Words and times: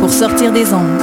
pour 0.00 0.10
sortir 0.10 0.50
des 0.50 0.72
ondes. 0.72 0.98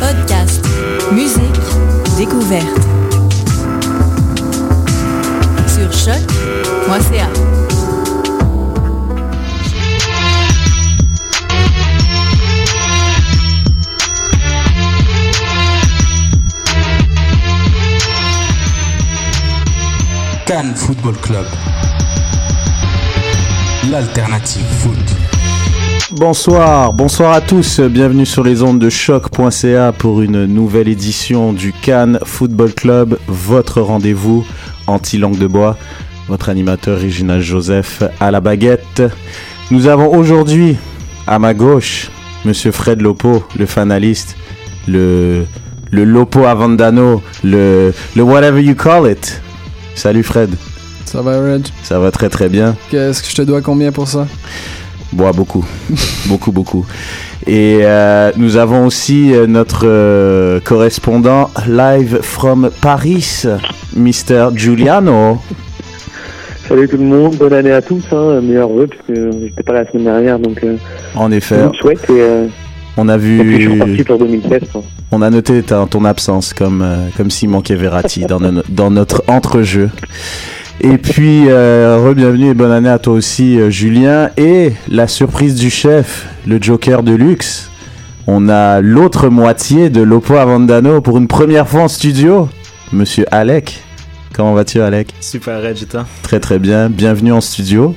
Podcast, 0.00 0.60
musique, 1.12 1.60
découverte. 2.18 2.66
Sur 5.68 5.92
choc.ca. 5.92 7.28
Cannes 20.46 20.74
Football 20.74 21.16
Club. 21.18 21.46
Foot. 23.90 24.94
Bonsoir, 26.12 26.92
bonsoir 26.92 27.32
à 27.32 27.40
tous, 27.40 27.80
bienvenue 27.80 28.24
sur 28.24 28.44
les 28.44 28.62
ondes 28.62 28.78
de 28.78 28.88
choc.ca 28.88 29.90
pour 29.90 30.22
une 30.22 30.44
nouvelle 30.44 30.86
édition 30.86 31.52
du 31.52 31.72
Cannes 31.72 32.20
Football 32.24 32.72
Club, 32.72 33.18
votre 33.26 33.80
rendez-vous 33.80 34.46
anti-langue 34.86 35.38
de 35.38 35.48
bois, 35.48 35.76
votre 36.28 36.50
animateur 36.50 37.00
Réginal 37.00 37.40
Joseph 37.40 38.04
à 38.20 38.30
la 38.30 38.40
baguette. 38.40 39.02
Nous 39.72 39.88
avons 39.88 40.14
aujourd'hui 40.16 40.76
à 41.26 41.40
ma 41.40 41.52
gauche 41.52 42.12
Monsieur 42.44 42.70
Fred 42.70 43.00
Lopo, 43.02 43.42
le 43.58 43.66
fanaliste, 43.66 44.36
le, 44.86 45.46
le 45.90 46.04
Lopo 46.04 46.44
Avandano, 46.44 47.22
le, 47.42 47.92
le 48.14 48.22
whatever 48.22 48.62
you 48.62 48.76
call 48.76 49.10
it. 49.10 49.42
Salut 49.96 50.22
Fred, 50.22 50.50
Ça 51.10 51.22
va, 51.22 51.40
Reg? 51.40 51.66
ça 51.82 51.98
va 51.98 52.10
très 52.12 52.28
très 52.28 52.48
bien. 52.48 52.76
Qu'est-ce 52.90 53.22
que 53.22 53.28
je 53.28 53.34
te 53.34 53.42
dois 53.42 53.60
combien 53.62 53.90
pour 53.90 54.06
ça? 54.06 54.26
Bois 55.12 55.32
beaucoup, 55.32 55.64
beaucoup, 56.26 56.52
beaucoup. 56.52 56.86
Et 57.48 57.78
euh, 57.82 58.30
nous 58.36 58.56
avons 58.56 58.86
aussi 58.86 59.34
euh, 59.34 59.48
notre 59.48 59.80
euh, 59.86 60.60
correspondant 60.60 61.50
live 61.66 62.20
from 62.22 62.70
Paris, 62.80 63.42
Mr. 63.96 64.50
Giuliano. 64.54 65.38
Salut 66.68 66.86
tout 66.88 66.96
le 66.98 67.02
monde, 67.04 67.34
bonne 67.36 67.54
année 67.54 67.72
à 67.72 67.82
tous, 67.82 68.04
hein, 68.12 68.40
meilleurs 68.40 68.68
vœux, 68.68 68.86
parce 68.86 69.02
que 69.08 69.30
j'étais 69.42 69.64
pas 69.64 69.72
la 69.72 69.90
semaine 69.90 70.04
dernière, 70.04 70.38
donc 70.38 70.62
euh, 70.62 70.76
En 71.16 71.32
effet, 71.32 71.56
souhaite 71.80 72.04
et, 72.08 72.20
euh, 72.20 72.46
on 72.96 73.08
a 73.08 73.16
et 73.16 73.18
puis 73.18 73.62
je 73.62 73.70
suis 73.70 73.96
vu, 73.96 74.04
pour 74.04 74.18
2016. 74.18 74.60
hein. 74.76 74.80
on 75.10 75.22
a 75.22 75.30
noté 75.30 75.60
ton 75.64 76.04
absence 76.04 76.52
comme 76.52 76.86
comme 77.16 77.30
s'il 77.30 77.48
manquait 77.48 77.74
Verratti 77.74 78.20
dans, 78.26 78.38
no- 78.38 78.62
dans 78.68 78.90
notre 78.92 79.24
entrejeu. 79.26 79.90
Et 80.82 80.96
puis, 80.96 81.44
euh, 81.50 81.98
re-bienvenue 82.02 82.48
et 82.48 82.54
bonne 82.54 82.72
année 82.72 82.88
à 82.88 82.98
toi 82.98 83.12
aussi, 83.12 83.60
euh, 83.60 83.68
Julien. 83.68 84.30
Et 84.38 84.72
la 84.88 85.08
surprise 85.08 85.54
du 85.54 85.68
chef, 85.68 86.26
le 86.46 86.56
Joker 86.58 87.02
de 87.02 87.12
luxe. 87.12 87.70
On 88.26 88.48
a 88.48 88.80
l'autre 88.80 89.28
moitié 89.28 89.90
de 89.90 90.00
Lopo 90.00 90.36
Avandano 90.36 91.02
pour 91.02 91.18
une 91.18 91.28
première 91.28 91.68
fois 91.68 91.82
en 91.82 91.88
studio, 91.88 92.48
Monsieur 92.92 93.26
Alec. 93.30 93.82
Comment 94.32 94.54
vas-tu, 94.54 94.80
Alec? 94.80 95.12
Super 95.20 95.60
Red. 95.62 95.76
Très 96.22 96.40
très 96.40 96.58
bien. 96.58 96.88
Bienvenue 96.88 97.32
en 97.32 97.42
studio. 97.42 97.94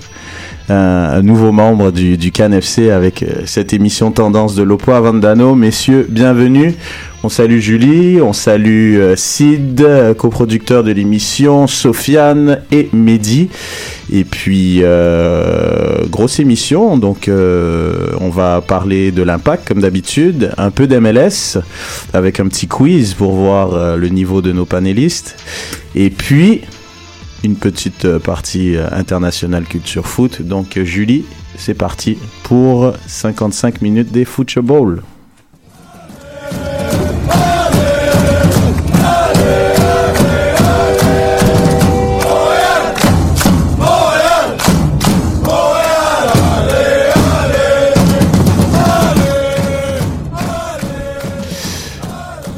Un 0.69 1.21
nouveau 1.21 1.51
membre 1.51 1.91
du, 1.91 2.15
du 2.15 2.31
CAN 2.31 2.53
FC 2.53 2.89
avec 2.89 3.21
euh, 3.21 3.41
cette 3.45 3.73
émission 3.73 4.11
Tendance 4.11 4.55
de 4.55 4.63
Lopo 4.63 4.93
Avandano. 4.93 5.55
Messieurs, 5.55 6.07
bienvenue. 6.09 6.73
On 7.21 7.27
salue 7.27 7.59
Julie, 7.59 8.21
on 8.21 8.31
salue 8.31 8.95
euh, 8.95 9.15
Sid, 9.17 9.81
euh, 9.81 10.13
coproducteur 10.13 10.85
de 10.85 10.91
l'émission, 10.93 11.67
Sofiane 11.67 12.61
et 12.71 12.87
Mehdi. 12.93 13.49
Et 14.11 14.23
puis, 14.23 14.83
grosse 16.09 16.39
émission, 16.39 16.97
donc 16.97 17.29
on 17.29 18.29
va 18.29 18.61
parler 18.61 19.11
de 19.11 19.23
l'impact 19.23 19.67
comme 19.67 19.81
d'habitude, 19.81 20.51
un 20.57 20.69
peu 20.69 20.87
d'MLS 20.87 21.57
avec 22.13 22.39
un 22.39 22.47
petit 22.47 22.67
quiz 22.67 23.15
pour 23.15 23.31
voir 23.31 23.97
le 23.97 24.07
niveau 24.09 24.41
de 24.41 24.51
nos 24.51 24.65
panélistes. 24.65 25.35
Et 25.95 26.09
puis, 26.09 26.61
une 27.43 27.55
petite 27.55 28.05
euh, 28.05 28.19
partie 28.19 28.75
euh, 28.75 28.87
internationale 28.91 29.65
culture 29.65 30.07
foot. 30.07 30.41
Donc 30.41 30.77
euh, 30.77 30.83
Julie, 30.83 31.25
c'est 31.57 31.73
parti 31.73 32.17
pour 32.43 32.93
55 33.07 33.81
minutes 33.81 34.11
des 34.11 34.25
football. 34.25 35.03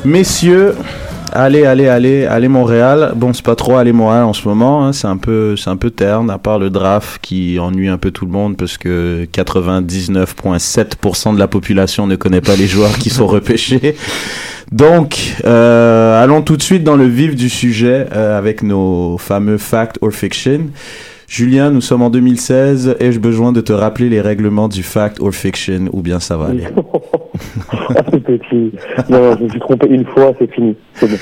Messieurs, 0.05 0.75
allez, 1.35 1.65
allez, 1.65 1.87
allez, 1.87 2.25
allez 2.25 2.47
Montréal. 2.47 3.13
Bon, 3.15 3.33
c'est 3.33 3.45
pas 3.45 3.55
trop 3.55 3.77
aller 3.77 3.93
Montréal 3.93 4.23
en 4.23 4.33
ce 4.33 4.47
moment. 4.47 4.85
hein, 4.85 4.93
C'est 4.93 5.07
un 5.07 5.17
peu, 5.17 5.55
c'est 5.55 5.69
un 5.69 5.77
peu 5.77 5.89
terne, 5.91 6.29
à 6.29 6.37
part 6.37 6.59
le 6.59 6.69
draft 6.69 7.19
qui 7.21 7.59
ennuie 7.59 7.89
un 7.89 7.97
peu 7.97 8.11
tout 8.11 8.25
le 8.25 8.31
monde 8.31 8.57
parce 8.57 8.77
que 8.77 9.27
99,7% 9.33 11.33
de 11.33 11.39
la 11.39 11.47
population 11.47 12.07
ne 12.07 12.15
connaît 12.15 12.41
pas 12.41 12.55
les 12.55 12.67
joueurs 12.67 12.97
qui 12.97 13.09
sont 13.09 13.27
repêchés. 13.37 13.95
Donc, 14.71 15.35
euh, 15.45 16.23
allons 16.23 16.41
tout 16.41 16.57
de 16.57 16.63
suite 16.63 16.83
dans 16.83 16.95
le 16.95 17.05
vif 17.05 17.35
du 17.35 17.49
sujet 17.49 18.07
euh, 18.13 18.37
avec 18.37 18.63
nos 18.63 19.17
fameux 19.17 19.57
fact 19.57 19.97
or 20.01 20.11
fiction. 20.11 20.69
Julien, 21.27 21.71
nous 21.71 21.81
sommes 21.81 22.01
en 22.01 22.09
2016. 22.09 22.97
Ai-je 22.99 23.19
besoin 23.19 23.51
de 23.51 23.61
te 23.61 23.73
rappeler 23.73 24.09
les 24.09 24.21
règlements 24.21 24.67
du 24.67 24.83
fact 24.83 25.19
or 25.19 25.33
fiction 25.33 25.89
ou 25.91 26.01
bien 26.01 26.19
ça 26.19 26.37
va 26.37 26.47
aller 26.47 26.65
Ah, 27.71 28.03
c'est 28.11 28.23
petit. 28.23 28.71
Non, 29.09 29.35
je 29.37 29.43
me 29.43 29.49
suis 29.49 29.59
trompé 29.59 29.87
une 29.89 30.05
fois, 30.05 30.33
c'est 30.39 30.49
fini. 30.53 30.75
C'est 30.93 31.07
bon. 31.09 31.17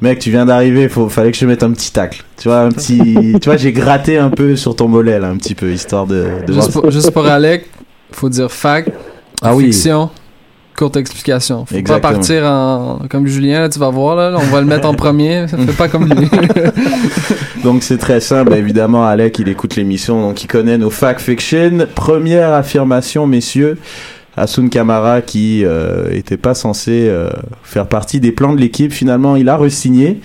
Mec, 0.00 0.18
tu 0.18 0.30
viens 0.30 0.46
d'arriver, 0.46 0.88
faut, 0.88 1.08
fallait 1.08 1.30
que 1.30 1.36
je 1.36 1.40
te 1.42 1.46
mette 1.46 1.62
un 1.62 1.72
petit 1.72 1.92
tacle. 1.92 2.24
Tu 2.38 2.48
vois, 2.48 2.60
un 2.60 2.70
petit, 2.70 3.36
tu 3.40 3.48
vois, 3.48 3.56
j'ai 3.56 3.72
gratté 3.72 4.16
un 4.16 4.30
peu 4.30 4.56
sur 4.56 4.76
ton 4.76 4.88
mollet 4.88 5.18
là, 5.18 5.28
un 5.28 5.36
petit 5.36 5.54
peu, 5.54 5.70
histoire 5.72 6.06
de. 6.06 6.26
de 6.46 6.52
Juste 6.52 6.72
pour, 6.72 6.90
juste 6.90 7.10
pour 7.10 7.26
Alec, 7.26 7.66
faut 8.12 8.28
dire 8.28 8.50
fact, 8.50 8.90
Ah 9.42 9.54
oui. 9.54 9.74
Courte 10.78 10.96
explication. 10.96 11.66
Faut 11.66 11.74
Exactement. 11.74 12.08
pas 12.08 12.14
partir 12.14 12.44
en 12.44 13.00
comme 13.10 13.26
Julien, 13.26 13.60
là, 13.60 13.68
tu 13.68 13.78
vas 13.78 13.90
voir, 13.90 14.16
là, 14.16 14.38
on 14.38 14.46
va 14.46 14.60
le 14.60 14.66
mettre 14.66 14.88
en 14.88 14.94
premier. 14.94 15.46
Fais 15.48 15.72
pas 15.72 15.88
comme 15.88 16.08
lui. 16.08 16.28
Donc 17.64 17.82
c'est 17.82 17.98
très 17.98 18.20
simple, 18.20 18.54
évidemment, 18.54 19.04
Alec, 19.04 19.38
il 19.40 19.48
écoute 19.48 19.74
l'émission, 19.74 20.20
donc 20.22 20.44
il 20.44 20.46
connaît 20.46 20.78
nos 20.78 20.90
fact 20.90 21.20
fiction. 21.20 21.86
Première 21.94 22.52
affirmation, 22.52 23.26
messieurs. 23.26 23.78
Asun 24.36 24.68
Kamara 24.68 25.20
qui 25.20 25.64
euh, 25.64 26.10
était 26.12 26.36
pas 26.36 26.54
censé 26.54 27.08
euh, 27.08 27.30
faire 27.64 27.88
partie 27.88 28.20
des 28.20 28.30
plans 28.30 28.52
de 28.52 28.60
l'équipe. 28.60 28.92
Finalement, 28.92 29.34
il 29.34 29.48
a 29.48 29.56
re-signé 29.56 30.20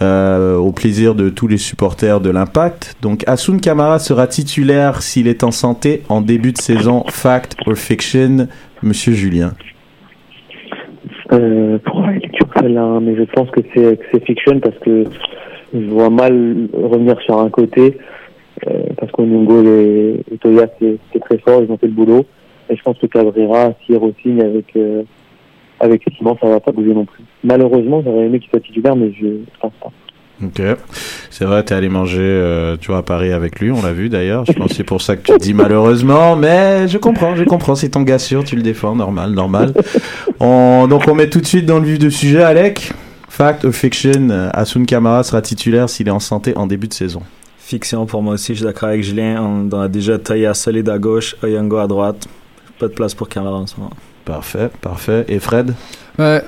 euh, 0.00 0.56
au 0.56 0.70
plaisir 0.72 1.16
de 1.16 1.28
tous 1.28 1.48
les 1.48 1.58
supporters 1.58 2.20
de 2.20 2.30
l'Impact. 2.30 2.94
Donc 3.02 3.24
Asun 3.26 3.58
Kamara 3.58 3.98
sera 3.98 4.28
titulaire 4.28 5.02
s'il 5.02 5.26
est 5.26 5.42
en 5.42 5.50
santé 5.50 6.02
en 6.08 6.20
début 6.20 6.52
de 6.52 6.58
saison. 6.58 7.04
Fact 7.08 7.56
or 7.66 7.74
fiction, 7.74 8.46
Monsieur 8.82 9.12
Julien. 9.12 9.54
Euh, 11.32 11.78
pour 11.78 12.00
la 12.00 12.12
lecture 12.12 12.48
hein, 12.56 13.00
mais 13.02 13.14
je 13.14 13.24
pense 13.24 13.50
que 13.50 13.60
c'est 13.74 14.00
c'est 14.10 14.24
fiction 14.24 14.60
parce 14.60 14.78
que 14.78 15.04
je 15.74 15.86
vois 15.90 16.08
mal 16.08 16.68
revenir 16.72 17.20
sur 17.20 17.38
un 17.38 17.50
côté 17.50 17.98
euh, 18.66 18.84
parce 18.96 19.12
qu'Onyongo 19.12 19.62
et, 19.62 20.24
et 20.32 20.38
Toya 20.38 20.68
c'est 20.78 20.96
c'est 21.12 21.18
très 21.20 21.38
fort, 21.38 21.62
ils 21.62 21.70
ont 21.70 21.76
fait 21.76 21.86
le 21.86 21.92
boulot. 21.92 22.24
Et 22.70 22.76
je 22.76 22.82
pense 22.82 22.98
que 22.98 23.06
Cabrera, 23.06 23.72
s'il 23.84 23.96
re-signe 23.96 24.40
avec 24.40 24.74
euh, 24.76 25.02
avec 25.80 26.02
Simon, 26.16 26.36
ça 26.40 26.48
va 26.48 26.60
pas 26.60 26.72
bouger 26.72 26.92
non 26.92 27.04
plus. 27.04 27.24
Malheureusement, 27.44 28.02
j'aurais 28.04 28.26
aimé 28.26 28.40
qu'il 28.40 28.50
soit 28.50 28.60
titulaire, 28.60 28.96
mais 28.96 29.12
je 29.12 29.26
pense 29.60 29.72
pas. 29.80 29.92
Ok. 30.42 30.62
C'est 31.30 31.44
vrai, 31.44 31.62
t'es 31.64 31.74
allé 31.74 31.88
manger, 31.88 32.20
euh, 32.20 32.76
tu 32.80 32.88
vois, 32.88 32.98
à 32.98 33.02
Paris 33.02 33.32
avec 33.32 33.58
lui, 33.60 33.70
on 33.72 33.82
l'a 33.82 33.92
vu 33.92 34.08
d'ailleurs. 34.08 34.44
Je 34.44 34.52
pense 34.52 34.68
que 34.68 34.74
c'est 34.74 34.84
pour 34.84 35.02
ça 35.02 35.16
que 35.16 35.32
tu 35.32 35.38
dis 35.38 35.54
malheureusement, 35.54 36.36
mais 36.36 36.86
je 36.88 36.98
comprends, 36.98 37.34
je 37.34 37.44
comprends. 37.44 37.74
C'est 37.74 37.88
ton 37.90 38.02
gars 38.02 38.18
sûr, 38.18 38.44
tu 38.44 38.54
le 38.54 38.62
défends, 38.62 38.94
normal, 38.94 39.32
normal. 39.32 39.74
On, 40.38 40.86
donc 40.88 41.08
on 41.08 41.14
met 41.14 41.28
tout 41.28 41.40
de 41.40 41.46
suite 41.46 41.66
dans 41.66 41.78
le 41.78 41.86
vif 41.86 41.98
du 41.98 42.10
sujet, 42.10 42.42
Alec. 42.42 42.92
Fact 43.28 43.64
or 43.64 43.72
fiction, 43.72 44.30
euh, 44.30 44.50
Asun 44.52 44.84
Kamara 44.84 45.22
sera 45.22 45.42
titulaire 45.42 45.88
s'il 45.88 46.08
est 46.08 46.12
en 46.12 46.20
santé 46.20 46.56
en 46.56 46.66
début 46.66 46.88
de 46.88 46.94
saison. 46.94 47.22
Fiction 47.58 48.06
pour 48.06 48.22
moi 48.22 48.34
aussi, 48.34 48.52
je 48.54 48.58
suis 48.58 48.64
d'accord 48.64 48.88
avec 48.88 49.02
Julien. 49.02 49.42
On 49.42 49.80
a 49.80 49.88
déjà 49.88 50.18
Taya 50.18 50.54
solide 50.54 50.88
à 50.88 50.98
gauche, 50.98 51.36
Oyongo 51.42 51.76
à 51.76 51.86
droite. 51.86 52.26
Pas 52.78 52.88
de 52.88 52.92
place 52.92 53.14
pour 53.14 53.28
Kamara 53.28 53.56
en 53.56 53.66
ce 53.66 53.76
moment. 53.76 53.92
Parfait, 54.24 54.70
parfait. 54.80 55.24
Et 55.28 55.38
Fred? 55.38 55.74
Ouais. 56.18 56.42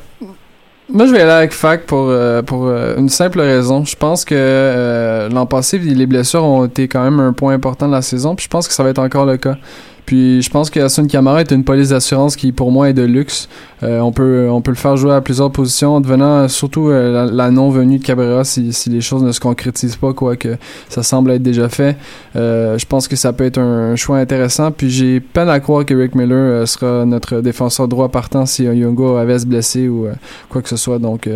Moi, 0.93 1.07
je 1.07 1.13
vais 1.13 1.21
aller 1.21 1.31
avec 1.31 1.53
Fac 1.53 1.87
pour, 1.87 2.07
euh, 2.09 2.43
pour 2.43 2.67
euh, 2.67 2.97
une 2.97 3.09
simple 3.09 3.41
raison. 3.41 3.85
Je 3.85 3.95
pense 3.95 4.25
que 4.25 4.35
euh, 4.37 5.29
l'an 5.29 5.47
passé, 5.47 5.79
les 5.79 6.07
blessures 6.07 6.43
ont 6.43 6.65
été 6.65 6.89
quand 6.89 7.05
même 7.05 7.21
un 7.21 7.33
point 7.33 7.55
important 7.55 7.87
de 7.87 7.93
la 7.93 8.03
saison, 8.03 8.35
puis 8.35 8.45
je 8.45 8.49
pense 8.49 8.67
que 8.67 8.75
ça 8.75 8.83
va 8.83 8.91
être 8.91 8.99
encore 8.99 9.25
le 9.25 9.37
cas. 9.37 9.57
Puis 10.07 10.43
je 10.43 10.51
pense 10.51 10.71
que 10.71 10.81
Asun 10.81 11.07
Kamara 11.07 11.41
est 11.41 11.51
une 11.51 11.65
police 11.65 11.91
d'assurance 11.91 12.37
qui, 12.37 12.53
pour 12.53 12.73
moi, 12.73 12.91
est 12.91 12.95
de 12.95 13.03
luxe. 13.03 13.49
Euh, 13.83 14.01
on, 14.01 14.13
peut, 14.13 14.49
on 14.51 14.61
peut 14.61 14.71
le 14.71 14.77
faire 14.77 14.97
jouer 14.97 15.15
à 15.15 15.21
plusieurs 15.21 15.51
positions, 15.51 15.97
en 15.97 16.01
devenant 16.01 16.49
surtout 16.49 16.89
euh, 16.89 17.31
la, 17.31 17.51
non-venue 17.51 17.99
de 17.99 18.05
Cabrera 18.05 18.45
si, 18.45 18.73
si 18.73 18.91
les 18.91 19.01
choses 19.01 19.23
ne 19.23 19.33
se 19.33 19.41
concrétisent 19.41 19.97
pas, 19.97 20.13
quoique 20.13 20.57
ça 20.89 21.03
semble 21.03 21.31
être 21.31 21.43
déjà 21.43 21.69
fait. 21.69 21.97
Euh, 22.37 22.79
je 22.79 22.87
pense 22.87 23.09
que 23.09 23.17
ça 23.17 23.33
peut 23.33 23.45
être 23.45 23.59
un, 23.59 23.97
choix 23.97 24.19
intéressant. 24.19 24.71
Puis 24.71 24.91
j'ai 24.91 25.21
peine 25.21 25.49
à 25.49 25.61
croire 25.61 25.85
que 25.85 25.95
Rick 25.95 26.15
Miller 26.15 26.37
euh, 26.63 26.67
sera 26.67 27.05
notre 27.05 27.41
défenseur 27.41 27.89
droit 27.89 28.09
partant 28.09 28.47
si 28.47 28.65
Yongo 28.65 29.17
avait 29.17 29.39
se 29.39 29.47
blessé 29.47 29.89
ou 29.89 30.07
euh, 30.07 30.13
quoi 30.49 30.63
que 30.63 30.69
ce 30.69 30.77
soit. 30.77 30.99
Donc 30.99 31.29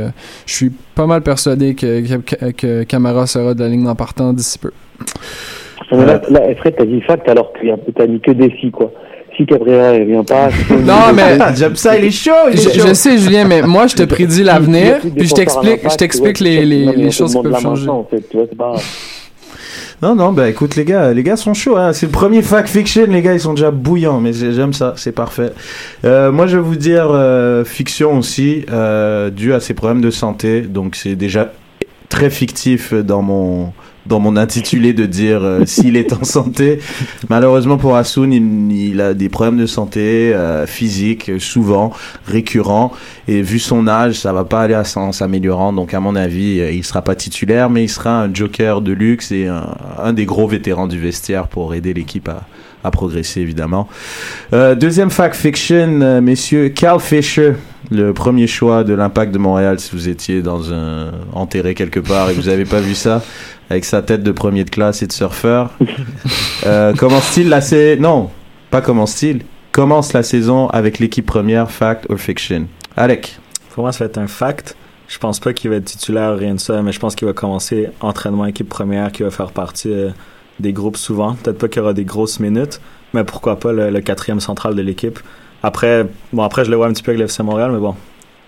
je 0.46 0.52
suis 0.52 0.70
pas 0.70 1.06
mal 1.06 1.22
persuadé 1.22 1.74
que, 1.74 2.18
que, 2.18 2.50
que 2.50 2.82
Camara 2.84 3.26
sera 3.26 3.54
de 3.54 3.60
la 3.60 3.68
ligne 3.68 3.86
en 3.86 3.94
partant 3.94 4.32
d'ici 4.32 4.58
peu. 4.58 4.70
Mais 5.92 6.06
là, 6.06 6.20
là, 6.30 6.40
Fred, 6.56 6.74
t'as 6.76 6.84
dit 6.84 7.00
fact 7.02 7.28
alors 7.28 7.52
que 7.52 7.90
t'as 7.92 8.06
mis 8.06 8.20
que 8.20 8.30
défi, 8.32 8.70
quoi. 8.70 8.90
Si 9.36 9.44
Cabrera 9.46 9.94
il 9.96 10.04
vient 10.06 10.22
pas. 10.24 10.48
si- 10.50 10.72
Non, 10.84 11.12
mais- 11.14 11.38
J'aime 11.56 11.74
ça, 11.76 11.98
il 11.98 12.04
est 12.04 12.10
chaud, 12.10 12.30
il 12.52 12.58
Je, 12.60 12.68
est 12.68 12.72
chaud. 12.78 12.86
je 12.88 12.94
sais, 12.94 13.18
Julien, 13.18 13.44
mais 13.44 13.62
moi, 13.62 13.86
je 13.88 13.96
te 13.96 14.04
prédis 14.04 14.42
l'avenir, 14.44 14.98
puis 15.16 15.26
je 15.26 15.34
t'explique, 15.34 15.80
je 15.90 15.96
t'explique 15.96 16.40
les, 16.40 16.64
les, 16.64 17.10
choses 17.10 17.34
qui 17.34 17.42
peuvent 17.42 17.60
changer. 17.60 17.88
en 17.88 18.04
fait, 18.08 18.22
tu 18.30 18.36
vois, 18.36 18.46
c'est 18.48 18.56
pas... 18.56 18.74
Non, 20.02 20.14
non, 20.14 20.32
bah 20.32 20.48
écoute 20.50 20.76
les 20.76 20.84
gars, 20.84 21.12
les 21.14 21.22
gars 21.22 21.36
sont 21.36 21.54
chauds, 21.54 21.76
hein. 21.76 21.92
c'est 21.92 22.06
le 22.06 22.12
premier 22.12 22.42
fact 22.42 22.68
fiction, 22.68 23.06
les 23.08 23.22
gars 23.22 23.32
ils 23.32 23.40
sont 23.40 23.54
déjà 23.54 23.70
bouillants, 23.70 24.20
mais 24.20 24.32
j'ai- 24.32 24.52
j'aime 24.52 24.72
ça, 24.72 24.92
c'est 24.96 25.12
parfait. 25.12 25.52
Euh, 26.04 26.30
moi 26.32 26.46
je 26.46 26.56
vais 26.58 26.62
vous 26.62 26.74
dire 26.76 27.06
euh, 27.10 27.64
fiction 27.64 28.18
aussi, 28.18 28.66
euh, 28.70 29.30
dû 29.30 29.54
à 29.54 29.60
ses 29.60 29.72
problèmes 29.72 30.02
de 30.02 30.10
santé, 30.10 30.62
donc 30.62 30.96
c'est 30.96 31.14
déjà 31.14 31.52
très 32.10 32.28
fictif 32.28 32.92
dans 32.92 33.22
mon 33.22 33.72
dans 34.06 34.20
mon 34.20 34.36
intitulé 34.36 34.92
de 34.92 35.06
dire 35.06 35.42
euh, 35.42 35.64
s'il 35.66 35.96
est 35.96 36.12
en 36.12 36.24
santé. 36.24 36.80
Malheureusement 37.28 37.78
pour 37.78 37.96
Asun, 37.96 38.30
il, 38.30 39.00
a 39.00 39.14
des 39.14 39.28
problèmes 39.28 39.58
de 39.58 39.66
santé 39.66 40.32
euh, 40.34 40.66
physique 40.66 41.28
euh, 41.28 41.38
souvent 41.38 41.92
récurrents 42.26 42.92
et 43.26 43.42
vu 43.42 43.58
son 43.58 43.88
âge, 43.88 44.14
ça 44.14 44.32
va 44.32 44.44
pas 44.44 44.62
aller 44.62 44.74
à 44.74 44.84
en 44.96 45.12
s'améliorant. 45.12 45.72
Donc 45.72 45.94
à 45.94 46.00
mon 46.00 46.14
avis, 46.14 46.60
euh, 46.60 46.70
il 46.70 46.84
sera 46.84 47.02
pas 47.02 47.14
titulaire, 47.14 47.70
mais 47.70 47.84
il 47.84 47.88
sera 47.88 48.22
un 48.22 48.32
joker 48.32 48.80
de 48.80 48.92
luxe 48.92 49.32
et 49.32 49.46
un, 49.46 50.12
des 50.12 50.26
gros 50.26 50.46
vétérans 50.46 50.86
du 50.86 50.98
vestiaire 50.98 51.48
pour 51.48 51.74
aider 51.74 51.94
l'équipe 51.94 52.28
à, 52.28 52.90
progresser 52.90 53.40
évidemment. 53.40 53.88
Euh, 54.52 54.74
deuxième 54.74 55.10
fact 55.10 55.34
fiction, 55.34 56.20
messieurs, 56.20 56.68
Carl 56.68 57.00
Fisher, 57.00 57.54
le 57.90 58.12
premier 58.12 58.46
choix 58.46 58.84
de 58.84 58.94
l'Impact 58.94 59.32
de 59.32 59.38
Montréal. 59.38 59.78
Si 59.80 59.92
vous 59.92 60.08
étiez 60.08 60.42
dans 60.42 60.72
un 60.72 61.12
enterré 61.32 61.74
quelque 61.74 62.00
part 62.00 62.30
et 62.30 62.34
vous 62.34 62.48
avez 62.48 62.64
pas 62.64 62.80
vu 62.80 62.94
ça, 62.94 63.22
avec 63.70 63.84
sa 63.84 64.02
tête 64.02 64.22
de 64.22 64.32
premier 64.32 64.64
de 64.64 64.70
classe 64.70 65.02
et 65.02 65.06
de 65.06 65.12
surfeur. 65.12 65.70
Euh, 66.66 66.94
commence-t-il 66.94 67.50
la 67.50 67.60
saison 67.60 68.00
Non, 68.00 68.30
pas 68.70 68.80
commence-t-il. 68.80 69.42
Commence 69.70 70.14
la 70.14 70.22
saison 70.22 70.68
avec 70.68 70.98
l'équipe 70.98 71.26
première, 71.26 71.70
fact 71.70 72.06
or 72.08 72.18
fiction? 72.18 72.68
Alec. 72.96 73.38
Pour 73.74 73.82
moi, 73.82 73.92
ça 73.92 74.04
va 74.04 74.08
être 74.08 74.16
un 74.16 74.28
fact. 74.28 74.74
Je 75.06 75.18
pense 75.18 75.40
pas 75.40 75.52
qu'il 75.52 75.68
va 75.68 75.76
être 75.76 75.84
titulaire 75.84 76.32
ou 76.32 76.38
rien 76.38 76.54
de 76.54 76.60
ça, 76.60 76.80
mais 76.80 76.90
je 76.90 76.98
pense 76.98 77.14
qu'il 77.16 77.26
va 77.26 77.34
commencer 77.34 77.90
entraînement 78.00 78.46
équipe 78.46 78.70
première, 78.70 79.12
qu'il 79.12 79.26
va 79.26 79.30
faire 79.30 79.50
partie 79.50 79.92
euh, 79.92 80.08
des 80.58 80.72
groupes 80.72 80.96
souvent. 80.96 81.34
Peut-être 81.34 81.58
pas 81.58 81.68
qu'il 81.68 81.80
y 81.80 81.82
aura 81.82 81.92
des 81.92 82.04
grosses 82.04 82.40
minutes, 82.40 82.80
mais 83.12 83.24
pourquoi 83.24 83.58
pas 83.58 83.72
le, 83.72 83.90
le 83.90 84.00
quatrième 84.00 84.40
central 84.40 84.74
de 84.74 84.80
l'équipe. 84.80 85.18
Après, 85.64 86.06
bon, 86.32 86.42
après, 86.42 86.64
je 86.64 86.70
le 86.70 86.76
vois 86.76 86.86
un 86.88 86.92
petit 86.92 87.02
peu 87.02 87.12
avec 87.12 87.22
l'FC 87.22 87.42
Montréal, 87.42 87.70
mais 87.72 87.78
bon, 87.80 87.94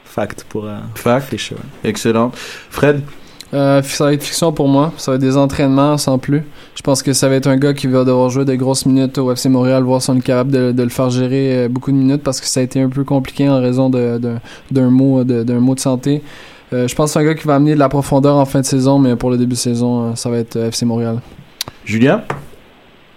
fact 0.04 0.44
pour 0.48 0.66
euh, 0.66 0.76
Fact. 0.94 1.32
Ouais. 1.32 1.56
Excellent. 1.84 2.30
Fred? 2.70 3.00
Euh, 3.54 3.80
ça 3.82 4.04
va 4.04 4.12
être 4.12 4.22
fiction 4.24 4.52
pour 4.52 4.68
moi. 4.68 4.92
Ça 4.98 5.12
va 5.12 5.14
être 5.16 5.22
des 5.22 5.36
entraînements 5.36 5.96
sans 5.96 6.18
plus. 6.18 6.42
Je 6.74 6.82
pense 6.82 7.02
que 7.02 7.12
ça 7.12 7.28
va 7.28 7.36
être 7.36 7.46
un 7.46 7.56
gars 7.56 7.72
qui 7.74 7.86
va 7.86 8.04
devoir 8.04 8.28
jouer 8.28 8.44
des 8.44 8.56
grosses 8.56 8.84
minutes 8.86 9.16
au 9.18 9.32
FC 9.32 9.48
Montréal, 9.48 9.82
voir 9.84 10.02
si 10.02 10.10
on 10.10 10.16
est 10.16 10.20
capable 10.20 10.50
de, 10.50 10.72
de 10.72 10.82
le 10.82 10.88
faire 10.90 11.08
gérer 11.10 11.64
euh, 11.64 11.68
beaucoup 11.68 11.90
de 11.92 11.96
minutes 11.96 12.22
parce 12.22 12.40
que 12.40 12.46
ça 12.46 12.60
a 12.60 12.62
été 12.64 12.80
un 12.82 12.88
peu 12.90 13.04
compliqué 13.04 13.48
en 13.48 13.60
raison 13.60 13.88
de- 13.88 14.18
de- 14.18 14.34
d'un 14.70 14.90
mot, 14.90 15.22
de- 15.24 15.42
d'un 15.44 15.60
mot 15.60 15.74
de 15.76 15.80
santé. 15.80 16.22
Euh, 16.72 16.88
je 16.88 16.94
pense 16.96 17.10
que 17.10 17.12
c'est 17.14 17.18
un 17.20 17.24
gars 17.24 17.34
qui 17.36 17.46
va 17.46 17.54
amener 17.54 17.74
de 17.74 17.78
la 17.78 17.88
profondeur 17.88 18.34
en 18.36 18.44
fin 18.44 18.60
de 18.60 18.66
saison, 18.66 18.98
mais 18.98 19.14
pour 19.16 19.30
le 19.30 19.38
début 19.38 19.52
de 19.54 19.58
saison, 19.58 20.14
ça 20.16 20.28
va 20.28 20.38
être 20.38 20.56
FC 20.56 20.84
Montréal. 20.84 21.20
Julien? 21.84 22.22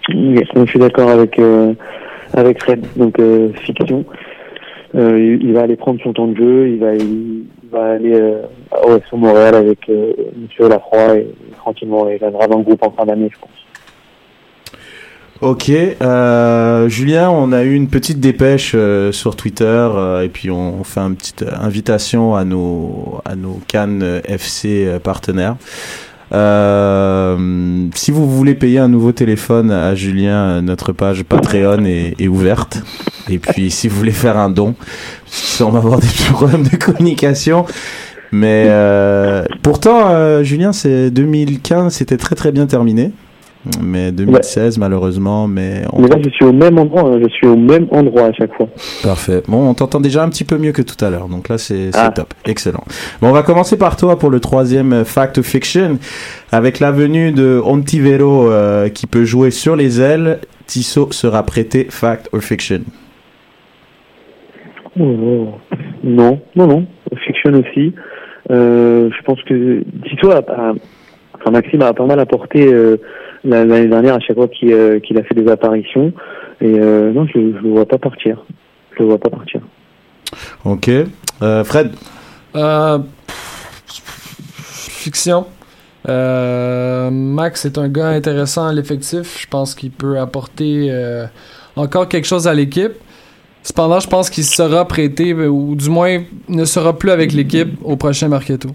Yes, 0.08 0.46
moi, 0.54 0.64
je 0.64 0.70
suis 0.70 0.78
d'accord 0.78 1.10
avec 1.10 1.38
euh, 1.40 1.74
avec 2.34 2.62
Fred. 2.62 2.84
Donc 2.96 3.18
euh, 3.18 3.52
fiction. 3.64 4.04
Euh, 4.96 5.38
il, 5.40 5.52
va 5.52 5.62
aller 5.62 5.76
prendre 5.76 6.00
son 6.02 6.12
temps 6.12 6.26
de 6.26 6.36
jeu. 6.36 6.68
Il 6.68 6.78
va 7.70 7.92
aller 7.92 8.14
euh, 8.14 8.42
au 8.84 8.96
FC 8.96 9.16
Montréal 9.16 9.54
avec 9.54 9.88
euh, 9.88 10.12
Monsieur 10.36 10.68
Lafroy 10.68 11.18
et, 11.18 11.34
tranquillement 11.56 12.08
il 12.08 12.18
viendra 12.18 12.46
dans 12.46 12.58
le 12.58 12.64
groupe 12.64 12.82
en 12.82 12.90
fin 12.90 13.04
d'année, 13.04 13.30
je 13.32 13.38
pense. 13.38 13.50
Ok, 15.40 15.70
euh, 15.70 16.88
Julien, 16.88 17.30
on 17.30 17.52
a 17.52 17.62
eu 17.62 17.72
une 17.72 17.88
petite 17.88 18.20
dépêche 18.20 18.76
sur 19.12 19.36
Twitter 19.36 19.88
et 20.22 20.28
puis 20.28 20.50
on, 20.50 20.84
fait 20.84 21.00
une 21.00 21.16
petite 21.16 21.46
invitation 21.58 22.34
à 22.34 22.44
nos 22.44 23.20
à 23.24 23.36
nos 23.36 23.58
Cannes 23.66 24.20
FC 24.26 24.98
partenaires. 25.02 25.56
Euh, 26.32 27.88
si 27.94 28.10
vous 28.10 28.30
voulez 28.30 28.54
payer 28.54 28.78
un 28.78 28.88
nouveau 28.88 29.12
téléphone 29.12 29.70
à 29.70 29.94
Julien, 29.94 30.36
euh, 30.36 30.60
notre 30.60 30.92
page 30.92 31.24
Patreon 31.24 31.84
est, 31.84 32.28
ouverte. 32.28 32.82
Et 33.28 33.38
puis 33.38 33.70
si 33.70 33.88
vous 33.88 33.96
voulez 33.96 34.12
faire 34.12 34.36
un 34.36 34.50
don, 34.50 34.74
on 35.60 35.70
va 35.70 35.78
avoir 35.78 35.98
des 35.98 36.08
problèmes 36.32 36.64
de 36.64 36.76
communication. 36.76 37.66
Mais 38.32 38.66
euh, 38.68 39.44
pourtant, 39.62 40.10
euh, 40.10 40.42
Julien, 40.42 40.72
c'est 40.72 41.10
2015, 41.10 41.92
c'était 41.92 42.16
très 42.16 42.36
très 42.36 42.52
bien 42.52 42.66
terminé. 42.66 43.12
Mais 43.82 44.10
2016, 44.10 44.78
malheureusement, 44.78 45.46
mais 45.46 45.82
on 45.92 46.00
Mais 46.00 46.08
là, 46.08 46.16
je 46.24 46.30
suis 46.30 46.46
au 46.46 46.52
même 46.52 46.78
endroit. 46.78 47.02
hein, 47.02 47.18
je 47.22 47.28
suis 47.28 47.46
au 47.46 47.56
même 47.56 47.86
endroit 47.90 48.26
à 48.28 48.32
chaque 48.32 48.54
fois. 48.54 48.68
Parfait. 49.02 49.42
Bon, 49.48 49.68
on 49.68 49.74
t'entend 49.74 50.00
déjà 50.00 50.22
un 50.22 50.30
petit 50.30 50.44
peu 50.44 50.56
mieux 50.56 50.72
que 50.72 50.80
tout 50.80 51.02
à 51.04 51.10
l'heure, 51.10 51.28
donc 51.28 51.50
là 51.50 51.58
c'est 51.58 51.90
Ah. 51.92 52.08
top, 52.10 52.32
excellent. 52.46 52.82
Bon, 53.20 53.28
on 53.28 53.32
va 53.32 53.42
commencer 53.42 53.76
par 53.76 53.96
toi 53.96 54.18
pour 54.18 54.30
le 54.30 54.40
troisième 54.40 54.94
euh, 54.94 55.04
fact 55.04 55.36
or 55.36 55.44
fiction, 55.44 55.98
avec 56.52 56.80
la 56.80 56.90
venue 56.90 57.32
de 57.32 57.60
Ontivero 57.62 58.50
euh, 58.50 58.88
qui 58.88 59.06
peut 59.06 59.24
jouer 59.24 59.50
sur 59.50 59.76
les 59.76 60.00
ailes. 60.00 60.38
Tissot 60.66 61.12
sera 61.12 61.42
prêté 61.42 61.86
fact 61.90 62.30
or 62.32 62.40
fiction. 62.40 62.80
Oh. 64.98 65.48
Non, 66.02 66.40
non, 66.56 66.66
non. 66.66 66.86
Fiction 67.26 67.52
aussi. 67.54 67.92
Euh, 68.50 69.10
je 69.16 69.22
pense 69.24 69.42
que 69.42 69.82
Tito 70.08 70.30
a, 70.30 70.38
a- 70.38 70.72
enfin 71.34 71.50
Maxime 71.50 71.82
a 71.82 71.92
pas 71.92 72.06
mal 72.06 72.18
apporté 72.20 72.66
euh, 72.72 72.96
l'année 73.44 73.88
dernière 73.88 74.14
à 74.14 74.20
chaque 74.20 74.36
fois 74.36 74.48
qu'il 74.48 74.72
euh, 74.72 75.00
a 75.16 75.22
fait 75.22 75.34
des 75.34 75.48
apparitions. 75.50 76.12
Et 76.60 76.78
euh, 76.78 77.12
non, 77.12 77.26
je, 77.26 77.32
je 77.32 77.62
le 77.62 77.70
vois 77.70 77.86
pas 77.86 77.98
partir. 77.98 78.44
Je 78.92 79.02
le 79.02 79.08
vois 79.08 79.18
pas 79.18 79.30
partir. 79.30 79.60
Ok. 80.64 80.90
Euh, 81.42 81.64
Fred. 81.64 81.92
Euh, 82.54 82.98
fiction. 83.86 85.46
Euh, 86.08 87.10
Max 87.10 87.64
est 87.64 87.78
un 87.78 87.88
gars 87.88 88.08
intéressant 88.08 88.66
à 88.66 88.72
l'effectif. 88.72 89.40
Je 89.40 89.46
pense 89.46 89.74
qu'il 89.74 89.90
peut 89.90 90.18
apporter 90.18 90.88
euh, 90.90 91.26
encore 91.76 92.08
quelque 92.08 92.26
chose 92.26 92.46
à 92.48 92.54
l'équipe. 92.54 92.92
Cependant, 93.62 94.00
je 94.00 94.08
pense 94.08 94.30
qu'il 94.30 94.44
sera 94.44 94.88
prêté, 94.88 95.34
ou 95.34 95.74
du 95.76 95.90
moins 95.90 96.22
ne 96.48 96.64
sera 96.64 96.98
plus 96.98 97.10
avec 97.10 97.32
l'équipe 97.32 97.78
au 97.84 97.96
prochain 97.96 98.28
Mercato. 98.28 98.70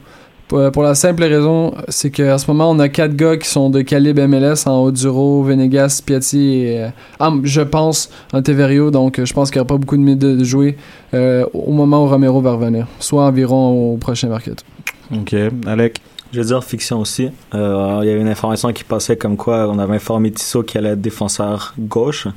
Pour, 0.47 0.83
la 0.83 0.93
simple 0.93 1.23
raison, 1.23 1.73
c'est 1.87 2.11
qu'à 2.11 2.37
ce 2.37 2.49
moment, 2.51 2.69
on 2.69 2.77
a 2.77 2.87
quatre 2.87 3.15
gars 3.15 3.35
qui 3.35 3.49
sont 3.49 3.71
de 3.71 3.81
calibre 3.81 4.21
MLS 4.27 4.67
en 4.67 4.83
Oduro, 4.83 5.41
Venegas, 5.41 6.03
Piatti 6.05 6.59
et, 6.59 6.83
euh, 6.83 6.89
ah, 7.19 7.33
je 7.43 7.61
pense, 7.61 8.11
Anteverio. 8.31 8.91
Donc, 8.91 9.19
je 9.23 9.33
pense 9.33 9.49
qu'il 9.49 9.59
n'y 9.59 9.61
aura 9.61 9.69
pas 9.69 9.77
beaucoup 9.77 9.97
de 9.97 10.03
minutes 10.03 10.19
de, 10.19 10.43
jouer 10.43 10.77
euh, 11.15 11.45
au 11.53 11.71
moment 11.71 12.03
où 12.03 12.07
Romero 12.07 12.41
va 12.41 12.51
revenir, 12.51 12.85
soit 12.99 13.23
environ 13.23 13.93
au 13.93 13.97
prochain 13.97 14.29
Mercato. 14.29 14.63
Ok, 15.11 15.35
Alec? 15.65 15.99
Je 16.31 16.41
veux 16.41 16.45
dire 16.45 16.63
fiction 16.63 16.99
aussi. 16.99 17.29
Euh, 17.53 17.99
il 18.03 18.07
y 18.07 18.11
avait 18.11 18.21
une 18.21 18.27
information 18.27 18.71
qui 18.71 18.83
passait 18.83 19.15
comme 19.15 19.37
quoi 19.37 19.67
on 19.69 19.79
avait 19.79 19.95
informé 19.95 20.31
Tissot 20.31 20.63
qu'il 20.63 20.79
allait 20.79 20.89
être 20.89 21.01
défenseur 21.01 21.73
gauche. 21.79 22.27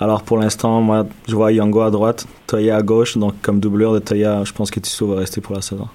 Alors 0.00 0.22
pour 0.22 0.38
l'instant, 0.38 0.80
moi, 0.80 1.06
je 1.28 1.34
vois 1.34 1.52
Yango 1.52 1.80
à 1.80 1.90
droite, 1.90 2.26
Toya 2.46 2.76
à 2.76 2.82
gauche. 2.82 3.18
Donc 3.18 3.34
comme 3.42 3.60
doubleur 3.60 3.92
de 3.92 3.98
Toya, 3.98 4.44
je 4.44 4.52
pense 4.52 4.70
que 4.70 4.80
Tissot 4.80 5.08
va 5.08 5.16
rester 5.16 5.40
pour 5.40 5.54
la 5.54 5.60
saison. 5.60 5.88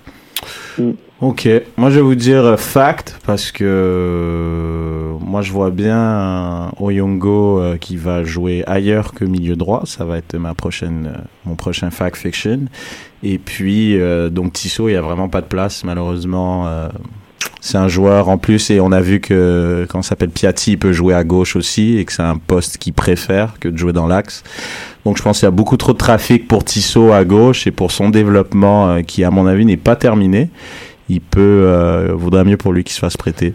Mm. 0.77 0.91
Ok, 1.19 1.49
moi 1.77 1.89
je 1.89 1.95
vais 1.95 2.01
vous 2.01 2.13
dire 2.13 2.45
euh, 2.45 2.57
fact 2.57 3.19
parce 3.25 3.51
que 3.51 3.63
euh, 3.65 5.17
moi 5.19 5.41
je 5.41 5.51
vois 5.51 5.71
bien 5.71 6.71
Oyongo 6.79 7.59
qui 7.81 7.95
va 7.95 8.23
jouer 8.23 8.63
ailleurs 8.67 9.13
que 9.13 9.25
milieu 9.25 9.55
droit, 9.55 9.81
ça 9.85 10.05
va 10.05 10.19
être 10.19 10.37
ma 10.37 10.53
prochaine 10.53 11.23
mon 11.45 11.55
prochain 11.55 11.89
fact 11.89 12.17
fiction. 12.17 12.65
Et 13.23 13.39
puis 13.39 13.97
donc 14.29 14.53
Tissot, 14.53 14.89
il 14.89 14.93
y 14.93 14.95
a 14.95 15.01
vraiment 15.01 15.27
pas 15.27 15.41
de 15.41 15.47
place 15.47 15.83
malheureusement 15.83 16.67
c'est 17.61 17.77
un 17.77 17.87
joueur 17.87 18.29
en 18.29 18.37
plus 18.37 18.69
et 18.69 18.79
on 18.79 18.91
a 18.91 19.01
vu 19.01 19.19
que 19.19 19.85
quand 19.89 20.01
s'appelle 20.01 20.29
Piatti, 20.29 20.73
il 20.73 20.77
peut 20.77 20.93
jouer 20.93 21.13
à 21.13 21.23
gauche 21.23 21.55
aussi 21.55 21.97
et 21.97 22.05
que 22.05 22.13
c'est 22.13 22.23
un 22.23 22.37
poste 22.37 22.77
qu'il 22.77 22.93
préfère 22.93 23.55
que 23.59 23.67
de 23.67 23.77
jouer 23.77 23.93
dans 23.93 24.07
l'axe. 24.07 24.43
Donc 25.05 25.17
je 25.17 25.23
pense 25.23 25.39
qu'il 25.39 25.45
y 25.45 25.47
a 25.47 25.51
beaucoup 25.51 25.77
trop 25.77 25.93
de 25.93 25.97
trafic 25.97 26.47
pour 26.47 26.63
Tissot 26.63 27.11
à 27.11 27.23
gauche 27.25 27.67
et 27.67 27.71
pour 27.71 27.91
son 27.91 28.09
développement 28.09 28.89
euh, 28.89 29.01
qui 29.01 29.23
à 29.23 29.31
mon 29.31 29.47
avis 29.47 29.65
n'est 29.65 29.77
pas 29.77 29.95
terminé. 29.95 30.49
Il 31.09 31.21
peut 31.21 31.39
euh, 31.41 32.13
vaudrait 32.13 32.43
mieux 32.43 32.57
pour 32.57 32.73
lui 32.73 32.83
qu'il 32.83 32.93
se 32.93 32.99
fasse 32.99 33.17
prêter. 33.17 33.53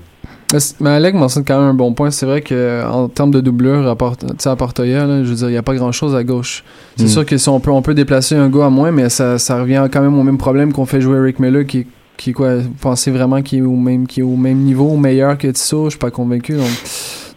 Mais 0.81 0.91
Alec 0.91 1.15
mentionne 1.15 1.45
quand 1.45 1.59
même 1.59 1.69
un 1.69 1.75
bon 1.75 1.95
point. 1.95 2.11
C'est 2.11 2.27
vrai 2.27 2.43
qu'en 2.43 3.09
termes 3.09 3.31
de 3.31 3.41
doublure 3.41 3.89
à, 3.89 3.97
Port 3.97 4.17
à 4.45 4.57
Portoya, 4.57 5.07
je 5.25 5.29
veux 5.29 5.35
dire, 5.35 5.49
il 5.49 5.53
n'y 5.53 5.59
a 5.59 5.63
pas 5.63 5.75
grand-chose 5.75 6.15
à 6.15 6.25
gauche. 6.25 6.63
C'est 6.97 7.05
hmm. 7.05 7.09
sûr 7.09 7.27
que 7.27 7.39
si 7.39 7.49
on 7.49 7.59
peut, 7.59 7.71
on 7.71 7.81
peut 7.81 7.95
déplacer 7.95 8.35
un 8.35 8.51
gars 8.51 8.67
à 8.67 8.71
moins, 8.71 8.91
mais 8.91 9.09
ça, 9.09 9.39
ça 9.39 9.59
revient 9.61 9.87
quand 9.91 10.03
même 10.03 10.19
au 10.19 10.23
même 10.23 10.37
problème 10.37 10.73
qu'on 10.73 10.85
fait 10.85 11.01
jouer 11.01 11.19
Rick 11.21 11.39
Miller, 11.39 11.67
qui 11.67 11.87
est 12.13 12.23
qui 12.23 12.33
quoi 12.33 12.57
vous 12.57 12.71
pensez 12.81 13.11
vraiment 13.11 13.43
qu'il 13.43 13.61
est 13.61 13.63
au 13.63 13.77
même 13.77 14.07
qui 14.07 14.21
est 14.21 14.25
au 14.25 14.37
même 14.37 14.59
niveau 14.59 14.97
meilleur 14.97 15.39
que 15.39 15.49
Tissot 15.49 15.87
je 15.87 15.91
suis 15.91 15.99
pas 15.99 16.11
convaincu 16.11 16.55
donc 16.57 16.71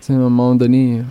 à 0.09 0.13
un 0.13 0.17
moment 0.17 0.55
donné 0.55 1.01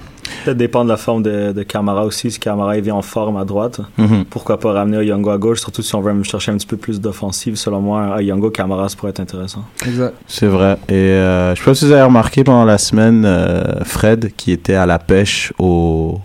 ça 0.44 0.54
dépend 0.54 0.84
de 0.84 0.90
la 0.90 0.96
forme 0.96 1.22
de, 1.22 1.52
de 1.52 1.62
Camara 1.62 2.04
aussi. 2.04 2.30
Si 2.30 2.38
Camara 2.38 2.78
vient 2.78 2.94
en 2.94 3.02
forme 3.02 3.36
à 3.36 3.44
droite 3.44 3.80
mm-hmm. 3.98 4.24
pourquoi 4.24 4.58
pas 4.58 4.72
ramener 4.72 5.04
Yongo 5.04 5.30
à 5.30 5.38
gauche 5.38 5.60
surtout 5.60 5.82
si 5.82 5.94
on 5.94 6.00
veut 6.00 6.22
chercher 6.22 6.52
un 6.52 6.56
petit 6.56 6.66
peu 6.66 6.76
plus 6.76 7.00
d'offensive 7.00 7.56
selon 7.56 7.80
moi 7.80 8.16
à 8.16 8.22
Yongo 8.22 8.50
Camara 8.50 8.88
ça 8.88 8.96
pourrait 8.96 9.10
être 9.10 9.20
intéressant. 9.20 9.64
Exact. 9.86 10.14
C'est 10.26 10.46
vrai. 10.46 10.76
Et 10.88 10.94
euh, 10.94 11.54
je 11.54 11.60
sais 11.60 11.64
pas 11.64 11.74
si 11.74 11.86
vous 11.86 11.92
avez 11.92 12.02
remarqué 12.02 12.44
pendant 12.44 12.64
la 12.64 12.78
semaine 12.78 13.24
euh, 13.24 13.84
Fred 13.84 14.32
qui 14.36 14.52
était 14.52 14.74
à 14.74 14.86
la 14.86 14.98
pêche 14.98 15.52
au 15.58 16.20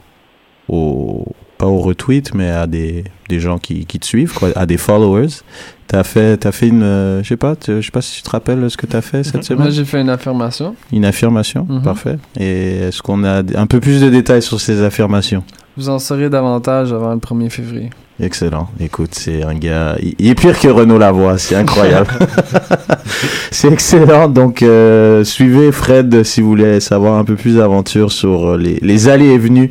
au 0.67 1.25
pas 1.57 1.67
au 1.67 1.79
retweet 1.79 2.33
mais 2.33 2.49
à 2.49 2.67
des, 2.67 3.03
des 3.27 3.39
gens 3.39 3.57
qui, 3.57 3.85
qui 3.85 3.99
te 3.99 4.05
suivent 4.05 4.33
quoi, 4.33 4.49
à 4.55 4.65
des 4.65 4.77
followers 4.77 5.41
T'as 5.89 6.03
fait, 6.03 6.45
as 6.45 6.51
fait 6.51 6.67
une, 6.67 6.83
euh, 6.83 7.23
je 7.23 7.29
sais 7.29 7.35
pas, 7.35 7.55
je 7.67 7.81
sais 7.81 7.89
pas 7.89 8.03
si 8.03 8.17
tu 8.17 8.21
te 8.21 8.29
rappelles 8.29 8.69
ce 8.69 8.77
que 8.77 8.85
tu 8.85 8.95
as 8.95 9.01
fait 9.01 9.23
cette 9.23 9.43
semaine. 9.43 9.63
Moi, 9.63 9.71
j'ai 9.71 9.85
fait 9.85 9.99
une 9.99 10.11
affirmation. 10.11 10.75
Une 10.91 11.03
affirmation, 11.03 11.65
mhm. 11.67 11.81
parfait. 11.81 12.19
Et 12.39 12.77
est-ce 12.77 13.01
qu'on 13.01 13.23
a 13.23 13.41
un 13.55 13.65
peu 13.65 13.79
plus 13.79 13.99
de 13.99 14.07
détails 14.07 14.43
sur 14.43 14.61
ces 14.61 14.83
affirmations? 14.83 15.43
Vous 15.77 15.89
en 15.89 15.97
saurez 15.97 16.29
davantage 16.29 16.93
avant 16.93 17.11
le 17.11 17.19
1er 17.19 17.49
février. 17.49 17.89
Excellent. 18.21 18.67
Écoute, 18.81 19.15
c'est 19.15 19.43
un 19.43 19.55
gars. 19.55 19.95
Il 20.01 20.29
est 20.29 20.35
pire 20.35 20.59
que 20.59 20.67
Renaud 20.67 20.97
Lavoie, 20.97 21.37
c'est 21.37 21.55
incroyable. 21.55 22.09
c'est 23.51 23.71
excellent. 23.71 24.27
Donc, 24.27 24.61
euh, 24.61 25.23
suivez 25.23 25.71
Fred 25.71 26.23
si 26.23 26.41
vous 26.41 26.49
voulez 26.49 26.81
savoir 26.81 27.17
un 27.17 27.23
peu 27.23 27.35
plus 27.35 27.55
d'aventure 27.55 28.11
sur 28.11 28.57
les, 28.57 28.77
les, 28.81 29.07
allées 29.07 29.29
et 29.29 29.37
venues 29.37 29.69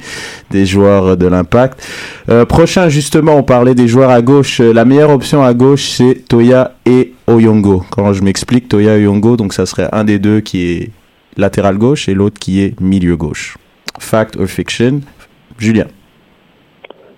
des 0.51 0.65
joueurs 0.65 1.19
de 1.19 1.27
l'Impact. 1.27 1.87
Euh, 2.31 2.47
prochain, 2.47 2.89
justement, 2.89 3.37
on 3.37 3.43
parlait 3.43 3.75
des 3.75 3.87
joueurs 3.87 4.11
à 4.11 4.23
gauche. 4.23 4.61
La 4.61 4.87
meilleure 4.87 5.11
option 5.11 5.43
à 5.43 5.53
gauche, 5.53 5.91
c'est 5.91 6.25
Toya 6.27 6.75
et 6.87 7.13
Oyongo. 7.27 7.85
Quand 7.91 8.15
je 8.15 8.23
m'explique, 8.23 8.69
Toya 8.69 8.97
et 8.97 9.07
Oyongo, 9.07 9.37
donc 9.37 9.53
ça 9.53 9.67
serait 9.67 9.89
un 9.93 10.05
des 10.05 10.19
deux 10.19 10.41
qui 10.41 10.71
est 10.71 10.91
latéral 11.37 11.77
gauche 11.77 12.09
et 12.09 12.15
l'autre 12.15 12.39
qui 12.41 12.63
est 12.63 12.81
milieu 12.81 13.17
gauche. 13.17 13.59
Fact 13.99 14.37
or 14.37 14.47
fiction 14.47 15.01
Julien. 15.59 15.87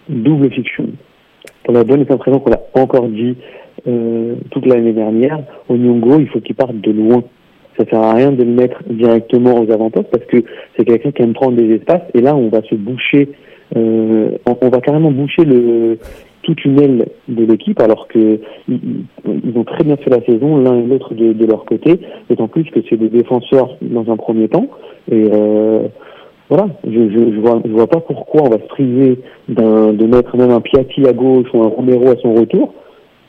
Double 0.08 0.50
fiction 0.50 0.88
pour 1.70 1.78
la 1.78 1.84
bonne 1.84 2.02
et 2.02 2.04
simple 2.04 2.24
raison 2.24 2.40
qu'on 2.40 2.50
l'a 2.50 2.62
encore 2.74 3.06
dit 3.06 3.36
euh, 3.86 4.34
toute 4.50 4.66
l'année 4.66 4.92
dernière, 4.92 5.38
Onyongo, 5.68 6.18
il 6.18 6.26
faut 6.26 6.40
qu'il 6.40 6.56
parte 6.56 6.74
de 6.74 6.90
loin. 6.90 7.22
Ça 7.78 7.84
sert 7.88 8.00
à 8.00 8.12
rien 8.12 8.32
de 8.32 8.42
le 8.42 8.50
mettre 8.50 8.82
directement 8.90 9.54
aux 9.60 9.70
avant 9.70 9.88
parce 9.88 10.24
que 10.26 10.38
c'est 10.76 10.84
quelqu'un 10.84 11.12
qui 11.12 11.22
aime 11.22 11.32
prendre 11.32 11.52
des 11.52 11.76
espaces. 11.76 12.02
Et 12.14 12.22
là 12.22 12.34
on 12.34 12.48
va 12.48 12.60
se 12.62 12.74
boucher, 12.74 13.28
euh, 13.76 14.30
on, 14.46 14.68
va 14.68 14.80
carrément 14.80 15.12
boucher 15.12 15.44
le 15.44 15.98
toute 16.42 16.64
une 16.64 16.80
aile 16.80 17.06
de 17.28 17.44
l'équipe 17.44 17.80
alors 17.80 18.08
que 18.08 18.40
ils, 18.68 19.56
ont 19.56 19.64
très 19.64 19.84
bien 19.84 19.96
fait 19.96 20.10
la 20.10 20.22
saison 20.22 20.56
l'un 20.56 20.76
et 20.76 20.86
l'autre 20.86 21.14
de, 21.14 21.46
leur 21.46 21.66
côté, 21.66 22.00
d'autant 22.28 22.48
plus 22.48 22.64
que 22.64 22.80
c'est 22.90 22.96
des 22.96 23.10
défenseurs 23.10 23.76
dans 23.80 24.10
un 24.10 24.16
premier 24.16 24.48
temps. 24.48 24.66
Euh, 25.12 25.86
voilà, 26.50 26.68
je, 26.84 26.90
je, 26.90 27.32
je, 27.34 27.40
vois, 27.40 27.62
je 27.64 27.70
vois 27.70 27.86
pas 27.86 28.00
pourquoi 28.00 28.42
on 28.42 28.50
va 28.50 28.58
se 28.58 28.66
priver 28.66 29.18
de 29.48 30.06
mettre 30.06 30.36
même 30.36 30.50
un 30.50 30.60
Piatti 30.60 31.06
à 31.06 31.12
gauche 31.12 31.46
ou 31.54 31.62
un 31.62 31.68
Romero 31.68 32.08
à 32.08 32.16
son 32.20 32.34
retour 32.34 32.74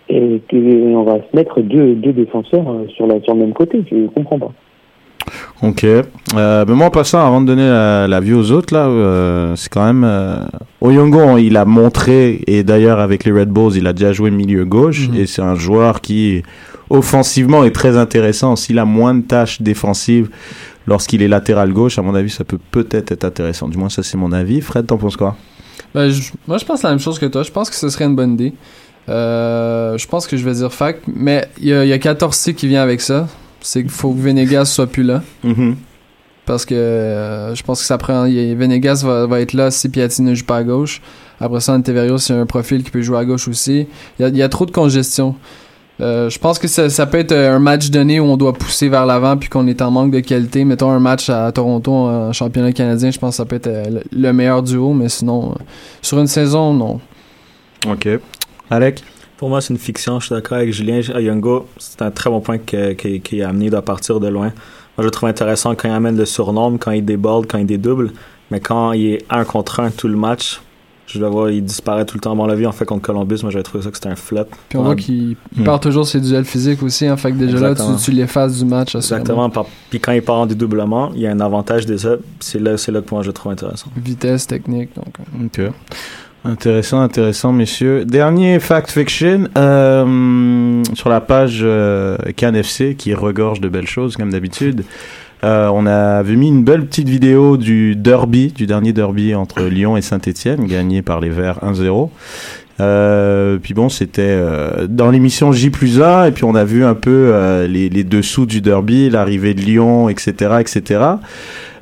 et 0.10 0.42
qu'on 0.50 1.04
va 1.04 1.18
se 1.18 1.36
mettre 1.36 1.62
deux, 1.62 1.96
deux 1.96 2.12
défenseurs 2.12 2.70
euh, 2.70 2.88
sur, 2.90 3.08
la, 3.08 3.22
sur 3.22 3.34
le 3.34 3.42
même 3.42 3.54
côté. 3.54 3.84
Je 3.90 4.08
comprends 4.08 4.40
pas. 4.40 4.51
Ok. 5.62 5.84
Euh, 5.84 6.66
mais 6.68 6.74
moi, 6.74 6.88
en 6.88 6.90
passant, 6.90 7.25
avant 7.25 7.42
de 7.42 7.48
donner 7.48 7.68
la, 7.68 8.20
vie 8.20 8.34
aux 8.34 8.51
autres, 8.51 8.74
là, 8.74 8.88
euh, 8.88 9.56
c'est 9.56 9.70
quand 9.70 9.86
même. 9.86 10.04
Euh, 10.04 10.44
Oyongo, 10.82 11.38
il 11.38 11.56
a 11.58 11.66
montré, 11.66 12.42
et 12.48 12.63
d'ailleurs 12.63 13.00
avec 13.00 13.25
les 13.25 13.32
Red 13.32 13.50
Bulls, 13.50 13.74
il 13.75 13.86
a 13.88 13.94
déjà 13.94 14.12
joué 14.12 14.32
milieu 14.32 14.66
gauche, 14.66 15.10
mhm. 15.10 15.16
et 15.16 15.25
c'est 15.28 15.44
un 15.44 15.56
joueur 15.56 16.01
qui, 16.01 16.42
offensivement, 16.90 17.63
est 17.63 17.72
très 17.72 17.98
intéressant. 17.98 18.56
S'il 18.56 18.80
a 18.80 18.86
moins 18.86 19.13
de 19.13 19.22
tâches 19.22 19.62
défensives 19.62 20.30
lorsqu'il 20.88 21.21
est 21.21 21.27
latéral 21.27 21.71
gauche, 21.73 21.97
à 22.00 22.01
mon 22.01 22.15
avis, 22.15 22.29
ça 22.29 22.43
peut 22.43 22.59
peut-être 22.71 23.11
être 23.11 23.25
intéressant. 23.25 23.67
Du 23.67 23.77
moins, 23.77 23.89
ça, 23.89 24.03
c'est 24.03 24.17
mon 24.17 24.31
avis. 24.31 24.61
Fred, 24.61 24.88
t'en 24.88 24.97
penses 24.97 25.17
quoi? 25.17 25.35
Ben, 25.93 26.11
Moi, 26.47 26.57
je 26.57 26.65
pense 26.65 26.83
la 26.83 26.89
même 26.89 27.00
chose 27.00 27.19
que 27.19 27.25
toi. 27.25 27.43
Je 27.43 27.51
pense 27.51 27.69
que 27.69 27.75
ce 27.75 27.89
serait 27.89 28.05
une 28.05 28.15
bonne 28.15 28.33
idée. 28.33 28.53
Euh, 29.09 29.97
je 29.97 30.07
pense 30.07 30.27
que 30.27 30.38
je 30.38 30.45
vais 30.45 30.53
dire 30.53 30.71
fac, 30.71 30.97
mais 31.07 31.47
il 31.59 31.67
y, 31.67 31.93
a 31.93 31.97
14 31.97 32.35
C 32.35 32.53
qui 32.53 32.67
vient 32.67 32.81
avec 32.81 33.01
ça. 33.01 33.27
C'est 33.59 33.81
qu'il 33.81 33.91
faut 33.91 34.11
que 34.11 34.19
Venegas 34.19 34.65
soit 34.65 34.88
plus 34.88 35.03
là. 35.03 35.21
Mm-hmm. 35.43 35.75
Parce 36.45 36.65
que 36.65 36.73
euh, 36.73 37.55
je 37.55 37.63
pense 37.63 37.79
que 37.79 37.85
ça 37.85 37.97
prend. 37.97 38.23
Venegas 38.23 39.03
va, 39.03 39.39
être 39.41 39.53
là 39.53 39.71
si 39.71 39.89
Piatti 39.89 40.21
ne 40.21 40.33
joue 40.33 40.45
pas 40.45 40.57
à 40.57 40.63
gauche. 40.63 41.01
Après 41.39 41.59
ça, 41.59 41.73
Anteverio, 41.73 42.17
c'est 42.17 42.33
un 42.33 42.45
profil 42.45 42.83
qui 42.83 42.91
peut 42.91 43.01
jouer 43.01 43.17
à 43.17 43.25
gauche 43.25 43.47
aussi. 43.47 43.88
Il 44.19 44.35
y 44.35 44.41
a, 44.41 44.50
trop 44.50 44.65
de 44.65 44.71
congestion. 44.71 45.35
Euh, 46.01 46.29
je 46.29 46.39
pense 46.39 46.58
que 46.58 46.67
ça, 46.67 47.05
peut 47.05 47.20
être 47.20 47.31
un 47.31 47.60
match 47.60 47.89
donné 47.89 48.20
où 48.20 48.24
on 48.24 48.38
doit 48.38 48.53
pousser 48.53 48.89
vers 48.89 49.05
l'avant 49.05 49.38
puis 49.38 49.50
qu'on 49.50 49.67
est 49.67 49.81
en 49.81 49.91
manque 49.91 50.12
de 50.12 50.20
qualité. 50.20 50.65
Mettons 50.65 50.89
un 50.89 51.00
match 51.00 51.29
à 51.29 51.51
Toronto 51.51 51.91
en 51.91 52.34
championnat 52.34 52.72
canadien, 52.72 53.12
je 53.12 53.20
pense 53.20 53.36
que 53.36 53.38
ça 53.38 53.46
peut 53.46 53.58
être 53.58 53.70
le 54.12 54.34
meilleur 54.34 54.63
duo, 54.63 54.93
mais 54.93 55.10
sinon, 55.10 55.55
sur 56.01 56.20
une 56.20 56.27
saison, 56.27 56.74
non. 56.74 57.00
Ok. 57.88 58.08
Alec? 58.70 59.03
Pour 59.38 59.50
moi, 59.50 59.60
c'est 59.60 59.74
une 59.74 59.79
fiction. 59.79 60.20
Je 60.20 60.27
suis 60.27 60.36
d'accord 60.36 60.60
avec 60.60 60.72
Julien 60.72 61.01
Ayongo. 61.15 61.67
C'est 61.77 62.01
un 62.03 62.12
très 62.12 62.29
bon 62.29 62.41
point 62.41 62.60
qu'il 62.60 63.43
a 63.43 63.50
amené 63.50 63.70
de 63.70 63.79
partir 63.79 64.20
de 64.20 64.27
loin. 64.27 64.53
Moi, 64.98 65.05
je 65.05 65.10
trouve 65.10 65.29
intéressant 65.29 65.74
quand 65.74 65.88
il 65.88 65.93
amène 65.93 66.15
le 66.15 66.25
surnombre, 66.25 66.77
quand 66.79 66.91
il 66.91 67.03
déborde, 67.03 67.48
quand 67.48 67.58
il 67.58 67.65
dédouble. 67.65 68.12
Mais 68.51 68.60
quand 68.60 68.91
il 68.91 69.13
est 69.13 69.25
un 69.29 69.43
contre 69.43 69.79
un 69.79 69.89
tout 69.89 70.08
le 70.08 70.15
match, 70.15 70.62
je 71.13 71.51
il 71.51 71.63
disparaît 71.63 72.06
tout 72.06 72.15
le 72.15 72.22
temps. 72.22 72.38
On 72.38 72.46
l'a 72.46 72.56
vu 72.56 72.65
en 72.65 72.72
fait 72.72 72.86
contre 72.86 73.01
Columbus, 73.01 73.39
moi 73.44 73.51
j'avais 73.51 73.63
trouvé 73.63 73.84
ça 73.84 73.89
que 73.89 73.98
c'était 73.98 74.10
un 74.10 74.15
flop. 74.15 74.46
Puis 74.70 74.77
on 74.77 74.84
voit 74.84 74.96
qu'il 74.96 75.36
hmm. 75.56 75.63
part 75.63 75.80
toujours 75.80 76.08
ses 76.08 76.20
duels 76.20 76.46
physiques 76.46 76.82
aussi, 76.84 77.10
en 77.10 77.13
hein, 77.13 77.18
fait 77.18 77.32
que 77.32 77.38
déjà 77.38 77.60
là, 77.60 77.75
tu, 77.75 77.82
tu 78.03 78.12
l'effaces 78.12 78.58
du 78.58 78.65
match. 78.65 78.96
Exactement. 78.96 79.50
Puis 79.89 80.00
quand 80.00 80.12
il 80.12 80.22
part 80.22 80.38
en 80.38 80.46
dédoublement, 80.46 81.12
il 81.13 81.22
y 81.22 81.27
a 81.27 81.32
un 81.32 81.39
avantage 81.39 81.86
déjà. 81.86 82.15
C'est 82.39 82.60
là, 82.60 82.77
c'est 82.77 82.91
là 82.91 83.01
que 83.01 83.13
moi 83.13 83.24
je 83.24 83.32
trouve 83.32 83.51
intéressant. 83.51 83.88
Vitesse, 83.96 84.48
technique. 84.48 84.89
Donc. 84.96 85.13
Euh. 85.20 85.68
Ok. 85.68 85.74
Intéressant, 86.44 87.01
intéressant, 87.01 87.53
messieurs. 87.53 88.03
Dernier 88.03 88.60
fact 88.60 88.89
fiction 88.89 89.48
euh, 89.56 90.84
sur 90.96 91.10
la 91.10 91.22
page 91.22 91.60
euh, 91.62 92.18
CanFC 92.36 92.96
qui 92.96 93.13
regorge 93.13 93.62
de 93.62 93.70
belles 93.70 93.88
choses 93.88 94.18
comme 94.18 94.32
d'habitude. 94.32 94.84
Euh, 95.43 95.69
on 95.74 95.86
avait 95.86 96.36
mis 96.36 96.50
une 96.50 96.63
belle 96.63 96.86
petite 96.86 97.10
vidéo 97.10 97.57
du 97.57 97.95
derby, 97.95 98.51
du 98.51 98.67
dernier 98.67 98.93
derby 98.93 99.33
entre 99.33 99.63
Lyon 99.63 99.98
et 99.98 100.01
Saint-Etienne, 100.01 100.65
gagné 100.65 101.01
par 101.01 101.19
les 101.19 101.29
Verts 101.29 101.60
1-0. 101.63 102.10
Euh, 102.79 103.57
puis 103.62 103.74
bon, 103.74 103.89
c'était 103.89 104.21
euh, 104.24 104.88
dans 104.88 105.12
l'émission 105.12 105.51
J 105.51 105.69
plus 105.69 106.01
1, 106.01 106.25
et 106.25 106.31
puis 106.31 106.43
on 106.43 106.55
a 106.55 106.63
vu 106.63 106.83
un 106.83 106.95
peu 106.95 107.33
les, 107.67 107.89
les, 107.89 108.03
dessous 108.03 108.45
du 108.45 108.62
derby, 108.62 109.10
l'arrivée 109.10 109.53
de 109.53 109.62
Lyon, 109.62 110.10
etc., 110.10 110.57
etc. 110.60 111.17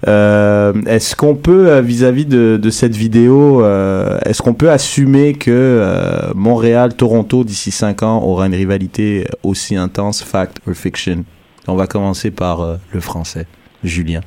Euh, 0.08 0.74
est-ce 0.86 1.16
qu'on 1.16 1.36
peut, 1.36 1.70
euh, 1.70 1.82
vis-à-vis 1.82 2.26
de, 2.26 2.58
de, 2.62 2.70
cette 2.70 2.96
vidéo, 2.96 3.64
euh, 3.64 4.18
est-ce 4.26 4.42
qu'on 4.42 4.54
peut 4.54 4.72
assumer 4.72 5.34
que 5.34 5.52
euh, 5.52 6.32
Montréal-Toronto 6.36 7.44
d'ici 7.44 7.72
5 7.72 8.04
ans 8.04 8.24
aura 8.24 8.46
une 8.46 8.56
rivalité 8.56 9.28
aussi 9.44 9.76
intense, 9.76 10.24
fact 10.24 10.60
or 10.68 10.74
fiction? 10.74 11.26
On 11.70 11.76
va 11.76 11.88
commencer 11.88 12.32
par 12.32 12.62
euh, 12.62 12.76
le 12.94 13.00
français, 13.00 13.46
Julien. 13.84 14.22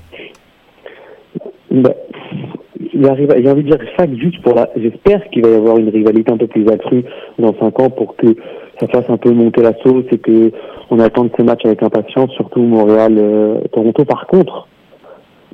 Bah, 1.70 1.94
j'ai 2.94 3.50
envie 3.50 3.62
de 3.62 3.68
dire 3.68 3.78
fact 3.96 4.14
juste 4.16 4.42
pour 4.42 4.54
la. 4.54 4.68
J'espère 4.76 5.28
qu'il 5.30 5.42
va 5.42 5.50
y 5.50 5.54
avoir 5.54 5.78
une 5.78 5.88
rivalité 5.88 6.30
un 6.30 6.37
peu 6.37 6.46
plus 6.46 6.68
accrue 6.68 7.04
dans 7.38 7.54
5 7.58 7.80
ans 7.80 7.90
pour 7.90 8.16
que 8.16 8.28
ça 8.80 8.87
fasse 8.88 9.08
un 9.08 9.16
peu 9.16 9.30
monter 9.30 9.62
la 9.62 9.72
sauce 9.82 10.04
et 10.12 10.18
que 10.18 10.52
on 10.90 10.99
attende 10.99 11.30
ces 11.37 11.42
matchs 11.42 11.64
avec 11.64 11.82
impatience, 11.82 12.30
surtout 12.32 12.61
Montréal-Toronto. 12.61 14.04
Par 14.04 14.26
contre, 14.26 14.68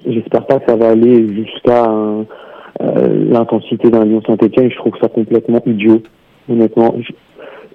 J'espère 0.06 0.46
pas 0.46 0.60
que 0.60 0.70
ça 0.70 0.76
va 0.76 0.90
aller 0.90 1.28
jusqu'à 1.34 1.90
euh, 1.90 3.24
l'intensité 3.30 3.90
d'un 3.90 4.04
Lyon 4.04 4.22
Saint-Etienne. 4.26 4.70
Je 4.70 4.76
trouve 4.76 4.94
ça 5.00 5.08
complètement 5.08 5.60
idiot, 5.66 6.02
honnêtement. 6.48 6.94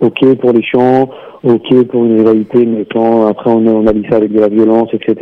Ok 0.02 0.36
pour 0.36 0.52
les 0.52 0.64
champs, 0.64 1.10
ok 1.44 1.84
pour 1.88 2.06
une 2.06 2.20
rivalité, 2.20 2.66
mais 2.66 2.86
quand 2.92 3.28
après 3.28 3.50
on, 3.50 3.66
on 3.66 3.88
a 3.88 3.94
dit 3.94 4.06
ça 4.10 4.18
avec 4.18 4.32
de 4.32 4.40
la 4.40 4.50
violence, 4.50 4.90
etc. 4.94 5.16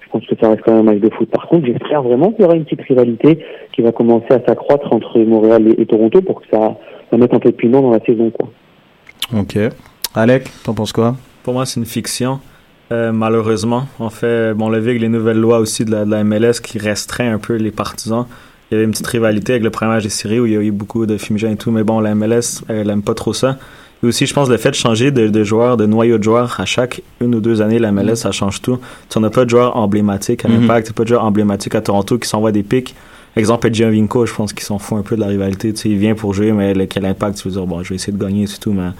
Je 0.00 0.18
pense 0.18 0.26
que 0.26 0.34
ça 0.40 0.50
reste 0.50 0.62
quand 0.64 0.72
même 0.72 0.88
un 0.88 0.92
match 0.92 1.00
de 1.00 1.10
foot. 1.10 1.30
Par 1.30 1.48
contre, 1.48 1.66
j'espère 1.66 2.02
vraiment 2.02 2.30
qu'il 2.32 2.42
y 2.42 2.44
aura 2.44 2.54
une 2.54 2.64
petite 2.64 2.82
rivalité 2.82 3.38
qui 3.74 3.80
va 3.80 3.92
commencer 3.92 4.30
à 4.30 4.40
s'accroître 4.46 4.92
entre 4.92 5.18
Montréal 5.20 5.66
et, 5.68 5.80
et, 5.80 5.86
Toronto 5.86 6.20
pour 6.20 6.42
que 6.42 6.46
ça, 6.52 6.76
ça 7.10 7.16
mette 7.16 7.32
un 7.32 7.38
peu 7.38 7.50
de 7.50 7.56
piment 7.56 7.80
dans 7.80 7.92
la 7.92 8.00
saison, 8.00 8.30
quoi. 8.30 8.48
Ok. 9.38 9.58
Alec, 10.14 10.44
t'en 10.64 10.74
penses 10.74 10.92
quoi? 10.92 11.16
Pour 11.42 11.54
moi, 11.54 11.64
c'est 11.64 11.80
une 11.80 11.86
fiction. 11.86 12.40
Euh, 12.92 13.10
malheureusement, 13.10 13.86
en 13.98 14.10
fait, 14.10 14.52
bon, 14.52 14.68
le 14.68 14.76
avec 14.76 15.00
les 15.00 15.08
nouvelles 15.08 15.38
lois 15.38 15.58
aussi 15.58 15.86
de 15.86 15.90
la, 15.90 16.04
de 16.04 16.10
la, 16.10 16.24
MLS 16.24 16.60
qui 16.62 16.78
restreint 16.78 17.32
un 17.32 17.38
peu 17.38 17.54
les 17.56 17.70
partisans. 17.70 18.26
Il 18.70 18.74
y 18.74 18.76
avait 18.76 18.84
une 18.84 18.90
petite 18.90 19.06
rivalité 19.06 19.52
avec 19.52 19.62
le 19.62 19.70
premier 19.70 19.92
match 19.92 20.02
des 20.02 20.10
séries 20.10 20.40
où 20.40 20.46
il 20.46 20.52
y 20.52 20.56
a 20.56 20.60
eu 20.60 20.72
beaucoup 20.72 21.06
de 21.06 21.16
fumigènes 21.16 21.52
et 21.52 21.56
tout, 21.56 21.70
mais 21.70 21.84
bon, 21.84 22.00
la 22.00 22.14
MLS, 22.14 22.62
elle 22.68 22.90
aime 22.90 23.02
pas 23.02 23.14
trop 23.14 23.32
ça. 23.32 23.56
Et 24.02 24.06
aussi, 24.06 24.26
je 24.26 24.34
pense, 24.34 24.48
le 24.48 24.56
fait 24.56 24.70
de 24.70 24.74
changer 24.74 25.10
de, 25.10 25.28
de 25.28 25.44
joueurs, 25.44 25.76
de 25.76 25.86
noyau 25.86 26.18
de 26.18 26.22
joueurs 26.24 26.58
à 26.58 26.64
chaque 26.64 27.02
une 27.20 27.34
ou 27.36 27.40
deux 27.40 27.62
années, 27.62 27.78
la 27.78 27.92
MLS, 27.92 28.16
ça 28.16 28.32
change 28.32 28.60
tout. 28.60 28.78
Tu 29.08 29.20
n'as 29.20 29.30
pas 29.30 29.44
de 29.44 29.50
joueurs 29.50 29.76
emblématiques 29.76 30.44
à 30.44 30.48
l'Impact, 30.48 30.88
mm 30.88 30.90
-hmm. 30.90 30.94
pas 30.94 31.04
de 31.04 31.08
joueurs 31.08 31.24
emblématiques 31.24 31.74
à 31.76 31.80
Toronto 31.80 32.18
qui 32.18 32.28
s'envoient 32.28 32.52
des 32.52 32.64
pics. 32.64 32.94
Exemple, 33.36 33.72
Giovinco, 33.72 34.26
je 34.26 34.34
pense 34.34 34.52
qu'ils 34.52 34.64
s'en 34.64 34.78
fout 34.78 34.98
un 34.98 35.02
peu 35.02 35.14
de 35.16 35.20
la 35.20 35.28
rivalité. 35.28 35.72
Tu 35.72 35.80
sais, 35.80 35.88
il 35.88 35.98
vient 35.98 36.14
pour 36.14 36.34
jouer, 36.34 36.52
mais 36.52 36.86
quel 36.86 37.06
impact, 37.06 37.38
tu 37.38 37.48
veux 37.48 37.54
dire, 37.54 37.66
bon, 37.66 37.82
je 37.82 37.90
vais 37.90 37.94
essayer 37.94 38.12
de 38.12 38.22
gagner, 38.22 38.46
c'est 38.46 38.58
tout, 38.58 38.72
mais 38.72 38.90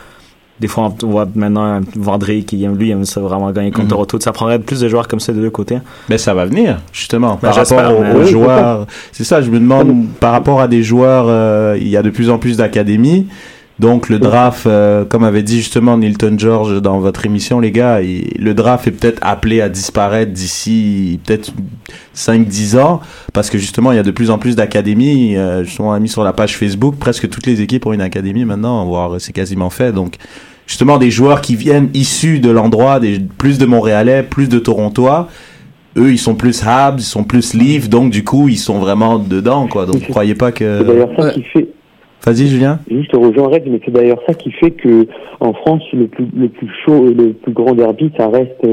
des 0.61 0.69
fois, 0.69 0.93
on 1.03 1.07
voit 1.09 1.29
maintenant 1.35 1.81
Vendry 1.97 2.45
qui 2.45 2.63
aime 2.65 2.77
lui, 2.79 2.89
il 2.89 2.93
aime 2.93 3.05
ça 3.05 3.21
vraiment 3.21 3.51
gagner 3.51 3.73
contre 3.73 3.85
mm 3.85 3.89
-hmm. 3.89 3.91
Toronto. 3.91 4.21
Ça 4.21 4.33
prendrait 4.33 4.61
plus 4.61 4.81
de 4.81 4.89
joueurs 4.89 5.09
comme 5.09 5.21
ça 5.21 5.33
de 5.33 5.41
deux 5.41 5.51
côtés. 5.51 5.79
Mais 6.09 6.19
ça 6.19 6.33
va 6.35 6.45
venir, 6.47 6.81
justement. 6.93 7.37
Par 7.37 7.55
rapport 7.55 7.91
aux, 7.99 8.05
aux 8.17 8.23
oui, 8.25 8.31
joueurs. 8.31 8.87
C'est 9.17 9.25
ça, 9.31 9.37
je 9.43 9.51
me 9.51 9.59
demande, 9.59 9.89
par 10.25 10.33
rapport 10.37 10.61
à 10.61 10.69
des 10.69 10.83
joueurs, 10.91 11.27
euh, 11.29 11.77
il 11.85 11.89
y 11.89 11.97
a 12.01 12.03
de 12.03 12.11
plus 12.17 12.29
en 12.31 12.39
plus 12.39 12.57
d'académies. 12.57 13.27
Donc 13.83 14.09
le 14.09 14.21
draft, 14.21 14.65
euh, 14.67 15.05
comme 15.05 15.25
avait 15.25 15.43
dit 15.43 15.57
justement 15.57 15.99
Nilton 15.99 16.37
George 16.39 16.81
dans 16.81 17.01
votre 17.01 17.27
émission, 17.27 17.59
les 17.59 17.73
gars, 17.73 18.01
il, 18.01 18.33
le 18.39 18.55
draft 18.55 18.87
est 18.87 18.93
peut-être 18.93 19.19
appelé 19.23 19.61
à 19.61 19.69
disparaître 19.69 20.31
d'ici 20.31 21.19
peut-être 21.27 21.53
5-10 22.15 22.79
ans, 22.79 23.01
parce 23.33 23.51
que 23.51 23.59
justement 23.59 23.91
il 23.91 23.97
y 23.97 23.99
a 23.99 24.05
de 24.05 24.13
plus 24.13 24.31
en 24.31 24.39
plus 24.39 24.55
d'académies. 24.55 25.37
Euh, 25.37 25.65
justement, 25.65 25.89
on 25.89 25.93
a 25.93 25.99
mis 25.99 26.09
sur 26.09 26.23
la 26.23 26.33
page 26.33 26.57
Facebook, 26.57 26.95
presque 26.95 27.29
toutes 27.29 27.45
les 27.45 27.61
équipes 27.61 27.85
ont 27.85 27.93
une 27.93 28.03
académie 28.03 28.45
maintenant, 28.45 28.87
voire 28.87 29.21
c'est 29.21 29.33
quasiment 29.33 29.69
fait. 29.69 29.91
Donc 29.91 30.15
justement 30.69 30.99
des 30.99 31.11
joueurs 31.11 31.41
qui 31.41 31.57
viennent 31.57 31.91
issus 31.93 32.39
de 32.39 32.51
l'endroit, 32.51 33.01
des 33.01 33.19
plus 33.19 33.59
de 33.59 33.67
Montréalais, 33.67 34.23
plus 34.23 34.49
de 34.49 34.61
Torontois. 34.61 35.27
Eux, 35.97 36.13
ils 36.13 36.19
sont 36.19 36.37
plus 36.37 36.65
Habs, 36.65 37.01
ils 37.01 37.03
sont 37.03 37.25
plus 37.25 37.53
Leaf, 37.53 37.89
donc 37.89 38.13
du 38.13 38.23
coup, 38.23 38.49
ils 38.49 38.59
sont 38.59 38.79
vraiment 38.79 39.19
dedans, 39.19 39.67
quoi. 39.67 39.87
Donc, 39.87 39.97
vous 39.97 40.07
croyez 40.09 40.37
pas 40.37 40.53
que. 40.53 40.79
C'est 40.79 40.87
d'ailleurs 40.87 41.11
ça 41.19 41.31
qui 41.31 41.43
fait. 41.43 41.69
Vas-y, 42.25 42.47
Julien. 42.47 42.79
Juste 42.89 43.15
rejoindre, 43.15 43.59
mais 43.67 43.81
c'est 43.85 43.91
d'ailleurs 43.91 44.21
ça 44.27 44.35
qui 44.35 44.53
fait 44.53 44.71
que 44.71 45.07
en 45.41 45.53
France, 45.55 45.83
le 45.93 46.07
plus 46.07 46.27
le 46.37 46.49
plus 46.49 46.69
chaud, 46.85 47.07
le 47.07 47.33
plus 47.33 47.53
grand 47.53 47.75
derby, 47.75 48.13
ça 48.17 48.29
reste 48.29 48.65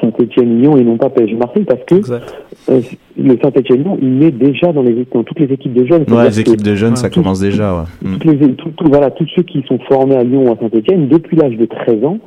Saint-Étienne-Lyon 0.00 0.76
et 0.76 0.82
non 0.82 0.96
pas 0.96 1.08
PSG-Marseille, 1.10 1.64
parce 1.64 1.84
que 1.84 1.94
euh, 2.68 2.80
le 3.16 3.38
Saint-Étienne-Lyon, 3.40 3.98
il 4.02 4.22
est 4.24 4.32
déjà 4.32 4.72
dans 4.72 4.82
les 4.82 5.06
dans 5.12 5.22
toutes 5.22 5.38
les 5.38 5.52
équipes 5.52 5.74
de 5.74 5.86
jeunes. 5.86 6.04
Ouais, 6.08 6.24
les 6.24 6.40
équipes 6.40 6.62
de 6.62 6.74
jeunes, 6.74 6.96
ça 6.96 7.08
tout, 7.08 7.22
commence 7.22 7.40
déjà. 7.40 7.74
Ouais. 7.74 8.10
Toutes 8.20 8.24
les, 8.24 8.52
tout, 8.54 8.70
tout, 8.70 8.88
voilà, 8.88 9.10
tous 9.12 9.26
ceux 9.36 9.42
qui 9.42 9.62
sont 9.68 9.78
formés 9.88 10.16
à 10.16 10.24
Lyon 10.24 10.48
ou 10.48 10.52
à 10.52 10.56
Saint-Étienne 10.56 11.06
depuis 11.08 11.36
l'âge 11.36 11.56
de 11.56 11.66
13 11.66 12.04
ans, 12.04 12.18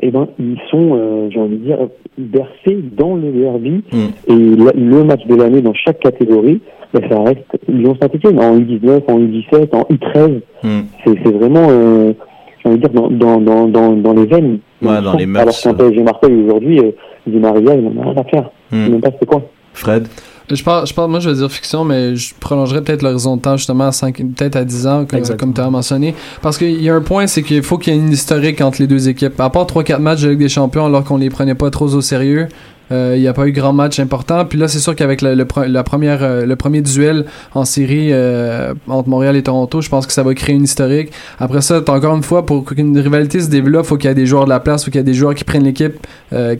eh 0.00 0.10
ben, 0.10 0.28
ils 0.38 0.58
sont, 0.70 0.96
euh, 0.96 1.28
j'ai 1.30 1.40
envie 1.40 1.58
de 1.58 1.64
dire, 1.64 1.78
bercés 2.16 2.78
dans 2.96 3.14
le 3.16 3.30
derby. 3.30 3.84
Mm. 3.92 3.96
Et 4.28 4.34
le, 4.34 4.72
le 4.74 5.04
match 5.04 5.26
de 5.26 5.34
l'année 5.34 5.60
dans 5.60 5.74
chaque 5.74 6.00
catégorie, 6.00 6.60
ben, 6.92 7.02
ça 7.08 7.22
reste 7.22 7.40
Lyon 7.68 7.96
Saint-Etienne 8.00 8.38
en 8.38 8.58
U19, 8.58 9.02
en 9.08 9.18
U17, 9.18 9.68
en 9.72 9.82
U13. 9.84 10.40
Mm. 10.62 10.80
C'est 11.04 11.30
vraiment, 11.32 11.66
euh, 11.70 12.12
j'ai 12.62 12.68
envie 12.68 12.78
de 12.78 12.88
dire, 12.88 12.90
dans, 12.90 13.10
dans, 13.10 13.40
dans, 13.40 13.68
dans, 13.68 13.92
dans 13.92 14.12
les 14.12 14.26
veines. 14.26 14.58
Ouais, 14.82 15.00
dans 15.00 15.14
les 15.14 15.26
mœurs. 15.26 15.42
Alors 15.42 15.78
qu'un 15.78 15.84
PSG 15.84 16.02
Marseille 16.02 16.42
aujourd'hui, 16.44 16.80
euh, 16.80 16.90
Di 17.26 17.38
Maria, 17.38 17.74
il 17.74 17.84
n'en 17.84 18.02
a 18.02 18.10
rien 18.10 18.20
à 18.20 18.24
faire. 18.24 18.50
Mm. 18.70 18.84
Il 18.86 18.92
même 18.92 19.00
pas 19.00 19.10
c'est 19.18 19.26
quoi. 19.26 19.42
Fred? 19.74 20.06
Je 20.50 20.62
parle, 20.62 20.86
je 20.86 20.92
parle, 20.92 21.10
moi 21.10 21.20
je 21.20 21.30
vais 21.30 21.36
dire 21.36 21.50
fiction, 21.50 21.84
mais 21.84 22.14
je 22.14 22.34
prolongerais 22.38 22.82
peut-être 22.82 23.02
l'horizon 23.02 23.36
de 23.36 23.42
temps 23.42 23.56
justement 23.56 23.84
à 23.84 23.92
5, 23.92 24.16
peut-être 24.36 24.56
à 24.56 24.64
10 24.64 24.86
ans, 24.86 25.06
comme, 25.06 25.22
comme 25.38 25.54
tu 25.54 25.60
as 25.60 25.70
mentionné. 25.70 26.14
Parce 26.42 26.58
qu'il 26.58 26.82
y 26.82 26.90
a 26.90 26.94
un 26.94 27.00
point, 27.00 27.26
c'est 27.26 27.42
qu'il 27.42 27.62
faut 27.62 27.78
qu'il 27.78 27.94
y 27.94 27.96
ait 27.96 27.98
une 27.98 28.12
historique 28.12 28.60
entre 28.60 28.82
les 28.82 28.86
deux 28.86 29.08
équipes. 29.08 29.40
À 29.40 29.48
part 29.48 29.64
3-4 29.64 29.98
matchs 30.00 30.22
de 30.22 30.30
Ligue 30.30 30.40
des 30.40 30.48
Champions 30.48 30.84
alors 30.84 31.04
qu'on 31.04 31.16
les 31.16 31.30
prenait 31.30 31.54
pas 31.54 31.70
trop 31.70 31.94
au 31.94 32.00
sérieux, 32.00 32.48
il 32.92 32.94
euh, 32.94 33.18
n'y 33.18 33.26
a 33.26 33.32
pas 33.32 33.48
eu 33.48 33.52
grand 33.52 33.72
match 33.72 33.98
important. 34.00 34.44
Puis 34.44 34.58
là, 34.58 34.68
c'est 34.68 34.78
sûr 34.78 34.94
qu'avec 34.94 35.22
le, 35.22 35.34
le, 35.34 35.46
euh, 35.46 36.56
premier 36.56 36.82
duel 36.82 37.24
en 37.54 37.64
série 37.64 38.08
euh, 38.12 38.74
entre 38.86 39.08
Montréal 39.08 39.34
et 39.36 39.42
Toronto, 39.42 39.80
je 39.80 39.88
pense 39.88 40.06
que 40.06 40.12
ça 40.12 40.22
va 40.22 40.34
créer 40.34 40.54
une 40.54 40.64
historique. 40.64 41.10
Après 41.38 41.62
ça, 41.62 41.82
encore 41.88 42.14
une 42.14 42.22
fois, 42.22 42.44
pour 42.44 42.66
qu'une 42.66 42.98
rivalité 42.98 43.40
se 43.40 43.48
développe, 43.48 43.86
faut 43.86 43.96
qu'il 43.96 44.08
y 44.08 44.12
ait 44.12 44.14
des 44.14 44.26
joueurs 44.26 44.44
de 44.44 44.50
la 44.50 44.60
place, 44.60 44.84
faut 44.84 44.90
qu'il 44.90 44.98
y 44.98 45.00
ait 45.00 45.04
des 45.04 45.14
joueurs 45.14 45.34
qui 45.34 45.44
prennent 45.44 45.64
l'équipe, 45.64 46.06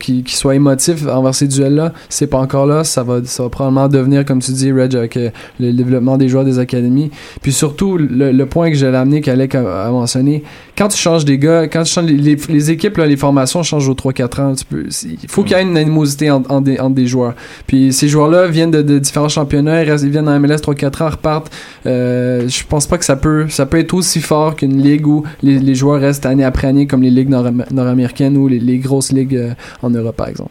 qui, 0.00 0.22
qui 0.22 0.36
soient 0.36 0.54
émotifs 0.54 1.06
envers 1.06 1.34
ces 1.34 1.46
duels-là. 1.46 1.92
C'est 2.08 2.26
pas 2.26 2.38
encore 2.38 2.66
là. 2.66 2.84
Ça 2.84 3.02
va, 3.02 3.20
ça 3.24 3.42
va 3.42 3.48
probablement 3.48 3.88
devenir, 3.88 4.24
comme 4.24 4.40
tu 4.40 4.52
dis, 4.52 4.72
Reg, 4.72 4.96
avec 4.96 5.18
le 5.60 5.72
développement 5.72 6.16
des 6.16 6.28
joueurs 6.28 6.44
des 6.44 6.58
académies. 6.58 7.10
Puis 7.42 7.52
surtout, 7.52 7.98
le, 7.98 8.44
point 8.44 8.70
que 8.70 8.76
j'allais 8.76 8.98
amener, 8.98 9.20
qu'Alec 9.20 9.54
a, 9.54 9.86
a, 9.86 9.90
mentionné, 9.90 10.42
quand 10.76 10.88
tu 10.88 10.98
changes 10.98 11.24
des 11.24 11.38
gars, 11.38 11.68
quand 11.68 11.82
tu 11.82 11.92
changes 11.92 12.06
les, 12.06 12.70
équipes, 12.70 12.98
les 12.98 13.16
formations 13.16 13.62
changent 13.62 13.88
aux 13.88 13.94
3-4 13.94 14.40
ans. 14.40 14.54
Tu 14.54 14.64
peux, 14.64 14.84
il 15.04 15.28
faut 15.28 15.42
qu'il 15.42 15.56
y 15.56 15.60
ait 15.60 15.62
une 15.62 15.76
animosité 15.76 16.21
entre, 16.30 16.50
entre, 16.50 16.64
des, 16.64 16.78
entre 16.78 16.94
des 16.94 17.06
joueurs. 17.06 17.34
Puis 17.66 17.92
ces 17.92 18.08
joueurs-là 18.08 18.46
viennent 18.48 18.70
de, 18.70 18.98
différents 18.98 19.28
championnats, 19.28 19.82
ils, 19.82 20.10
viennent 20.10 20.28
en 20.28 20.38
MLS 20.38 20.56
3-4 20.56 21.02
ans, 21.02 21.10
repartent. 21.10 21.52
Euh, 21.86 22.48
je 22.48 22.64
pense 22.64 22.86
pas 22.86 22.98
que 22.98 23.04
ça 23.04 23.16
peut, 23.16 23.46
ça 23.48 23.66
peut 23.66 23.78
être 23.78 23.94
aussi 23.94 24.20
fort 24.20 24.56
qu'une 24.56 24.80
ligue 24.80 25.06
où 25.06 25.24
les, 25.42 25.74
joueurs 25.74 26.00
restent 26.00 26.26
année 26.26 26.44
après 26.44 26.68
année, 26.68 26.86
comme 26.86 27.02
les 27.02 27.10
ligues 27.10 27.30
nord-américaines 27.30 28.36
ou 28.36 28.48
les, 28.48 28.78
grosses 28.78 29.12
ligues 29.12 29.36
euh, 29.36 29.50
en 29.82 29.90
Europe, 29.90 30.16
par 30.16 30.28
exemple. 30.28 30.50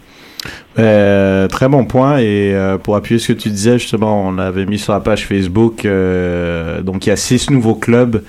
Euh, 0.79 1.47
très 1.47 1.67
bon 1.67 1.85
point 1.85 2.17
et 2.17 2.55
euh, 2.55 2.79
pour 2.79 2.95
appuyer 2.95 3.19
ce 3.19 3.33
que 3.33 3.37
tu 3.37 3.49
disais 3.49 3.77
justement 3.77 4.25
on 4.25 4.39
avait 4.39 4.65
mis 4.65 4.79
sur 4.79 4.91
la 4.91 4.99
page 4.99 5.27
Facebook 5.27 5.85
donc 5.85 7.05
il 7.05 7.09
y 7.09 7.11
a 7.11 7.15
six 7.15 7.51
nouveaux 7.51 7.75
clubs 7.75 8.23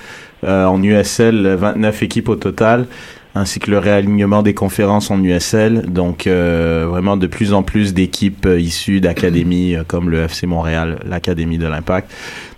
en 0.47 0.83
USL 0.83 1.55
29 1.59 2.03
équipes 2.03 2.29
au 2.29 2.37
total 2.37 2.87
ainsi 3.35 3.61
que 3.61 3.71
le 3.71 3.79
réalignement 3.79 4.43
des 4.43 4.55
conférences 4.55 5.11
en 5.11 5.23
USL. 5.23 5.87
Donc 5.89 6.27
euh, 6.27 6.87
vraiment 6.89 7.17
de 7.17 7.27
plus 7.27 7.53
en 7.53 7.63
plus 7.63 7.95
d'équipes 7.95 8.47
euh, 8.47 8.61
issues 8.61 9.01
d'académies 9.01 9.75
euh, 9.75 9.85
comme 9.87 10.11
le 10.11 10.25
FC 10.25 10.47
Montréal, 10.47 10.99
l'Académie 11.07 11.59
de 11.59 11.67
l'Impact. 11.67 12.11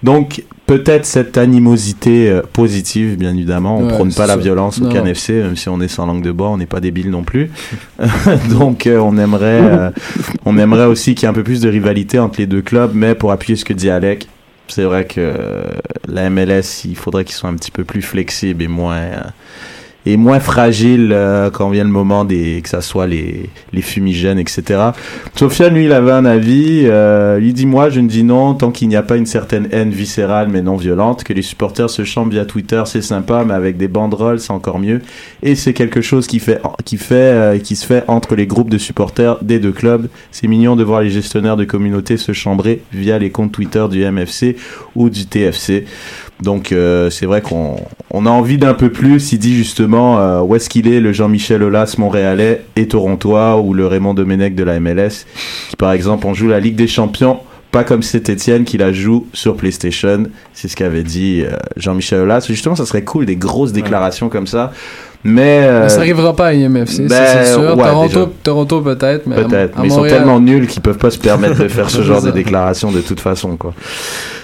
Donc 0.03 0.43
peut-être 0.67 1.07
cette 1.07 1.39
animosité 1.39 2.29
euh, 2.29 2.43
positive, 2.53 3.17
bien 3.17 3.35
évidemment. 3.35 3.79
On 3.79 3.87
ouais, 3.87 3.95
prône 3.95 4.13
pas 4.13 4.27
la 4.27 4.37
violence 4.37 4.81
non. 4.81 4.91
au 4.91 4.93
CanFC, 4.93 5.35
même 5.35 5.57
si 5.57 5.69
on 5.69 5.81
est 5.81 5.89
sans 5.89 6.07
langue 6.07 6.23
de 6.23 6.33
bois, 6.33 6.49
on 6.51 6.57
n'est 6.57 6.67
pas 6.67 6.81
débile 6.81 7.11
non 7.11 7.23
plus. 7.23 7.51
Donc 8.51 8.89
on 8.89 9.17
aimerait, 9.17 9.93
on 10.45 10.59
aimerait 10.59 10.87
aussi 10.87 11.15
qu'il 11.15 11.25
y 11.25 11.27
ait 11.27 11.31
un 11.31 11.35
peu 11.35 11.45
plus 11.45 11.61
de 11.61 11.69
rivalité 11.69 12.19
entre 12.19 12.41
les 12.41 12.47
deux 12.47 12.63
clubs. 12.63 12.93
Mais 12.95 13.15
pour 13.15 13.31
appuyer 13.31 13.57
ce 13.57 13.65
que 13.65 13.73
dit 13.73 13.91
Alec, 13.91 14.27
c'est 14.67 14.85
vrai 14.85 15.05
que 15.05 15.35
la 16.09 16.31
MLS, 16.31 16.85
il 16.85 16.97
faudrait 16.97 17.25
qu'ils 17.25 17.37
soient 17.37 17.51
un 17.51 17.55
petit 17.55 17.71
peu 17.71 17.85
plus 17.85 18.03
flexibles 18.03 18.63
et 18.63 18.69
moins 18.69 18.97
est 20.07 20.17
moins 20.17 20.41
fragile 20.41 21.11
euh, 21.13 21.51
quand 21.51 21.71
vient 21.71 21.85
le 21.85 21.91
moment 21.91 22.25
des 22.25 22.61
que 22.63 22.69
ça 22.69 22.81
soit 22.81 23.07
les 23.07 23.51
les 23.73 23.83
fumigènes 23.83 24.39
etc 24.39 24.91
Sofiane 25.35 25.75
lui 25.75 25.87
il 25.87 25.93
avait 25.93 26.13
un 26.13 26.25
avis 26.25 26.83
euh, 26.85 27.41
il 27.43 27.55
dit 27.55 27.67
moi 27.67 27.91
je 27.91 28.01
ne 28.01 28.09
dis 28.09 28.25
non 28.25 28.55
tant 28.55 28.71
qu'il 28.71 28.89
n'y 28.89 28.97
a 28.97 29.03
pas 29.03 29.17
une 29.17 29.27
certaine 29.27 29.69
haine 29.73 29.91
viscérale 29.91 30.49
mais 30.51 30.63
non 30.63 30.77
violente 30.77 31.25
que 31.25 31.33
les 31.33 31.43
supporters 31.43 31.91
se 31.91 32.05
chantent 32.05 32.33
via 32.33 32.45
Twitter 32.45 32.83
c'est 32.87 33.03
sympa 33.03 33.45
mais 33.45 33.55
avec 33.55 33.77
des 33.77 33.89
banderoles 33.89 34.41
c'est 34.41 34.53
encore 34.53 34.79
mieux. 34.79 35.01
Et 35.43 35.55
c'est 35.55 35.73
quelque 35.73 36.01
chose 36.01 36.27
qui 36.27 36.39
fait 36.39 36.61
qui 36.85 36.97
fait 36.97 37.15
euh, 37.15 37.59
qui 37.59 37.77
se 37.77 37.87
fait 37.87 38.05
entre 38.09 38.35
les 38.35 38.47
groupes 38.47 38.71
de 38.71 38.79
supporters 38.79 39.43
des 39.43 39.59
deux 39.59 39.73
clubs. 39.73 40.09
C'est 40.31 40.47
mignon 40.47 40.77
de 40.77 40.85
voir 40.85 41.03
les 41.03 41.11
gestionnaires 41.11 41.57
de 41.57 41.65
communautés 41.65 42.17
se 42.17 42.33
chambrer 42.33 42.83
via 42.93 43.19
les 43.19 43.31
comptes 43.31 43.53
Twitter 43.53 43.87
du 43.91 44.05
MFC 44.05 44.57
ou 44.95 45.11
du 45.11 45.27
TFC 45.27 45.85
donc 46.43 46.73
euh, 46.73 47.11
c'est 47.11 47.27
vrai 47.27 47.41
qu'on 47.41 47.77
on 48.11 48.27
a 48.27 48.31
envie 48.31 48.59
d'un 48.59 48.75
peu 48.75 48.91
plus. 48.91 49.33
Il 49.33 49.39
dit 49.39 49.55
justement 49.55 50.19
euh, 50.19 50.41
où 50.41 50.55
est-ce 50.57 50.69
qu'il 50.69 50.89
est 50.89 51.01
le 51.01 51.13
Jean-Michel 51.13 51.63
Aulas 51.63 51.95
montréalais 51.99 52.63
et 52.77 52.89
torontois 52.89 53.61
ou 53.61 53.75
le 53.75 53.87
Raymond 53.87 54.15
Domenech 54.15 54.55
de 54.55 54.65
la 54.65 54.81
MLS 54.81 55.27
par 55.79 55.93
exemple 55.93 56.27
on 56.27 56.35
joue 56.35 56.49
la 56.49 56.61
Ligue 56.61 56.77
des 56.77 56.89
Champions 56.89 57.41
pas 57.75 57.83
comme 57.83 58.05
cet 58.05 58.31
Etienne 58.31 58.63
qui 58.65 58.79
la 58.79 58.93
joue 58.93 59.27
sur 59.33 59.57
PlayStation. 59.57 60.25
C'est 60.53 60.69
ce 60.69 60.77
qu'avait 60.77 61.03
dit 61.03 61.43
euh, 61.45 61.57
Jean-Michel 61.77 62.21
Aulas. 62.21 62.47
Justement, 62.49 62.77
ça 62.77 62.87
serait 62.87 63.03
cool 63.03 63.27
des 63.27 63.35
grosses 63.35 63.73
déclarations 63.73 64.29
comme 64.29 64.47
ça. 64.47 64.73
Mais 65.25 65.65
euh, 65.65 65.89
ça 65.89 65.99
arrivera 66.01 66.37
pas 66.37 66.49
à 66.49 66.53
IMFC, 66.53 67.09
ben, 67.09 67.09
c'est 67.09 67.53
sûr. 67.53 67.77
ouais, 67.77 67.83
Toronto. 67.83 68.33
Toronto 68.43 68.81
peut-être, 68.83 69.27
mais 69.27 69.37
à- 69.37 69.43
Peut-être, 69.45 69.79
à 69.79 69.83
mais 69.83 69.89
ils 69.89 69.91
sont 69.91 70.05
tellement 70.05 70.39
nuls 70.39 70.67
qu'ils 70.69 70.83
peuvent 70.83 70.99
pas 70.99 71.11
se 71.11 71.19
permettre 71.19 71.59
de 71.59 71.67
faire 71.67 71.91
ce 71.99 72.03
genre 72.03 72.21
de 72.21 72.27
C'est 72.29 72.35
déclaration 72.35 72.93
de 72.93 73.01
toute 73.01 73.21
façon, 73.21 73.57
quoi. 73.57 73.75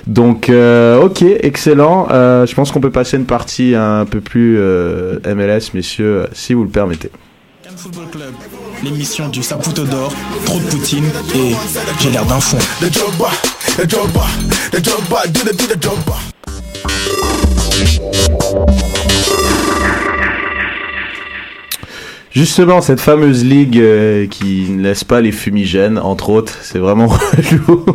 Donc, 0.07 0.49
euh, 0.49 1.01
ok, 1.01 1.23
excellent. 1.23 2.09
Euh, 2.11 2.47
je 2.47 2.55
pense 2.55 2.73
qu'on 2.73 2.81
peut 2.81 2.91
passer 2.91 3.17
une 3.19 3.27
partie 3.27 3.75
un 3.77 4.07
peu 4.07 4.21
plus 4.21 4.57
euh, 4.59 5.19
MLS, 5.27 5.73
messieurs, 5.75 6.25
si 6.33 6.55
vous 6.55 6.65
le 6.65 6.71
permettez. 6.71 7.11
Football 7.83 8.09
Club, 8.11 8.35
l'émission 8.85 9.29
du 9.31 9.43
Saputo 9.43 9.85
d'or, 9.85 10.13
trop 10.45 10.59
de 10.59 10.65
poutine 10.65 11.07
et 11.35 11.55
j'ai 11.99 12.11
l'air 12.11 12.27
d'un 12.27 12.39
fond. 12.39 12.59
Justement, 22.33 22.83
cette 22.83 23.01
fameuse 23.01 23.47
ligue 23.47 23.79
euh, 23.79 24.27
qui 24.27 24.67
ne 24.69 24.83
laisse 24.83 25.03
pas 25.03 25.23
les 25.23 25.33
fumigènes, 25.33 25.99
entre 25.99 26.29
autres, 26.29 26.59
c'est 26.61 26.79
vraiment 26.79 27.07
relou. 27.09 27.87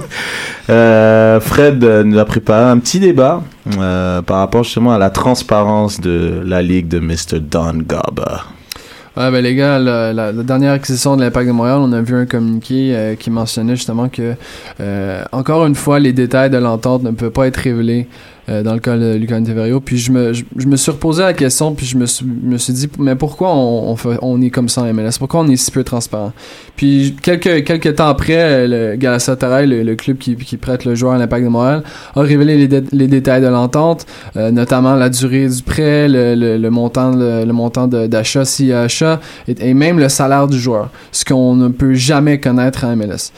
Euh, 0.71 1.39
Fred 1.39 1.83
nous 1.83 2.17
a 2.17 2.25
préparé 2.25 2.71
un 2.71 2.79
petit 2.79 2.99
débat 2.99 3.43
euh, 3.77 4.23
par 4.23 4.39
rapport 4.39 4.63
justement 4.63 4.93
à 4.93 4.97
la 4.97 5.11
transparence 5.11 6.01
de 6.01 6.41
la 6.43 6.63
ligue 6.63 6.87
de 6.87 6.97
Mr. 6.97 7.39
Don 7.39 7.83
Garber. 7.87 8.54
Ouais, 9.17 9.31
ben 9.31 9.41
les 9.41 9.55
gars, 9.55 9.79
la, 9.79 10.11
la- 10.11 10.31
la 10.33 10.43
dernière 10.43 10.73
acquisition 10.73 11.15
de 11.15 11.21
l'Impact 11.23 11.47
de 11.47 11.53
Montréal, 11.53 11.77
on 11.79 11.93
a 11.93 12.01
vu 12.01 12.15
un 12.17 12.25
communiqué 12.25 12.93
euh, 12.95 13.15
qui 13.15 13.31
mentionnait 13.31 13.75
justement 13.77 14.09
que, 14.09 14.33
euh, 14.81 15.23
encore 15.31 15.65
une 15.65 15.75
fois, 15.75 15.99
les 15.99 16.11
détails 16.11 16.49
de 16.49 16.57
l'entente 16.57 17.03
ne 17.03 17.11
peuvent 17.11 17.31
pas 17.31 17.47
être 17.47 17.55
révélés 17.57 18.07
euh, 18.49 18.63
dans 18.63 18.73
le 18.73 18.79
cas 18.79 18.97
de 18.97 19.15
Lucas 19.15 19.41
Teverio. 19.41 19.79
Puis 19.79 19.97
je 19.97 20.11
me, 20.11 20.33
je, 20.33 20.43
me 20.67 20.75
suis 20.75 20.91
reposé 20.91 21.23
la 21.23 21.33
question, 21.33 21.73
puis 21.73 21.85
je 21.85 21.97
me 21.97 22.05
suis, 22.05 22.25
me 22.25 22.57
suis 22.57 22.73
dit, 22.73 22.89
mais 22.99 23.15
pourquoi 23.15 23.53
on, 23.53 23.89
on, 23.91 23.95
fait, 23.95 24.17
on 24.21 24.41
est 24.41 24.49
comme 24.49 24.69
ça 24.69 24.81
en 24.81 24.93
MLS? 24.93 25.17
Pourquoi 25.17 25.41
on 25.41 25.47
est 25.47 25.55
si 25.55 25.71
peu 25.71 25.83
transparent? 25.83 26.33
Puis 26.75 27.15
quelques, 27.21 27.63
quelques 27.63 27.95
temps 27.95 28.07
après, 28.07 28.67
le 28.67 28.95
Galatasaray, 28.95 29.67
le, 29.67 29.83
le 29.83 29.95
club 29.95 30.17
qui, 30.17 30.35
qui 30.35 30.57
prête 30.57 30.85
le 30.85 30.95
joueur 30.95 31.13
à 31.13 31.17
l'Impact 31.17 31.43
de 31.43 31.49
Montréal, 31.49 31.83
a 32.15 32.21
révélé 32.21 32.67
les, 32.67 32.83
les 32.91 33.07
détails 33.07 33.41
de 33.41 33.47
l'entente, 33.47 34.05
euh, 34.35 34.51
notamment 34.51 34.95
la 34.95 35.09
durée 35.09 35.47
du 35.47 35.63
prêt, 35.63 36.07
le, 36.07 36.35
le, 36.35 36.57
le 36.57 36.69
montant, 36.69 37.11
le, 37.15 37.45
montant 37.51 37.87
d'achat 37.87 38.45
s'il 38.45 38.67
y 38.67 38.73
a 38.73 38.81
achat, 38.81 39.19
et, 39.47 39.55
et 39.59 39.73
même 39.73 39.99
le 39.99 40.09
salaire 40.09 40.47
du 40.47 40.59
joueur, 40.59 40.89
ce 41.11 41.25
qu'on 41.25 41.55
ne 41.55 41.69
peut 41.69 41.93
jamais 41.93 42.39
connaître 42.39 42.83
en 42.83 42.95
MLS. 42.95 43.31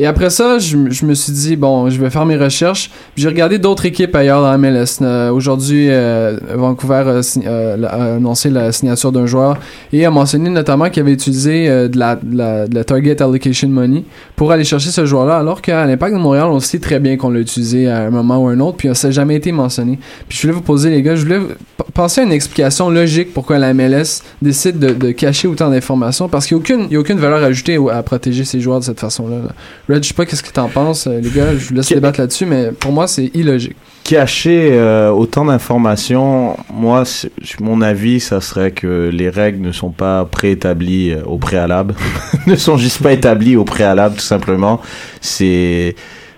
Et 0.00 0.06
après 0.06 0.30
ça, 0.30 0.58
je, 0.60 0.76
me 0.76 1.14
suis 1.14 1.32
dit, 1.32 1.56
bon, 1.56 1.90
je 1.90 2.00
vais 2.00 2.08
faire 2.08 2.24
mes 2.24 2.36
recherches. 2.36 2.88
J'ai 3.16 3.26
regardé 3.26 3.58
d'autres 3.58 3.84
équipes 3.84 4.14
ailleurs 4.14 4.42
dans 4.42 4.56
MLS. 4.56 4.98
Euh, 5.02 5.30
Aujourd'hui, 5.32 5.88
euh, 5.90 6.38
Vancouver 6.54 7.02
a, 7.08 7.20
sign- 7.22 7.42
euh, 7.46 7.76
la- 7.76 7.88
a 7.88 8.14
annoncé 8.14 8.48
la 8.48 8.70
signature 8.70 9.10
d'un 9.10 9.26
joueur 9.26 9.58
et 9.92 10.06
a 10.06 10.10
mentionné 10.12 10.50
notamment 10.50 10.88
qu'il 10.88 11.02
avait 11.02 11.12
utilisé 11.12 11.68
euh, 11.68 11.88
de, 11.88 11.98
la, 11.98 12.16
la, 12.30 12.66
la 12.66 12.84
Target 12.84 13.20
Allocation 13.20 13.68
Money 13.68 14.04
pour 14.36 14.52
aller 14.52 14.62
chercher 14.62 14.90
ce 14.90 15.04
joueur-là, 15.04 15.36
alors 15.38 15.60
qu'à 15.62 15.84
l'Impact 15.84 16.14
de 16.14 16.20
Montréal, 16.20 16.46
on 16.48 16.60
sait 16.60 16.78
très 16.78 17.00
bien 17.00 17.16
qu'on 17.16 17.30
l'a 17.30 17.40
utilisé 17.40 17.88
à 17.88 18.02
un 18.02 18.10
moment 18.10 18.38
ou 18.38 18.46
un 18.46 18.60
autre, 18.60 18.76
puis 18.76 18.88
ça 18.94 19.08
n'a 19.08 19.12
jamais 19.12 19.34
été 19.34 19.50
mentionné. 19.50 19.98
Puis 20.28 20.38
je 20.38 20.42
voulais 20.42 20.54
vous 20.54 20.62
poser, 20.62 20.90
les 20.90 21.02
gars, 21.02 21.16
je 21.16 21.24
voulais 21.24 21.40
penser 21.94 22.20
à 22.20 22.24
une 22.24 22.30
explication 22.32 22.88
logique 22.88 23.34
pourquoi 23.34 23.58
la 23.58 23.74
MLS 23.74 24.22
décide 24.42 24.78
de, 24.78 25.10
cacher 25.10 25.48
autant 25.48 25.70
d'informations, 25.70 26.28
parce 26.28 26.46
qu'il 26.46 26.56
n'y 26.56 26.94
a, 26.94 27.00
aucune- 27.00 27.18
valeur 27.18 27.42
ajoutée 27.42 27.78
à 27.92 28.02
protéger 28.04 28.44
ses 28.44 28.60
joueurs 28.60 28.78
de 28.78 28.84
cette 28.84 29.00
façon-là. 29.00 29.36
là. 29.38 29.52
Red, 29.88 30.02
je 30.02 30.08
sais 30.08 30.14
pas 30.14 30.26
qu'est-ce 30.26 30.42
que 30.42 30.50
t'en 30.50 30.68
penses, 30.68 31.06
euh, 31.06 31.18
les 31.18 31.30
gars, 31.30 31.56
je 31.56 31.68
vous 31.68 31.74
laisse 31.74 31.88
débattre 31.88 32.20
là-dessus, 32.20 32.44
mais 32.44 32.72
pour 32.72 32.92
moi, 32.92 33.06
c'est 33.06 33.30
illogique. 33.34 33.76
Cacher 34.04 34.70
euh, 34.72 35.08
autant 35.10 35.46
d'informations, 35.46 36.58
moi, 36.70 37.04
mon 37.60 37.80
avis, 37.80 38.20
ça 38.20 38.42
serait 38.42 38.72
que 38.72 39.08
les 39.10 39.30
règles 39.30 39.60
ne 39.62 39.72
sont 39.72 39.90
pas 39.90 40.26
préétablies 40.26 41.12
euh, 41.12 41.22
au 41.24 41.38
préalable, 41.38 41.94
ne 42.46 42.54
sont 42.54 42.76
juste 42.76 43.02
pas 43.02 43.12
établies 43.12 43.56
au 43.56 43.64
préalable, 43.64 44.16
tout 44.16 44.20
simplement. 44.20 44.80
C'est 45.22 45.94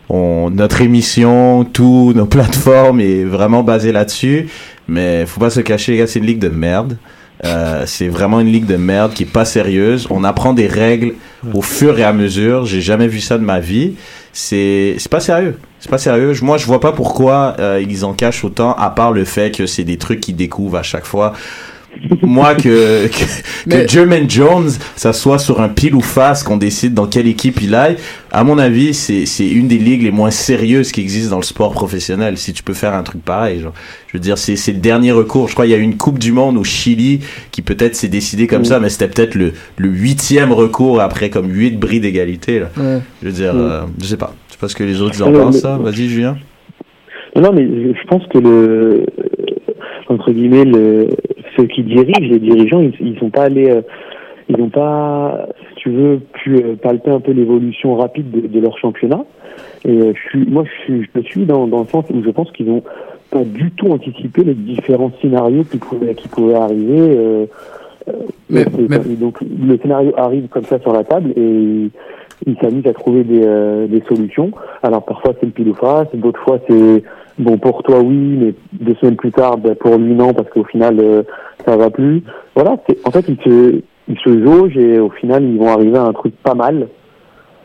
on, 0.09 0.51
notre 0.51 0.81
émission, 0.81 1.65
tout, 1.65 2.13
nos 2.15 2.27
plateformes 2.27 3.01
est 3.01 3.25
vraiment 3.25 3.65
basé 3.65 3.91
là-dessus. 3.91 4.49
Mais 4.87 5.27
faut 5.27 5.41
pas 5.41 5.51
se 5.51 5.61
cacher, 5.61 5.93
les 5.93 5.99
gars, 5.99 6.07
c'est 6.07 6.21
une 6.21 6.27
ligue 6.27 6.39
de 6.39 6.49
merde. 6.49 6.97
Euh, 7.45 7.85
c'est 7.87 8.09
vraiment 8.09 8.41
une 8.41 8.49
ligue 8.53 8.67
de 8.67 8.77
merde 8.77 9.15
qui 9.15 9.23
est 9.23 9.33
pas 9.33 9.45
sérieuse. 9.47 10.07
On 10.11 10.25
apprend 10.25 10.53
des 10.53 10.67
règles 10.67 11.15
au 11.55 11.63
fur 11.63 11.99
et 11.99 12.05
à 12.05 12.13
mesure. 12.13 12.67
J'ai 12.67 12.81
jamais 12.83 13.09
vu 13.09 13.21
ça 13.21 13.39
de 13.39 13.45
ma 13.45 13.61
vie. 13.61 13.95
C'est 14.33 14.97
c'est 14.99 15.11
pas 15.11 15.21
sérieux. 15.21 15.59
C'est 15.81 15.91
pas 15.91 15.99
sérieux. 15.99 16.35
Je- 16.35 16.45
Moi, 16.45 16.59
je 16.59 16.67
vois 16.67 16.81
pas 16.81 16.93
pourquoi 16.93 17.57
euh, 17.59 17.83
ils 17.87 18.05
en 18.05 18.13
cachent 18.13 18.45
autant, 18.45 18.75
à 18.75 18.91
part 18.91 19.13
le 19.13 19.25
fait 19.25 19.51
que 19.57 19.67
c'est 19.67 19.85
des 19.85 19.97
trucs 19.97 20.21
qu'ils 20.21 20.37
découvrent 20.37 20.77
à 20.77 20.83
chaque 20.83 21.07
fois. 21.07 21.33
Moi, 22.23 22.55
que, 22.57 23.07
que, 23.09 23.25
Mais- 23.67 23.85
que 23.85 23.91
Jermaine 23.91 24.29
Jones, 24.31 24.71
ça 24.97 25.13
soit 25.13 25.39
sur 25.39 25.61
un 25.61 25.69
pile 25.69 25.95
ou 25.95 26.01
face 26.01 26.43
qu'on 26.43 26.57
décide 26.57 26.95
dans 26.95 27.07
quelle 27.07 27.27
équipe 27.27 27.61
il 27.61 27.75
aille, 27.75 27.97
à 28.31 28.45
mon 28.45 28.59
avis, 28.59 28.95
c'est 28.95 29.27
c'est 29.27 29.49
une 29.49 29.69
des 29.69 29.77
ligues 29.79 30.03
les 30.03 30.11
moins 30.11 30.31
sérieuses 30.31 30.93
qui 30.93 31.01
existent 31.01 31.31
dans 31.33 31.39
le 31.41 31.45
sport 31.45 31.73
professionnel. 31.73 32.37
Si 32.39 32.53
tu 32.53 32.63
peux 32.63 32.75
faire 32.75 32.95
un 32.95 33.03
truc 33.03 33.23
pareil, 33.25 33.61
genre, 33.61 33.75
je 34.09 34.17
veux 34.17 34.21
dire, 34.21 34.39
c'est 34.39 34.57
c'est 34.57 34.73
le 34.73 34.79
dernier 34.79 35.13
recours. 35.13 35.49
Je 35.49 35.53
crois 35.55 35.67
qu'il 35.67 35.73
y 35.73 35.75
a 35.75 35.79
eu 35.79 35.83
une 35.83 35.97
Coupe 35.97 36.19
du 36.19 36.33
Monde 36.33 36.57
au 36.57 36.65
Chili 36.65 37.21
qui 37.51 37.61
peut-être 37.63 37.95
s'est 37.97 38.09
décidée 38.09 38.47
comme 38.47 38.63
Mm. 38.63 38.67
ça, 38.67 38.81
mais 38.81 38.89
c'était 38.89 39.09
peut-être 39.09 39.35
le, 39.35 39.53
le 39.77 39.89
huitième 39.89 40.53
recours 40.53 41.01
après 41.01 41.29
comme 41.29 41.51
huit 41.53 41.79
bris 41.79 42.01
d'égalité. 42.01 42.61
là. 42.61 42.71
Ouais. 42.77 42.99
Je 43.23 43.27
veux 43.29 43.33
dire, 43.35 43.53
euh, 43.55 43.83
je 44.01 44.07
sais 44.07 44.17
pas. 44.17 44.35
Je 44.49 44.53
sais 44.55 44.59
pas 44.59 44.69
ce 44.69 44.75
que 44.77 44.85
les 44.85 45.01
autres 45.03 45.21
en 45.23 45.27
Alors, 45.27 45.47
pensent. 45.47 45.55
mais- 45.57 45.61
Ça. 45.61 45.77
Vas-y, 45.79 46.09
Julien. 46.09 46.37
Non, 47.37 47.43
non, 47.43 47.53
mais 47.53 47.65
je 47.67 47.93
je 48.01 48.07
pense 48.09 48.23
que 48.33 48.39
le 48.39 49.05
entre 50.09 50.33
guillemets 50.33 50.65
le 50.65 51.09
ceux 51.61 51.67
qui 51.67 51.83
dirigent, 51.83 52.21
les 52.21 52.39
dirigeants, 52.39 52.81
ils, 52.81 52.95
ils 53.01 53.19
sont 53.19 53.31
pas 53.31 53.43
allés, 53.45 53.71
euh, 53.71 53.83
ils 54.49 54.57
n'ont 54.57 54.69
pas, 54.71 55.47
si 55.69 55.75
tu 55.77 55.91
veux, 55.91 56.21
pu 56.33 56.57
euh, 56.57 56.75
palper 56.83 57.11
un 57.11 57.21
peu 57.21 57.33
l'évolution 57.33 57.97
rapide 57.97 58.31
de, 58.31 58.47
de 58.47 58.61
leur 58.61 58.77
championnat. 58.79 59.25
Et 59.85 59.91
euh, 59.91 60.13
je 60.15 60.29
suis, 60.29 60.47
moi, 60.47 60.65
je 60.65 60.83
suis, 60.85 61.03
je 61.15 61.19
me 61.19 61.23
suis 61.25 61.45
dans, 61.45 61.67
dans 61.67 61.81
le 61.81 61.87
sens 61.87 62.05
où 62.11 62.23
je 62.25 62.31
pense 62.31 62.51
qu'ils 62.53 62.71
ont 62.71 62.83
pas 63.31 63.45
du 63.45 63.71
tout 63.73 63.89
anticipé 63.93 64.43
les 64.45 64.55
différents 64.55 65.13
scénarios 65.21 65.65
qui 65.65 65.79
pouvaient, 65.79 66.15
qui 66.15 66.29
pouvaient 66.29 66.55
arriver. 66.55 66.99
euh, 66.99 67.47
Mais- 68.49 68.65
c'est- 68.65 68.89
mais- 68.89 69.17
Donc 69.17 69.39
le 69.41 69.77
scénario 69.79 70.13
arrive 70.17 70.49
comme 70.49 70.65
ça 70.65 70.79
sur 70.81 70.93
la 70.93 71.05
table 71.05 71.31
et 71.37 71.91
ils 72.47 72.57
s'amusent 72.61 72.87
à 72.87 72.93
trouver 72.93 73.23
des, 73.23 73.87
des 73.89 74.03
solutions. 74.09 74.51
Alors 74.83 75.05
parfois 75.05 75.35
c'est 75.39 75.47
le 75.47 75.53
pile 75.53 75.69
ou 75.69 75.75
face, 75.75 76.09
d'autres 76.15 76.41
fois 76.41 76.59
c'est 76.69 77.05
bon 77.41 77.59
pour 77.59 77.83
toi 77.83 78.01
oui, 78.01 78.17
mais 78.17 78.55
deux 78.73 78.95
semaines 78.97 79.17
plus 79.17 79.33
tard 79.33 79.59
ben, 79.59 79.75
pour 79.75 79.97
lui 79.97 80.15
non 80.15 80.33
parce 80.33 80.49
qu'au 80.51 80.65
final 80.65 80.99
euh, 81.01 81.23
ça 81.65 81.77
va 81.77 81.91
plus. 81.91 82.23
Voilà, 82.55 82.77
en 83.05 83.11
fait 83.11 83.25
ils 83.29 83.39
se 83.45 83.81
ils 84.09 84.19
se 84.19 84.45
jaugent 84.45 84.77
et 84.77 84.99
au 84.99 85.11
final 85.11 85.43
ils 85.45 85.59
vont 85.59 85.69
arriver 85.69 85.99
à 85.99 86.05
un 86.05 86.13
truc 86.13 86.35
pas 86.43 86.55
mal, 86.55 86.89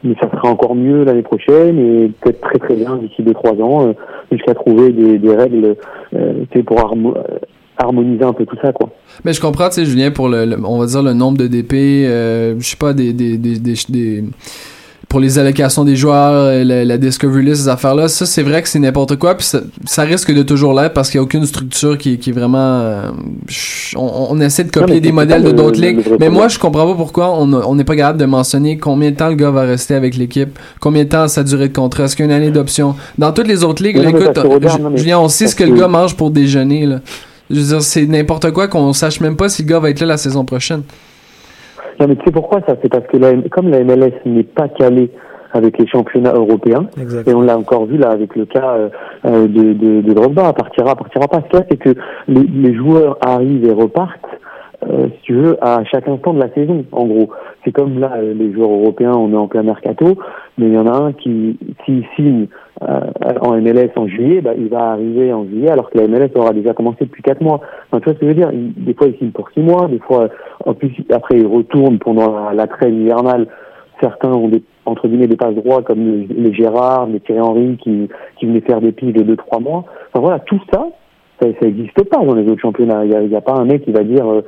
mais 0.03 0.15
ça 0.21 0.29
sera 0.31 0.49
encore 0.49 0.75
mieux 0.75 1.03
l'année 1.03 1.23
prochaine 1.23 1.77
et 1.79 2.11
peut-être 2.21 2.41
très 2.41 2.59
très 2.59 2.75
bien 2.75 2.97
d'ici 2.97 3.21
deux 3.21 3.33
trois 3.33 3.53
ans 3.53 3.87
euh, 3.87 3.93
jusqu'à 4.31 4.53
trouver 4.53 4.91
des, 4.91 5.35
règles 5.35 5.75
euh, 6.15 6.45
pour 6.65 6.79
euh, 6.79 7.21
harmoniser 7.77 8.23
un 8.23 8.33
peu 8.33 8.45
tout 8.45 8.57
ça 8.61 8.71
quoi. 8.71 8.89
Mais 9.23 9.33
je 9.33 9.41
comprends, 9.41 9.67
tu 9.69 9.75
sais, 9.75 9.85
Julien, 9.85 10.11
pour 10.11 10.29
le, 10.29 10.55
on 10.65 10.79
va 10.79 10.85
dire 10.85 11.03
le 11.03 11.13
nombre 11.13 11.37
de 11.37 11.47
DP, 11.47 11.73
je 11.73 12.55
sais 12.61 12.77
pas, 12.77 12.93
des- 12.93 13.13
pour 15.09 15.19
les 15.19 15.39
allocations 15.39 15.83
des 15.85 15.95
joueurs, 15.95 16.33
euh, 16.33 16.63
la, 16.63 16.83
la 16.85 16.97
Discovery 16.97 17.45
List, 17.45 17.63
ces 17.63 17.67
affaires-là, 17.69 18.07
ça, 18.07 18.25
c'est 18.25 18.43
vrai 18.43 18.61
que 18.61 18.69
c'est 18.69 18.79
n'importe 18.79 19.15
quoi, 19.17 19.35
puis 19.35 19.45
ça, 19.45 19.61
ça 19.85 20.03
risque 20.03 20.33
de 20.33 20.43
toujours 20.43 20.73
l'être 20.73 20.93
parce 20.93 21.09
qu'il 21.09 21.19
n'y 21.19 21.23
a 21.23 21.25
aucune 21.25 21.45
structure 21.45 21.97
qui, 21.97 22.17
qui 22.17 22.31
est 22.31 22.33
vraiment... 22.33 22.57
euh, 22.81 23.09
on, 23.95 24.27
on 24.31 24.39
essaie 24.41 24.63
de 24.63 24.71
copier 24.71 24.99
des 24.99 25.11
modèles 25.11 25.43
de 25.43 25.51
d'autres 25.51 25.79
ligues, 25.79 26.01
mais 26.19 26.29
moi, 26.29 26.47
je 26.47 26.59
comprends 26.59 26.87
pas 26.87 26.95
pourquoi 26.95 27.31
on 27.37 27.75
n'est 27.75 27.83
pas 27.83 27.95
capable 27.95 28.19
de 28.19 28.25
mentionner 28.25 28.77
combien 28.77 29.11
de 29.11 29.15
temps 29.15 29.29
le 29.29 29.35
gars 29.35 29.51
va 29.51 29.61
rester 29.61 29.93
avec 29.95 30.15
l'équipe, 30.17 30.57
combien 30.79 31.03
de 31.03 31.09
temps 31.09 31.27
sa 31.27 31.43
durée 31.43 31.69
de 31.69 31.73
contrat, 31.75 32.05
est-ce 32.05 32.15
qu'il 32.15 32.25
y 32.25 32.29
a 32.31 32.35
une 32.35 32.41
année 32.43 32.51
d'option. 32.51 32.95
Dans 33.17 33.31
toutes 33.31 33.47
les 33.47 33.63
autres 33.63 33.83
ligues, 33.83 33.97
là, 33.97 34.11
non, 34.11 34.17
écoute, 34.17 34.37
mais 34.91 34.97
Julien, 34.97 35.19
on 35.19 35.29
sait 35.29 35.47
ce 35.47 35.55
que 35.55 35.63
le 35.63 35.75
gars 35.75 35.87
mange 35.87 36.15
pour 36.15 36.31
déjeuner, 36.31 36.85
là. 36.85 36.99
Je 37.49 37.59
veux 37.59 37.67
dire, 37.67 37.81
c'est 37.83 38.07
n'importe 38.07 38.49
quoi 38.51 38.67
qu'on 38.67 38.91
sache 38.91 39.19
même 39.21 39.35
pas 39.35 39.49
si 39.49 39.61
le 39.61 39.67
gars 39.67 39.79
va 39.79 39.91
être 39.91 39.99
là 39.99 40.07
la 40.07 40.17
saison 40.17 40.45
prochaine. 40.45 40.81
Non, 41.99 42.07
mais 42.07 42.15
tu 42.15 42.25
sais 42.25 42.31
pourquoi 42.31 42.61
ça? 42.67 42.75
C'est 42.81 42.89
parce 42.91 43.05
que 43.07 43.17
la, 43.17 43.33
comme 43.49 43.69
la 43.69 43.83
MLS 43.83 44.13
n'est 44.25 44.43
pas 44.43 44.67
calée 44.67 45.11
avec 45.53 45.77
les 45.77 45.87
championnats 45.87 46.33
européens, 46.33 46.87
Exact. 46.99 47.27
et 47.27 47.33
on 47.33 47.41
l'a 47.41 47.57
encore 47.57 47.85
vu 47.85 47.97
là 47.97 48.09
avec 48.09 48.35
le 48.35 48.45
cas 48.45 48.73
euh, 48.75 48.89
euh, 49.25 49.47
de, 49.47 49.71
de, 49.73 50.01
de 50.01 50.13
Drogba, 50.13 50.51
partira, 50.51 50.95
partira 50.95 51.27
pas. 51.29 51.41
Ce 51.43 51.47
qu'il 51.49 51.59
y 51.59 51.61
a, 51.61 51.65
c'est 51.69 51.77
que 51.77 51.95
les, 52.27 52.43
les 52.43 52.73
joueurs 52.75 53.17
arrivent 53.25 53.63
et 53.63 53.71
repartent, 53.71 54.19
euh, 54.85 55.07
si 55.15 55.21
tu 55.23 55.33
veux, 55.33 55.57
à 55.61 55.83
chaque 55.85 56.07
instant 56.09 56.33
de 56.33 56.39
la 56.39 56.49
saison, 56.53 56.83
en 56.91 57.05
gros. 57.05 57.29
C'est 57.63 57.71
comme 57.71 57.99
là, 57.99 58.11
euh, 58.17 58.33
les 58.33 58.51
joueurs 58.51 58.69
européens, 58.69 59.13
on 59.13 59.31
est 59.31 59.37
en 59.37 59.47
plein 59.47 59.63
mercato, 59.63 60.17
mais 60.57 60.67
il 60.67 60.73
y 60.73 60.77
en 60.77 60.87
a 60.87 60.97
un 60.97 61.13
qui, 61.13 61.57
s'il 61.85 62.03
signe 62.17 62.47
en 63.41 63.61
MLS 63.61 63.91
en 63.95 64.07
juillet, 64.07 64.41
bah, 64.41 64.53
il 64.57 64.69
va 64.69 64.91
arriver 64.91 65.33
en 65.33 65.45
juillet, 65.45 65.69
alors 65.69 65.89
que 65.89 65.97
la 65.97 66.07
MLS 66.07 66.29
aura 66.35 66.53
déjà 66.53 66.73
commencé 66.73 67.05
depuis 67.05 67.23
quatre 67.23 67.41
mois. 67.41 67.61
Enfin, 67.91 67.99
tu 67.99 68.05
vois 68.05 68.13
ce 68.13 68.19
que 68.19 68.25
je 68.25 68.31
veux 68.31 68.35
dire? 68.35 68.51
Des 68.53 68.93
fois, 68.93 69.07
il 69.07 69.17
signe 69.17 69.31
pour 69.31 69.49
six 69.51 69.61
mois, 69.61 69.87
des 69.87 69.99
fois, 69.99 70.29
en 70.65 70.73
plus, 70.73 70.91
après, 71.11 71.37
il 71.37 71.47
retourne 71.47 71.99
pendant 71.99 72.51
la, 72.51 72.67
trêve 72.67 72.93
hivernale. 72.93 73.47
Certains 74.01 74.31
ont 74.31 74.49
des 74.49 74.61
entre 74.85 75.07
guillemets 75.07 75.27
des 75.27 75.37
passes 75.37 75.55
droits 75.55 75.81
comme 75.81 76.25
les 76.29 76.53
Gérard, 76.53 77.07
les 77.07 77.19
Thierry 77.19 77.41
Henry 77.41 77.77
qui, 77.81 78.07
qui 78.37 78.45
venaient 78.45 78.61
faire 78.61 78.81
des 78.81 78.91
piges 78.91 79.13
de 79.13 79.35
2-3 79.35 79.63
mois. 79.63 79.85
Enfin 80.13 80.21
voilà, 80.21 80.39
tout 80.39 80.59
ça, 80.71 80.85
ça 81.39 81.47
n'existe 81.61 82.03
pas 82.03 82.23
dans 82.23 82.35
les 82.35 82.47
autres 82.47 82.61
championnats. 82.61 83.03
Il 83.05 83.27
n'y 83.27 83.35
a, 83.35 83.41
pas 83.41 83.53
un 83.53 83.65
mec 83.65 83.83
qui 83.83 83.91
va 83.91 84.03
dire, 84.03 84.27
euh, 84.27 84.41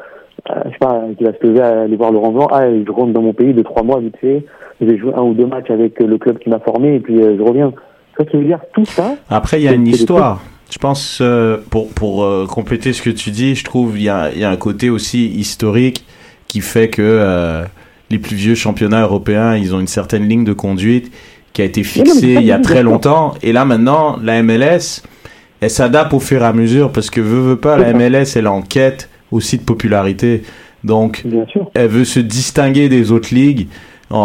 euh, 0.50 0.62
je 0.66 0.72
sais 0.72 0.78
pas, 0.80 1.02
qui 1.18 1.24
va 1.24 1.34
se 1.34 1.46
lever 1.46 1.62
à 1.62 1.82
aller 1.82 1.96
voir 1.96 2.12
Laurent 2.12 2.32
Blanc, 2.32 2.48
ah, 2.52 2.70
je 2.70 2.92
rentre 2.92 3.14
dans 3.14 3.22
mon 3.22 3.34
pays 3.34 3.54
de 3.54 3.62
3 3.64 3.84
mois 3.84 4.00
vite 4.00 4.18
fait, 4.18 4.46
je 4.80 4.86
vais 4.86 4.98
jouer 4.98 5.14
un 5.16 5.24
ou 5.24 5.34
deux 5.34 5.48
matchs 5.48 5.72
avec 5.72 6.00
le 6.00 6.18
club 6.18 6.38
qui 6.40 6.50
m'a 6.50 6.60
formé 6.60 6.96
et 6.96 7.00
puis 7.00 7.22
euh, 7.22 7.36
je 7.38 7.42
reviens. 7.42 7.74
Ça, 8.18 8.24
veut 8.34 8.44
dire 8.44 8.60
tout 8.74 8.86
ça. 8.86 9.16
Après, 9.30 9.62
il 9.62 9.64
y 9.64 9.68
a 9.68 9.74
une 9.74 9.88
histoire. 9.88 10.42
Je 10.70 10.78
pense, 10.80 11.20
euh, 11.22 11.58
pour, 11.70 11.90
pour 11.90 12.24
euh, 12.24 12.46
compléter 12.46 12.92
ce 12.92 13.02
que 13.02 13.10
tu 13.10 13.32
dis, 13.32 13.56
je 13.56 13.64
trouve 13.64 13.98
il 13.98 14.04
y 14.04 14.10
a, 14.10 14.34
y 14.34 14.44
a 14.44 14.50
un 14.50 14.58
côté 14.58 14.90
aussi 14.90 15.28
historique 15.28 16.06
qui 16.48 16.60
fait 16.60 16.90
que 16.90 17.02
euh, 17.02 17.64
les 18.10 18.20
plus 18.20 18.36
vieux 18.36 18.56
championnats 18.56 19.04
européens, 19.04 19.56
ils 19.56 19.74
ont 19.74 19.80
une 19.80 19.88
certaine 19.88 20.28
ligne 20.28 20.44
de 20.44 20.54
conduite 20.54 21.12
qui 21.54 21.62
a 21.62 21.66
été 21.66 21.84
fixée 21.84 22.34
il 22.34 22.44
y 22.44 22.52
a 22.52 22.60
très 22.60 22.84
longtemps. 22.84 23.34
Et 23.42 23.54
là, 23.54 23.64
maintenant, 23.66 24.18
la 24.22 24.44
MLS, 24.44 25.04
elle 25.62 25.70
s'adapte 25.70 26.14
au 26.14 26.20
fur 26.20 26.42
et 26.42 26.46
à 26.46 26.54
mesure 26.54 26.92
parce 26.92 27.10
que 27.10 27.22
veut, 27.22 27.40
veut 27.40 27.56
pas, 27.56 27.78
la 27.78 27.94
MLS, 27.94 28.36
elle 28.36 28.46
est 28.46 28.48
en 28.48 28.62
quête 28.62 29.10
aussi 29.32 29.58
de 29.58 29.64
popularité. 29.64 30.44
Donc, 30.84 31.24
elle 31.74 31.88
veut 31.88 32.06
se 32.06 32.20
distinguer 32.20 32.90
des 32.90 33.12
autres 33.12 33.34
ligues 33.34 33.68
en, 34.10 34.18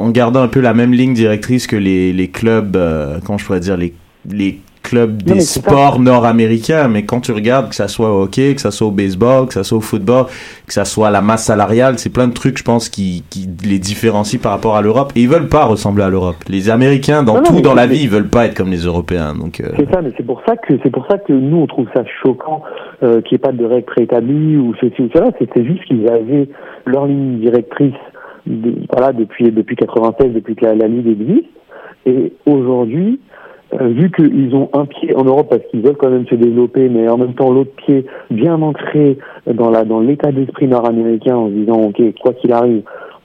en 0.00 0.10
gardant 0.10 0.42
un 0.42 0.48
peu 0.48 0.60
la 0.60 0.74
même 0.74 0.92
ligne 0.92 1.14
directrice 1.14 1.66
que 1.66 1.76
les, 1.76 2.12
les 2.12 2.28
clubs, 2.28 2.76
euh, 2.76 3.18
comment 3.24 3.38
je 3.38 3.44
pourrais 3.46 3.60
dire, 3.60 3.76
les, 3.76 3.94
les 4.28 4.60
clubs 4.82 5.22
des 5.22 5.40
sports 5.40 6.00
nord-américains. 6.00 6.88
Mais 6.88 7.04
quand 7.04 7.20
tu 7.20 7.32
regardes, 7.32 7.68
que 7.68 7.74
ça 7.74 7.88
soit 7.88 8.10
au 8.14 8.22
hockey, 8.22 8.54
que 8.54 8.60
ça 8.60 8.70
soit 8.70 8.88
au 8.88 8.90
baseball, 8.90 9.46
que 9.46 9.54
ça 9.54 9.62
soit 9.62 9.78
au 9.78 9.82
football, 9.82 10.26
que 10.66 10.72
ça 10.72 10.84
soit 10.84 11.10
la 11.10 11.20
masse 11.20 11.44
salariale, 11.44 11.98
c'est 11.98 12.12
plein 12.12 12.28
de 12.28 12.32
trucs, 12.32 12.58
je 12.58 12.64
pense, 12.64 12.88
qui, 12.88 13.22
qui 13.30 13.48
les 13.64 13.78
différencient 13.78 14.40
par 14.40 14.52
rapport 14.52 14.76
à 14.76 14.82
l'Europe. 14.82 15.12
Et 15.16 15.20
ils 15.22 15.28
veulent 15.28 15.48
pas 15.48 15.64
ressembler 15.64 16.04
à 16.04 16.08
l'Europe. 16.10 16.36
Les 16.48 16.70
Américains, 16.70 17.22
dans 17.22 17.34
Non, 17.36 17.42
tout 17.42 17.60
dans 17.60 17.74
la 17.74 17.86
vie, 17.86 18.00
ils 18.02 18.08
veulent 18.10 18.28
pas 18.28 18.46
être 18.46 18.56
comme 18.56 18.70
les 18.70 18.84
Européens. 18.84 19.34
Donc, 19.34 19.60
euh, 19.60 19.68
C'est 19.76 19.90
ça, 19.92 20.00
mais 20.02 20.12
c'est 20.16 20.26
pour 20.26 20.42
ça 20.46 20.56
que 20.56 20.74
c'est 20.82 20.90
pour 20.90 21.06
ça 21.06 21.18
que 21.18 21.32
nous 21.32 21.58
on 21.58 21.66
trouve 21.66 21.86
ça 21.94 22.02
choquant 22.22 22.62
euh, 23.02 23.20
qu'il 23.22 23.32
n'y 23.32 23.36
ait 23.36 23.38
pas 23.38 23.52
de 23.52 23.64
règles 23.64 23.86
préétablies 23.86 24.56
ou 24.56 24.74
ceci 24.80 25.02
ou 25.02 25.08
cela. 25.14 25.30
C'est 25.38 25.48
c'est 25.54 25.64
juste 25.64 25.84
qu'ils 25.84 26.08
avaient 26.08 26.48
leur 26.86 27.06
ligne 27.06 27.38
directrice, 27.38 27.94
de- 28.50 28.74
voilà, 28.92 29.12
depuis 29.12 29.50
depuis 29.50 29.76
96, 29.76 30.32
depuis 30.32 30.54
que 30.56 30.64
la, 30.64 30.74
la 30.74 30.88
ligue 30.88 31.06
existe. 31.08 31.48
Et 32.06 32.32
aujourd'hui, 32.46 33.20
euh, 33.80 33.88
vu 33.88 34.10
qu'ils 34.10 34.54
ont 34.54 34.68
un 34.72 34.86
pied 34.86 35.14
en 35.14 35.24
Europe 35.24 35.48
parce 35.50 35.62
qu'ils 35.70 35.80
veulent 35.82 35.96
quand 35.96 36.10
même 36.10 36.26
se 36.26 36.34
développer, 36.34 36.88
mais 36.88 37.08
en 37.08 37.18
même 37.18 37.34
temps 37.34 37.52
l'autre 37.52 37.72
pied 37.76 38.04
bien 38.30 38.60
ancré 38.60 39.18
dans 39.52 39.70
la 39.70 39.84
dans 39.84 40.00
l'état 40.00 40.32
d'esprit 40.32 40.66
nord-américain 40.66 41.36
en 41.36 41.48
se 41.48 41.52
disant 41.52 41.80
ok 41.88 42.02
quoi 42.20 42.32
qu'il 42.34 42.52
arrive, 42.52 42.82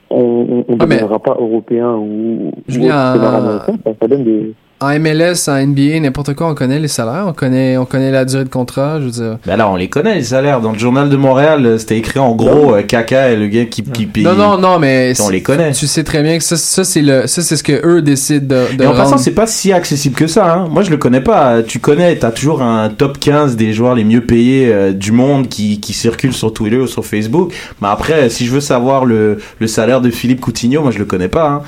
on 0.09 0.19
on, 0.19 0.65
on 0.69 0.77
Ah, 0.79 0.85
mais- 0.88 0.95
deviendra 0.95 1.19
pas 1.19 1.35
européen 1.39 1.95
ou, 1.95 2.49
ou 2.49 2.51
Julien, 2.67 3.13
autre 3.13 3.13
que 3.19 3.23
nord-américain. 3.25 3.73
Ça, 3.85 3.91
ça 3.99 4.07
donne 4.07 4.23
des 4.23 4.53
En 4.81 4.89
MLS, 4.99 5.47
en 5.47 5.65
NBA, 5.65 6.01
n'importe 6.01 6.33
quoi, 6.33 6.49
on 6.49 6.53
connaît 6.53 6.79
les 6.79 6.89
salaires, 6.89 7.23
on 7.27 7.31
connaît, 7.31 7.77
on 7.77 7.85
connaît 7.85 8.11
la 8.11 8.25
durée 8.25 8.43
de 8.43 8.49
contrat, 8.49 8.99
je 8.99 9.05
veux 9.05 9.11
dire. 9.11 9.38
ben 9.45 9.55
là, 9.55 9.69
on 9.69 9.77
les 9.77 9.88
connaît, 9.88 10.15
les 10.15 10.23
salaires. 10.23 10.59
Dans 10.59 10.73
le 10.73 10.77
journal 10.77 11.07
de 11.07 11.15
Montréal, 11.15 11.65
euh, 11.65 11.77
c'était 11.77 11.97
écrit 11.97 12.19
en 12.19 12.35
gros, 12.35 12.75
euh, 12.75 12.81
Kaka 12.81 13.29
est 13.31 13.38
le 13.38 13.47
gars 13.47 13.63
qui, 13.65 13.83
qui 13.83 14.05
paye. 14.05 14.25
Non, 14.25 14.35
non, 14.35 14.57
non, 14.57 14.77
mais 14.77 15.13
On 15.21 15.29
les 15.29 15.41
connaît. 15.41 15.71
Tu 15.71 15.88
sais 15.88 16.03
très 16.03 16.21
bien 16.23 16.38
que 16.38 16.43
ça, 16.43 16.57
ça 16.57 16.83
c'est 16.83 17.01
le, 17.01 17.25
ça 17.25 17.41
c'est 17.41 17.55
ce 17.55 17.63
que 17.63 17.85
eux 17.88 18.01
décident 18.01 18.45
de. 18.47 18.75
de 18.77 18.83
Et 18.83 18.85
en 18.85 18.91
passant, 18.91 19.11
rendre. 19.11 19.21
c'est 19.21 19.31
pas 19.31 19.47
si 19.47 19.71
accessible 19.71 20.15
que 20.15 20.27
ça. 20.27 20.53
Hein. 20.53 20.67
Moi, 20.69 20.83
je 20.83 20.89
le 20.91 20.97
connais 20.97 21.21
pas. 21.21 21.63
Tu 21.63 21.79
connais, 21.79 22.13
t'as 22.17 22.31
toujours 22.31 22.61
un 22.61 22.89
top 22.89 23.17
15 23.17 23.55
des 23.55 23.71
joueurs 23.71 23.95
les 23.95 24.03
mieux 24.03 24.25
payés 24.25 24.73
euh, 24.73 24.91
du 24.91 25.13
monde 25.13 25.47
qui, 25.47 25.79
qui 25.79 25.93
circulent 25.93 26.33
sur 26.33 26.51
Twitter 26.51 26.77
ou 26.79 26.88
sur 26.88 27.05
Facebook. 27.05 27.53
Mais 27.81 27.88
après, 27.88 28.29
si 28.29 28.45
je 28.45 28.51
veux 28.51 28.59
savoir 28.59 29.05
le, 29.05 29.38
le 29.57 29.67
salaire 29.67 30.01
de 30.01 30.09
Philippe 30.09 30.41
Coutinho, 30.41 30.81
moi, 30.81 30.91
je 30.91 30.99
le 30.99 31.05
connais 31.05 31.29
pas. 31.29 31.47
Hein. 31.47 31.61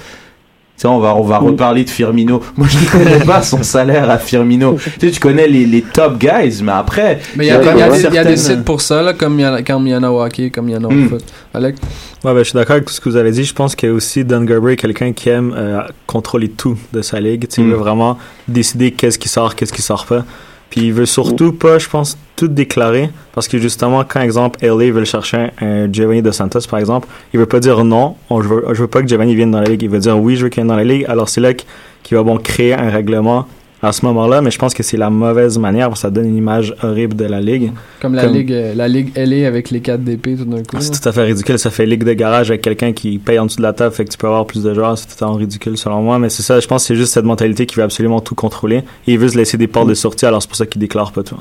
Tu 0.78 0.82
sais, 0.84 0.88
on 0.90 1.00
va, 1.00 1.16
on 1.16 1.24
va 1.24 1.40
reparler 1.40 1.84
de 1.84 1.90
Firmino. 1.90 2.40
Moi, 2.56 2.68
je 2.70 2.78
ne 2.78 2.86
connais 3.04 3.26
pas 3.26 3.42
son 3.42 3.64
salaire 3.64 4.08
à 4.12 4.20
Firmino. 4.20 4.78
tu 5.00 5.08
sais, 5.08 5.12
tu 5.12 5.20
connais 5.20 5.48
les, 5.48 5.66
les 5.66 5.82
top 5.82 6.20
guys, 6.20 6.62
mais 6.62 6.72
après. 6.72 7.20
Mais 7.36 7.46
il 7.46 7.48
y, 7.48 7.52
a- 7.52 7.64
y 7.64 7.82
a 7.82 7.90
des- 7.90 8.02
y 8.14 8.18
a 8.20 8.38
sites 8.38 8.64
pour 8.64 8.80
ça, 8.82 9.02
là, 9.02 9.14
comme 9.14 9.40
il 9.40 9.42
y 9.42 9.48
en 9.48 9.54
a, 9.56 9.62
y 9.62 9.96
en 9.96 10.04
a 10.04 10.10
au 10.12 10.22
hockey, 10.22 10.52
comme 10.52 10.70
il 10.70 10.74
y 10.74 10.78
en 10.78 10.84
a 10.84 10.88
au 10.88 10.92
Hmm. 10.92 11.10
foot. 11.10 11.24
Alec? 11.56 11.78
Ouais, 12.24 12.32
ben, 12.32 12.38
je 12.40 12.44
suis 12.44 12.54
d'accord 12.54 12.74
avec 12.76 12.86
tout 12.86 12.94
ce 12.94 13.02
que 13.02 13.10
vous 13.10 13.16
avez 13.16 13.32
dit. 13.32 13.44
Je 13.44 13.54
pense 13.56 13.76
que 13.76 13.88
aussi 13.88 14.24
Don 14.24 14.46
Gerber 14.48 14.74
est 14.74 14.78
quelqu'un 14.78 15.14
qui 15.14 15.30
aime 15.30 15.52
euh, 15.58 15.80
contrôler 16.06 16.50
tout 16.50 16.78
de 16.94 17.02
sa 17.02 17.20
ligue. 17.20 17.48
Tu 17.48 17.56
sais, 17.56 17.62
Il 17.64 17.70
veut 17.70 17.76
vraiment 17.76 18.20
décider 18.48 18.92
qu'est-ce 18.92 19.18
qui 19.18 19.30
sort, 19.30 19.56
qu'est-ce 19.56 19.74
qui 19.74 19.82
sort 19.82 20.06
pas. 20.06 20.26
Puis 20.70 20.82
il 20.82 20.94
veut 20.94 21.06
surtout 21.06 21.54
pas, 21.54 21.80
je 21.80 21.88
pense, 21.88 22.18
tout 22.36 22.48
déclarer. 22.48 23.10
Parce 23.34 23.48
que 23.48 23.58
justement, 23.58 24.04
quand, 24.04 24.22
exemple, 24.22 24.60
LA 24.66 24.92
veut 24.92 25.06
chercher 25.06 25.52
un 25.62 25.92
Giovanni 25.92 26.22
Dos 26.22 26.32
Santos, 26.34 26.60
par 26.70 26.80
exemple, 26.80 27.08
il 27.34 27.40
veut 27.40 27.46
pas 27.46 27.60
dire 27.60 27.84
non, 27.84 28.16
on, 28.30 28.42
je, 28.42 28.48
veux, 28.48 28.66
je 28.74 28.82
veux 28.82 28.88
pas 28.88 29.02
que 29.02 29.08
Giovanni 29.08 29.36
vienne 29.36 29.52
dans 29.52 29.62
la 29.62 29.68
ligue. 29.70 29.84
Il 29.84 29.90
veut 29.90 30.00
dire 30.00 30.20
oui, 30.20 30.36
je 30.36 30.44
veux 30.44 30.50
qu'il 30.50 30.62
vienne 30.62 30.68
dans 30.68 30.76
la 30.76 30.84
ligue. 30.84 31.06
Alors 31.08 31.30
c'est 31.30 31.42
là 31.42 31.54
qu'- 31.54 31.66
qu'il 32.04 32.18
va 32.18 32.24
bon 32.24 32.38
créer 32.38 32.74
un 32.74 32.90
règlement 32.90 33.48
à 33.82 33.92
ce 33.92 34.06
moment-là. 34.06 34.42
Mais 34.42 34.52
je 34.52 34.58
pense 34.60 34.74
que 34.74 34.84
c'est 34.84 34.98
la 34.98 35.10
mauvaise 35.10 35.58
manière 35.60 35.88
parce 35.90 36.00
que 36.02 36.08
ça 36.08 36.10
donne 36.12 36.28
une 36.28 36.38
image 36.38 36.74
horrible 36.84 37.16
de 37.16 37.26
la 37.26 37.42
ligue. 37.42 37.72
Comme 38.02 38.16
la 38.16 38.26
ligue, 38.26 38.52
euh, 38.52 38.74
la 38.76 38.88
ligue 38.88 39.12
LA 39.16 39.48
avec 39.48 39.70
les 39.72 39.80
4 39.82 40.04
DP 40.04 40.38
tout 40.38 40.46
d'un 40.46 40.58
coup. 40.58 40.76
Ah, 40.76 40.82
C'est 40.82 41.00
tout 41.00 41.08
à 41.08 41.12
fait 41.12 41.24
ridicule. 41.24 41.58
Ça 41.60 41.70
fait 41.70 41.86
ligue 41.86 42.04
de 42.04 42.14
garage 42.14 42.50
avec 42.50 42.62
quelqu'un 42.62 42.94
qui 42.94 43.18
paye 43.18 43.40
en 43.40 43.46
dessous 43.46 43.58
de 43.58 43.64
la 43.64 43.74
table, 43.74 43.94
fait 43.94 44.06
que 44.06 44.12
tu 44.12 44.18
peux 44.18 44.28
avoir 44.28 44.46
plus 44.46 44.64
de 44.64 44.74
joueurs. 44.74 44.98
C'est 44.98 45.08
totalement 45.08 45.36
ridicule 45.36 45.78
selon 45.78 46.02
moi. 46.02 46.20
Mais 46.20 46.30
c'est 46.30 46.44
ça, 46.44 46.60
je 46.60 46.68
pense 46.68 46.84
que 46.84 46.88
c'est 46.88 46.96
juste 46.96 47.14
cette 47.14 47.26
mentalité 47.26 47.66
qui 47.66 47.76
veut 47.76 47.84
absolument 47.84 48.20
tout 48.20 48.36
contrôler. 48.36 48.78
Et 49.08 49.14
il 49.14 49.20
veut 49.20 49.28
se 49.30 49.38
laisser 49.38 49.58
des 49.58 49.68
portes 49.68 49.88
de 49.90 49.94
sortie, 49.94 50.26
alors 50.26 50.42
c'est 50.42 50.48
pour 50.48 50.58
ça 50.58 50.66
qu'il 50.66 50.82
déclare 50.82 51.12
pas 51.12 51.24
tout. 51.24 51.38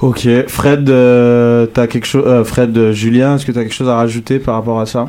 Ok. 0.00 0.26
Fred, 0.48 0.88
euh, 0.90 1.66
t'as 1.66 1.86
quelque 1.86 2.06
chose. 2.06 2.24
euh, 2.26 2.44
Fred, 2.44 2.76
euh, 2.76 2.92
Julien, 2.92 3.36
est-ce 3.36 3.46
que 3.46 3.52
tu 3.52 3.58
as 3.58 3.62
quelque 3.62 3.74
chose 3.74 3.88
à 3.88 3.96
rajouter 3.96 4.38
par 4.38 4.56
rapport 4.56 4.80
à 4.80 4.86
ça? 4.86 5.08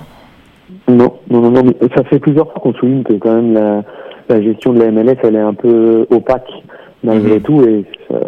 Non, 0.87 1.13
non, 1.29 1.41
non, 1.41 1.51
non, 1.51 1.63
mais 1.63 1.75
ça 1.95 2.03
fait 2.03 2.19
plusieurs 2.19 2.51
fois 2.51 2.61
qu'on 2.61 2.73
souligne 2.73 3.03
que 3.03 3.13
quand 3.13 3.33
même 3.33 3.53
la, 3.53 3.83
la 4.29 4.41
gestion 4.41 4.73
de 4.73 4.79
la 4.79 4.91
MLS, 4.91 5.17
elle 5.23 5.35
est 5.35 5.39
un 5.39 5.53
peu 5.53 6.05
opaque 6.09 6.49
malgré 7.03 7.39
tout. 7.41 7.61
Et 7.63 7.85
ça- 8.09 8.19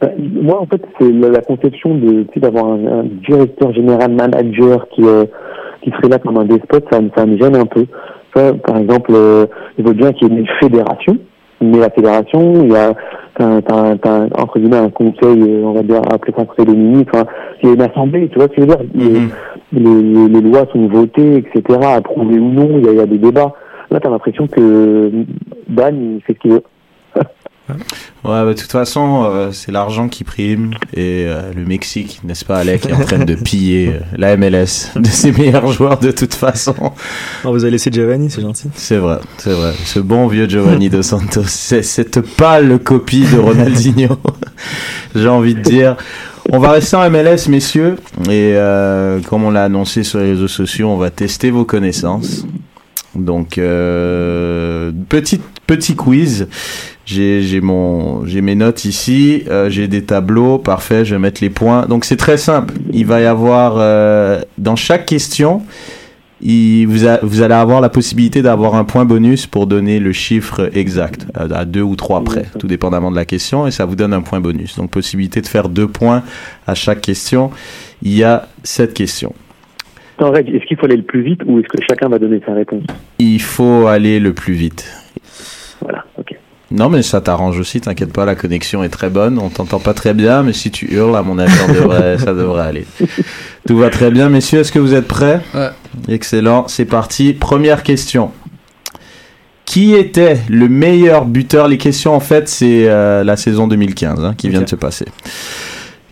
ben, 0.00 0.10
moi, 0.42 0.60
en 0.60 0.66
fait, 0.66 0.82
c'est 0.98 1.10
la, 1.12 1.28
la 1.28 1.40
conception 1.42 1.94
de 1.94 2.22
tu 2.24 2.28
sais, 2.34 2.40
d'avoir 2.40 2.66
un, 2.66 2.86
un 2.86 3.04
directeur 3.26 3.72
général 3.74 4.12
manager 4.12 4.88
qui 4.90 5.02
euh, 5.04 5.24
qui 5.82 5.90
serait 5.92 6.08
là 6.08 6.18
comme 6.18 6.36
un 6.38 6.44
despote, 6.44 6.84
ça, 6.90 7.00
me- 7.00 7.10
ça 7.16 7.24
me 7.26 7.36
gêne 7.38 7.56
un 7.56 7.66
peu. 7.66 7.86
Ça, 8.34 8.52
par 8.54 8.76
exemple, 8.78 9.10
euh, 9.14 9.46
il 9.78 9.84
faut 9.86 9.92
bien 9.94 10.12
qu'il 10.12 10.28
y 10.32 10.36
ait 10.36 10.40
une 10.40 10.46
fédération, 10.60 11.16
mais 11.60 11.78
la 11.78 11.90
fédération, 11.90 12.62
il 12.64 12.72
y 12.72 12.76
a 12.76 12.92
t'as, 13.34 13.60
t'as, 13.62 13.96
t'as, 13.96 14.24
entre 14.40 14.58
guillemets 14.58 14.76
un 14.76 14.90
conseil, 14.90 15.40
euh, 15.42 15.62
on 15.64 15.72
va 15.72 15.82
dire 15.82 16.00
appeler 16.12 16.32
ça 16.36 16.42
un 16.42 16.44
conseil 16.46 16.66
des 16.66 16.76
ministres, 16.76 17.12
enfin, 17.14 17.26
il 17.62 17.68
y 17.68 17.72
a 17.72 17.74
une 17.74 17.82
assemblée, 17.82 18.28
tu 18.28 18.38
vois 18.38 18.48
ce 18.48 18.52
que 18.56 18.56
je 18.56 18.60
veux 18.62 18.66
dire? 18.66 18.78
Les- 18.94 19.20
les, 19.72 20.02
les, 20.02 20.28
les 20.28 20.40
lois 20.40 20.66
sont 20.72 20.86
votées, 20.88 21.36
etc., 21.36 21.78
approuvées 21.96 22.38
ou 22.38 22.50
non, 22.52 22.68
il 22.78 22.84
y 22.84 22.88
a, 22.88 22.92
il 22.92 22.98
y 22.98 23.02
a 23.02 23.06
des 23.06 23.18
débats. 23.18 23.52
Là, 23.90 23.98
t'as 24.00 24.10
l'impression 24.10 24.46
que 24.46 25.10
Dan, 25.68 26.16
il 26.16 26.22
fait 26.22 26.34
ce 26.34 26.38
qu'il 26.38 26.52
veut. 26.52 26.62
Ouais, 28.24 28.42
bah, 28.42 28.46
de 28.46 28.52
toute 28.52 28.72
façon, 28.72 29.24
euh, 29.24 29.52
c'est 29.52 29.70
l'argent 29.70 30.08
qui 30.08 30.24
prime 30.24 30.72
et 30.92 31.24
euh, 31.26 31.52
le 31.54 31.64
Mexique, 31.64 32.20
n'est-ce 32.24 32.44
pas, 32.44 32.58
Alec, 32.58 32.84
est 32.86 32.92
en 32.92 33.04
train 33.04 33.24
de 33.24 33.34
piller 33.36 33.88
euh, 33.94 34.00
la 34.16 34.36
MLS 34.36 34.90
de 34.96 35.06
ses 35.06 35.30
meilleurs 35.30 35.68
joueurs 35.70 35.98
de 35.98 36.10
toute 36.10 36.34
façon. 36.34 36.74
On 37.44 37.52
vous 37.52 37.64
a 37.64 37.70
laissé 37.70 37.90
Giovanni, 37.92 38.28
c'est 38.28 38.42
gentil. 38.42 38.68
C'est 38.74 38.96
vrai, 38.96 39.20
c'est 39.38 39.52
vrai. 39.52 39.72
Ce 39.84 40.00
bon 40.00 40.26
vieux 40.26 40.48
Giovanni 40.48 40.90
Dos 40.90 41.02
Santos, 41.02 41.44
c'est 41.46 41.82
cette 41.82 42.20
pâle 42.20 42.80
copie 42.80 43.24
de 43.32 43.38
Ronaldinho, 43.38 44.16
j'ai 45.14 45.28
envie 45.28 45.54
de 45.54 45.60
dire. 45.60 45.96
On 46.52 46.58
va 46.58 46.72
rester 46.72 46.96
en 46.96 47.08
MLS, 47.08 47.48
messieurs, 47.48 47.96
et 48.24 48.54
euh, 48.56 49.20
comme 49.20 49.44
on 49.44 49.50
l'a 49.50 49.64
annoncé 49.64 50.02
sur 50.02 50.18
les 50.18 50.30
réseaux 50.30 50.48
sociaux, 50.48 50.88
on 50.88 50.96
va 50.96 51.10
tester 51.10 51.50
vos 51.50 51.64
connaissances. 51.64 52.44
Donc, 53.14 53.58
euh, 53.58 54.92
petit 55.08 55.40
petit 55.66 55.94
quiz. 55.96 56.48
J'ai 57.06 57.42
j'ai 57.42 57.60
mon 57.60 58.24
j'ai 58.24 58.40
mes 58.40 58.54
notes 58.54 58.84
ici. 58.84 59.42
euh, 59.48 59.68
j'ai 59.70 59.88
des 59.88 60.02
tableaux. 60.04 60.58
Parfait. 60.58 61.04
Je 61.04 61.14
vais 61.14 61.18
mettre 61.20 61.40
les 61.42 61.50
points. 61.50 61.86
Donc 61.86 62.04
c'est 62.04 62.16
très 62.16 62.36
simple. 62.36 62.74
Il 62.92 63.06
va 63.06 63.20
y 63.20 63.26
avoir 63.26 63.74
euh, 63.78 64.40
dans 64.58 64.76
chaque 64.76 65.06
question, 65.06 65.62
il, 66.40 66.86
vous, 66.86 67.06
a- 67.06 67.18
vous 67.22 67.42
allez 67.42 67.54
avoir 67.54 67.80
la 67.80 67.88
possibilité 67.88 68.42
d'avoir 68.42 68.74
un 68.76 68.84
point 68.84 69.04
bonus 69.04 69.46
pour 69.46 69.66
donner 69.66 69.98
le 69.98 70.12
chiffre 70.12 70.70
exact 70.72 71.26
à, 71.34 71.42
à 71.54 71.64
deux 71.64 71.82
ou 71.82 71.96
trois 71.96 72.22
près, 72.22 72.46
tout 72.58 72.66
dépendamment 72.68 73.10
de 73.10 73.16
la 73.16 73.24
question, 73.24 73.66
et 73.66 73.70
ça 73.72 73.84
vous 73.86 73.96
donne 73.96 74.12
un 74.14 74.22
point 74.22 74.40
bonus. 74.40 74.76
Donc 74.76 74.90
possibilité 74.90 75.40
de 75.40 75.46
faire 75.48 75.68
deux 75.68 75.88
points 75.88 76.22
à 76.66 76.74
chaque 76.76 77.00
question. 77.00 77.50
Il 78.02 78.14
y 78.16 78.22
a 78.24 78.48
sept 78.62 78.94
questions. 78.94 79.34
En 80.20 80.34
est-ce 80.34 80.66
qu'il 80.66 80.76
faut 80.76 80.84
aller 80.86 80.96
le 80.96 81.02
plus 81.02 81.22
vite 81.22 81.40
ou 81.46 81.58
est-ce 81.58 81.68
que 81.68 81.82
chacun 81.88 82.08
va 82.08 82.18
donner 82.18 82.40
sa 82.44 82.52
réponse 82.52 82.82
Il 83.18 83.40
faut 83.40 83.86
aller 83.86 84.20
le 84.20 84.32
plus 84.34 84.52
vite. 84.52 84.86
Voilà, 85.80 86.04
ok. 86.18 86.34
Non, 86.70 86.88
mais 86.88 87.02
ça 87.02 87.20
t'arrange 87.20 87.58
aussi, 87.58 87.80
t'inquiète 87.80 88.12
pas, 88.12 88.24
la 88.24 88.36
connexion 88.36 88.84
est 88.84 88.90
très 88.90 89.10
bonne, 89.10 89.38
on 89.40 89.48
t'entend 89.48 89.80
pas 89.80 89.92
très 89.94 90.14
bien, 90.14 90.42
mais 90.44 90.52
si 90.52 90.70
tu 90.70 90.86
hurles, 90.94 91.16
à 91.16 91.22
mon 91.22 91.36
avis, 91.38 91.52
devrait- 91.74 92.16
ça 92.24 92.32
devrait 92.32 92.62
aller. 92.62 92.86
Tout 93.66 93.76
va 93.78 93.90
très 93.90 94.10
bien, 94.12 94.28
messieurs, 94.28 94.60
est-ce 94.60 94.70
que 94.70 94.78
vous 94.78 94.94
êtes 94.94 95.08
prêts 95.08 95.40
Ouais. 95.54 95.70
Excellent, 96.08 96.68
c'est 96.68 96.84
parti. 96.84 97.32
Première 97.32 97.82
question. 97.82 98.30
Qui 99.64 99.94
était 99.94 100.38
le 100.48 100.68
meilleur 100.68 101.24
buteur? 101.24 101.66
Les 101.68 101.78
questions, 101.78 102.14
en 102.14 102.20
fait, 102.20 102.48
c'est 102.48 102.88
euh, 102.88 103.24
la 103.24 103.36
saison 103.36 103.66
2015 103.68 104.24
hein, 104.24 104.34
qui 104.36 104.48
vient 104.48 104.62
de 104.62 104.68
se 104.68 104.76
passer. 104.76 105.06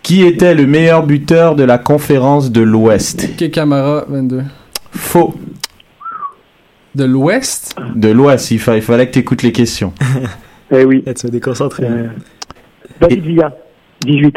Qui 0.08 0.22
était 0.24 0.54
le 0.54 0.66
meilleur 0.66 1.04
buteur 1.04 1.54
de 1.54 1.64
la 1.64 1.76
conférence 1.76 2.50
de 2.50 2.62
l'Ouest? 2.62 3.28
Ok, 3.38 3.50
Camara, 3.50 4.06
22. 4.08 4.42
Faux. 4.92 5.34
De 6.94 7.04
l'Ouest? 7.04 7.76
De 7.94 8.08
l'Ouest, 8.08 8.50
il, 8.50 8.58
fa- 8.58 8.76
il 8.76 8.80
fallait 8.80 9.06
que 9.08 9.12
tu 9.12 9.18
écoutes 9.18 9.42
les 9.42 9.52
questions. 9.52 9.92
Eh 10.70 10.84
oui. 10.84 11.02
Là, 11.06 11.12
tu 11.12 11.26
vas 11.26 11.30
déconcentrer. 11.30 11.84
Euh, 11.86 12.06
David 13.02 13.22
Villa, 13.22 13.54
18. 14.02 14.34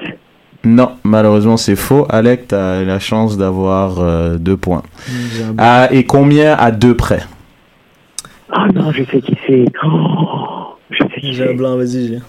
Non, 0.66 0.92
malheureusement, 1.06 1.56
c'est 1.58 1.76
faux. 1.78 2.06
Alec, 2.10 2.48
tu 2.50 2.56
as 2.56 2.84
la 2.84 3.00
chance 3.00 3.38
d'avoir 3.38 4.00
euh, 4.00 4.38
deux 4.38 4.56
points. 4.58 4.84
Un- 5.10 5.56
Ah, 5.58 5.88
et 5.92 6.06
combien 6.06 6.54
à 6.54 6.72
deux 6.72 6.96
près? 6.98 7.22
Ah 8.50 8.68
non, 8.74 8.92
je 8.92 9.04
sais 9.06 9.22
qui 9.22 9.36
c'est. 9.48 9.66
Oh, 9.86 10.76
je 10.90 10.98
sais 11.14 11.20
qui 11.22 11.34
J'ai 11.34 11.44
un 11.44 11.48
c'est. 11.48 11.54
blanc, 11.54 11.76
vas-y. 11.78 12.22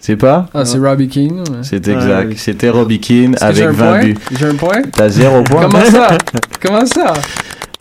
C'est 0.00 0.16
pas 0.16 0.46
Ah, 0.54 0.64
c'est 0.64 0.78
Robbie 0.78 1.08
Keane. 1.08 1.40
ouais. 1.40 1.44
C'est 1.62 1.86
Ouais, 1.86 1.92
exact. 1.94 2.26
oui. 2.30 2.34
C'était 2.38 2.70
Robbie 2.70 3.00
Keane 3.00 3.36
avec 3.40 3.62
un 3.64 3.70
20 3.72 3.74
point? 3.90 4.00
buts. 4.04 4.16
J'ai 4.38 4.46
un 4.46 4.54
point? 4.54 4.82
T'as 4.96 5.08
zéro 5.10 5.42
point 5.42 5.62
Comment 5.68 5.84
ça? 5.84 6.08
Comment 6.62 6.86
ça? 6.86 7.12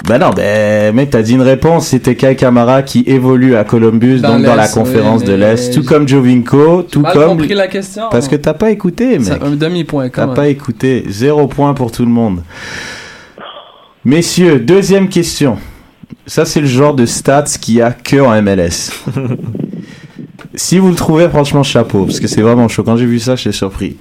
Ben 0.07 0.17
non, 0.17 0.31
ben 0.31 0.93
mec, 0.95 1.09
t'as 1.11 1.21
dit 1.21 1.33
une 1.33 1.41
réponse. 1.41 1.87
C'était 1.87 2.15
Kai 2.15 2.35
Kamara 2.35 2.83
qui 2.83 3.03
évolue 3.05 3.55
à 3.55 3.63
Columbus, 3.63 4.19
Dans 4.21 4.35
donc 4.37 4.43
dans 4.45 4.55
la 4.55 4.67
conférence 4.67 5.21
oui, 5.21 5.27
de 5.27 5.33
l'Est, 5.33 5.73
tout 5.73 5.83
comme 5.83 6.07
Jovinko, 6.07 6.83
tout 6.83 7.01
Mal 7.01 7.13
comme 7.13 7.27
compris 7.37 7.53
la 7.53 7.67
question. 7.67 8.03
parce 8.09 8.27
que 8.27 8.35
t'as 8.37 8.53
pas 8.53 8.71
écouté, 8.71 9.19
mec. 9.19 9.23
C'est 9.27 9.43
un 9.43 9.51
demi-point, 9.51 10.05
T'as 10.09 10.21
quand 10.21 10.27
même. 10.27 10.35
pas 10.35 10.47
écouté. 10.47 11.03
Zéro 11.09 11.47
point 11.47 11.73
pour 11.73 11.91
tout 11.91 12.03
le 12.03 12.11
monde. 12.11 12.41
Messieurs, 14.05 14.59
deuxième 14.59 15.09
question. 15.09 15.57
Ça, 16.25 16.45
c'est 16.45 16.61
le 16.61 16.67
genre 16.67 16.93
de 16.95 17.05
stats 17.05 17.43
qu'il 17.61 17.75
y 17.75 17.81
a 17.81 17.91
que 17.91 18.17
en 18.19 18.41
MLS. 18.41 18.91
si 20.59 20.77
vous 20.77 20.89
le 20.89 20.95
trouvez, 20.95 21.29
franchement, 21.29 21.63
chapeau, 21.63 22.05
parce 22.05 22.19
que 22.19 22.27
c'est 22.27 22.41
vraiment 22.41 22.67
chaud. 22.67 22.83
Quand 22.83 22.97
j'ai 22.97 23.05
vu 23.05 23.19
ça, 23.19 23.35
j'étais 23.35 23.53
surpris. 23.53 23.95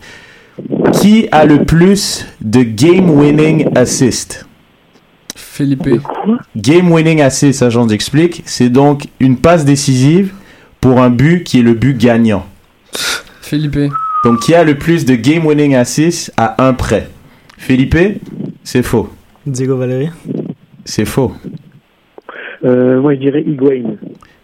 Qui 0.92 1.29
a 1.31 1.44
le 1.44 1.64
plus 1.64 2.27
de 2.40 2.62
game-winning 2.62 3.68
assist 3.77 4.44
Philippe. 5.37 6.01
Quoi 6.03 6.38
Game 6.57 6.90
winning 6.90 7.21
assist, 7.21 7.61
ça 7.61 7.71
j'en 7.71 7.88
explique. 7.88 8.42
C'est 8.44 8.71
donc 8.71 9.05
une 9.21 9.37
passe 9.37 9.64
décisive 9.64 10.33
pour 10.81 11.01
un 11.01 11.11
but 11.11 11.44
qui 11.44 11.61
est 11.61 11.62
le 11.62 11.75
but 11.75 11.97
gagnant. 11.97 12.44
Philippe. 13.40 13.92
Donc 14.25 14.40
qui 14.40 14.55
a 14.55 14.64
le 14.64 14.77
plus 14.77 15.05
de 15.05 15.14
game 15.14 15.47
winning 15.47 15.77
assist 15.77 16.33
à 16.37 16.66
un 16.66 16.73
près 16.75 17.09
Philippe 17.57 18.21
C'est 18.64 18.83
faux. 18.83 19.09
Diego 19.47 19.77
Valéry. 19.77 20.11
C'est 20.85 21.05
faux. 21.05 21.33
euh, 22.64 23.01
Moi, 23.01 23.14
je 23.14 23.21
dirais 23.21 23.44
Higuain. 23.47 23.94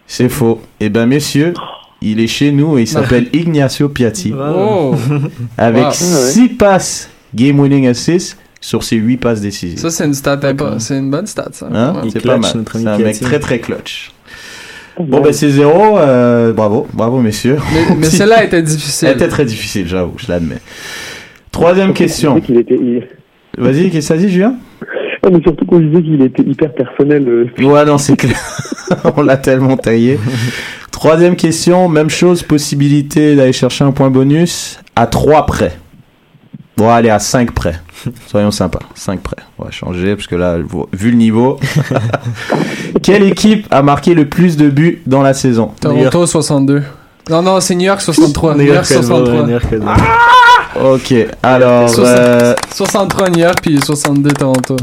C'est 0.07 0.29
faux. 0.29 0.61
Eh 0.79 0.89
ben 0.91 1.07
messieurs, 1.07 1.55
il 2.05 2.21
est 2.21 2.27
chez 2.27 2.53
nous 2.53 2.79
et 2.79 2.83
il 2.83 2.87
s'appelle 2.89 3.29
Ignacio 3.33 3.89
Piatti 3.89 4.33
Oh! 4.37 4.95
avec 5.59 5.85
Wow. 5.85 5.91
6 5.93 6.49
passes 6.51 7.09
game 7.35 7.59
winning 7.59 7.87
assist 7.89 8.37
sur 8.61 8.83
ses 8.85 8.97
8 8.97 9.17
passes 9.19 9.41
décisives. 9.41 9.79
Ça, 9.79 9.91
c'est 9.91 10.05
une 10.05 10.15
stat 10.15 10.41
C'est 10.79 10.99
une 10.99 11.11
bonne 11.11 11.27
stat, 11.27 11.49
ça. 11.53 11.69
Hein? 11.73 11.95
Ouais. 12.03 12.11
C'est 12.13 12.23
pas 12.23 12.39
mal. 12.39 12.51
C'est 12.73 12.87
un 12.87 12.99
mec 12.99 13.21
très 13.21 13.39
très 13.41 13.59
clutch. 13.59 14.11
Bon 14.99 15.21
ben 15.21 15.33
c'est 15.33 15.51
zéro. 15.51 15.99
euh, 15.99 16.53
bravo, 16.53 16.87
bravo 16.93 17.19
messieurs. 17.21 17.59
Mais, 17.73 17.97
mais 17.97 18.07
celle-là 18.11 18.45
était 18.45 18.63
difficile. 18.63 19.09
Elle 19.09 19.15
était 19.17 19.27
très 19.29 19.45
difficile, 19.45 19.89
j'avoue, 19.89 20.15
je 20.19 20.27
l'admets. 20.29 20.61
Troisième 21.51 21.93
question. 21.93 22.41
Il- 22.49 23.07
Vas-y, 23.59 23.85
qu'est-ce 23.91 23.95
que 23.95 24.01
ça 24.01 24.17
dit, 24.17 24.29
Julien? 24.29 24.55
Ah, 25.25 25.31
mais 25.33 25.41
surtout 25.43 25.65
quand 25.65 25.81
je 25.81 25.87
disais 25.87 26.03
qu'il 26.03 26.23
était 26.23 26.43
hyper 26.43 26.73
personnel. 26.75 27.27
euh, 27.29 27.47
Ouais, 27.67 27.85
non, 27.85 27.97
c'est 27.99 28.17
clair. 28.17 28.37
On 29.17 29.23
l'a 29.23 29.37
tellement 29.39 29.77
taillé. 29.77 30.19
Troisième 30.91 31.35
question, 31.37 31.89
même 31.89 32.11
chose, 32.11 32.43
possibilité 32.43 33.35
d'aller 33.35 33.53
chercher 33.53 33.85
un 33.85 33.93
point 33.93 34.11
bonus 34.11 34.79
à 34.97 35.07
3 35.07 35.47
près. 35.47 35.73
Bon, 36.77 36.91
allez, 36.91 37.09
à 37.11 37.19
5 37.19 37.53
près. 37.53 37.75
Soyons 38.27 38.51
sympas, 38.51 38.81
5 38.95 39.21
près. 39.21 39.37
On 39.59 39.65
va 39.65 39.71
changer, 39.71 40.15
parce 40.17 40.27
que 40.27 40.35
là, 40.37 40.59
vu 40.93 41.11
le 41.11 41.17
niveau. 41.17 41.59
Quelle 43.03 43.23
équipe 43.23 43.67
a 43.71 43.83
marqué 43.83 44.15
le 44.15 44.29
plus 44.29 44.57
de 44.57 44.69
buts 44.69 45.01
dans 45.07 45.23
la 45.23 45.35
saison? 45.35 45.71
Toronto 45.81 46.27
62. 46.27 46.83
Non, 47.31 47.43
non, 47.43 47.61
c'est 47.61 47.75
New 47.75 47.87
York 47.87 48.01
63. 48.01 48.55
New 48.55 48.63
York 48.65 48.85
Red 48.87 48.97
Bull, 48.99 49.05
63. 49.07 49.43
New 49.45 49.51
York 49.51 49.65
Red 49.71 49.81
Bull. 49.81 49.95
Ok, 50.95 51.15
alors... 51.43 51.89
Soixante- 51.89 52.19
euh, 52.19 52.55
63 52.75 53.31
New 53.31 53.39
York, 53.39 53.59
puis 53.63 53.81
62 53.81 54.31
Toronto. 54.33 54.77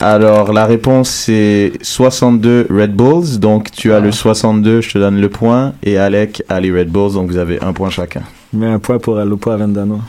Alors, 0.00 0.52
la 0.52 0.64
réponse 0.64 1.10
c'est 1.10 1.72
62 1.82 2.68
Red 2.70 2.94
Bulls. 2.94 3.38
Donc, 3.40 3.70
tu 3.72 3.92
as 3.92 3.98
le 4.00 4.12
62, 4.12 4.80
je 4.80 4.90
te 4.92 4.98
donne 4.98 5.20
le 5.20 5.28
point. 5.28 5.72
Et 5.82 5.98
Alec 5.98 6.42
a 6.48 6.60
les 6.60 6.70
Red 6.70 6.88
Bulls, 6.88 7.12
donc 7.14 7.30
vous 7.30 7.36
avez 7.36 7.60
un 7.62 7.72
point 7.72 7.90
chacun. 7.90 8.22
Mais 8.52 8.66
un 8.66 8.78
point 8.78 8.98
pour 8.98 9.18
Alupo 9.18 9.50
Avendano. 9.50 10.00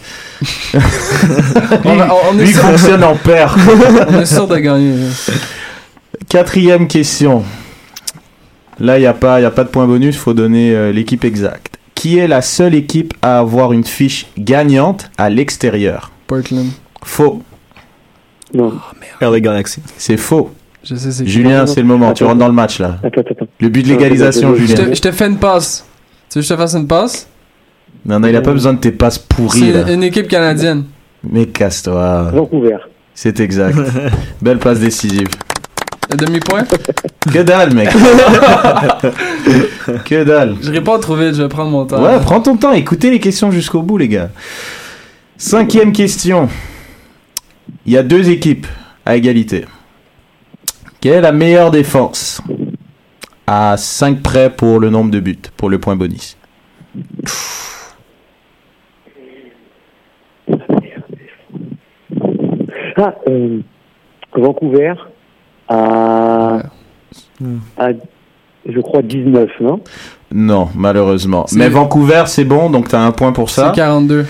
On, 1.84 1.96
va- 1.96 2.08
on- 2.14 2.36
on 2.36 2.40
est 2.40 2.44
Lui 2.44 2.54
sûr, 2.54 2.62
fonctionne 2.62 3.04
en 3.04 3.16
paire. 3.16 3.58
on 4.10 4.20
est 4.22 4.26
sûr 4.26 4.48
de 4.48 4.58
gagner. 4.58 4.96
Quatrième 6.30 6.88
question. 6.88 7.44
Là, 8.80 8.98
il 8.98 9.02
n'y 9.02 9.08
a, 9.08 9.14
pas- 9.14 9.42
y 9.42 9.46
a 9.46 9.52
pas 9.52 9.64
de 9.64 9.70
point 9.70 9.86
bonus, 9.88 10.16
il 10.16 10.20
faut 10.20 10.34
donner 10.34 10.74
euh, 10.74 10.92
l'équipe 10.92 11.24
exacte. 11.26 11.78
Qui 11.96 12.18
est 12.18 12.28
la 12.28 12.42
seule 12.42 12.76
équipe 12.76 13.14
à 13.22 13.40
avoir 13.40 13.74
une 13.74 13.84
fiche 13.84 14.28
gagnante 14.38 15.10
à 15.18 15.30
l'extérieur? 15.30 16.12
Portland. 16.28 16.68
Faux. 17.04 17.42
Non. 18.54 18.74
LA 19.22 19.40
Galaxy. 19.42 19.82
C'est 19.98 20.18
faux. 20.18 20.52
Je 20.84 20.96
sais 20.96 21.12
c'est 21.12 21.26
qui. 21.26 21.30
Julien, 21.30 21.66
c'est 21.68 21.82
le 21.82 21.88
moment. 21.88 22.14
Tu 22.14 22.24
rentres 22.24 22.38
dans 22.38 22.48
le 22.48 22.54
match 22.54 22.80
là. 22.80 22.98
Attends, 23.04 23.22
attends. 23.22 23.48
Le 23.60 23.68
but 23.70 23.84
de 23.84 23.90
l'égalisation, 23.90 24.56
Je 24.56 24.62
Je 24.62 24.66
Julien. 24.68 24.86
te, 24.90 24.96
je 24.96 25.02
te 25.02 25.12
fais 25.12 25.28
une 25.28 25.38
passe. 25.38 25.86
Tu 26.30 26.38
veux 26.40 26.42
que 26.42 26.48
je 26.48 26.54
te 26.54 26.58
fasse 26.58 26.74
une 26.76 26.88
passe? 26.88 27.28
Non, 28.06 28.20
non, 28.20 28.28
il 28.30 28.36
a 28.36 28.42
pas 28.42 28.54
besoin 28.54 28.74
de 28.74 28.80
tes 28.80 28.92
passes 28.94 29.18
pourries 29.20 29.74
là. 29.74 29.84
C'est 29.86 29.94
une 29.94 30.04
équipe 30.04 30.28
canadienne. 30.30 30.86
Mais 31.30 31.48
casse-toi. 31.48 32.32
Vancouver. 32.34 32.78
C'est 33.14 33.42
exact. 33.42 33.78
Belle 34.42 34.60
passe 34.60 34.80
décisive. 34.80 35.28
Un 36.12 36.16
demi-point? 36.16 36.64
Que 37.32 37.44
dalle, 37.44 37.74
mec. 37.74 37.90
que 40.06 40.24
dalle. 40.24 40.56
Je 40.62 40.72
réponds 40.72 40.98
trop 41.00 41.16
vite, 41.16 41.36
je 41.36 41.44
vais 41.44 41.50
prendre 41.50 41.70
mon 41.70 41.86
temps. 41.86 42.02
Ouais, 42.02 42.20
prends 42.22 42.42
ton 42.42 42.58
temps. 42.58 42.72
Écoutez 42.72 43.12
les 43.12 43.20
questions 43.20 43.52
jusqu'au 43.52 43.84
bout, 43.84 43.98
les 43.98 44.08
gars. 44.08 44.30
Cinquième 45.38 45.92
question. 45.92 46.50
Il 47.86 47.94
y 47.94 47.98
a 47.98 48.04
deux 48.04 48.30
équipes 48.30 48.66
à 49.06 49.16
égalité. 49.16 49.66
Quelle 51.02 51.14
est 51.14 51.22
la 51.22 51.32
meilleure 51.32 51.72
défense? 51.72 52.42
À 53.46 53.76
5 53.78 54.22
près 54.22 54.50
pour 54.50 54.80
le 54.80 54.90
nombre 54.90 55.12
de 55.12 55.20
buts, 55.20 55.38
pour 55.58 55.70
le 55.70 55.80
point 55.80 55.96
bonus. 55.96 56.38
Ah, 62.98 63.16
euh, 63.28 63.62
Vancouver 64.34 64.94
à, 65.70 66.60
à, 67.78 67.90
je 68.68 68.80
crois, 68.82 69.02
19, 69.02 69.50
non? 69.62 69.80
Non, 70.32 70.70
malheureusement. 70.76 71.46
C'est- 71.48 71.58
Mais 71.58 71.70
Vancouver, 71.70 72.24
c'est 72.28 72.44
bon, 72.44 72.70
donc 72.70 72.88
t'as 72.90 73.00
un 73.00 73.12
point 73.12 73.32
pour 73.32 73.50
C'est 73.50 73.62
ça. 73.62 73.72
42. 73.76 74.26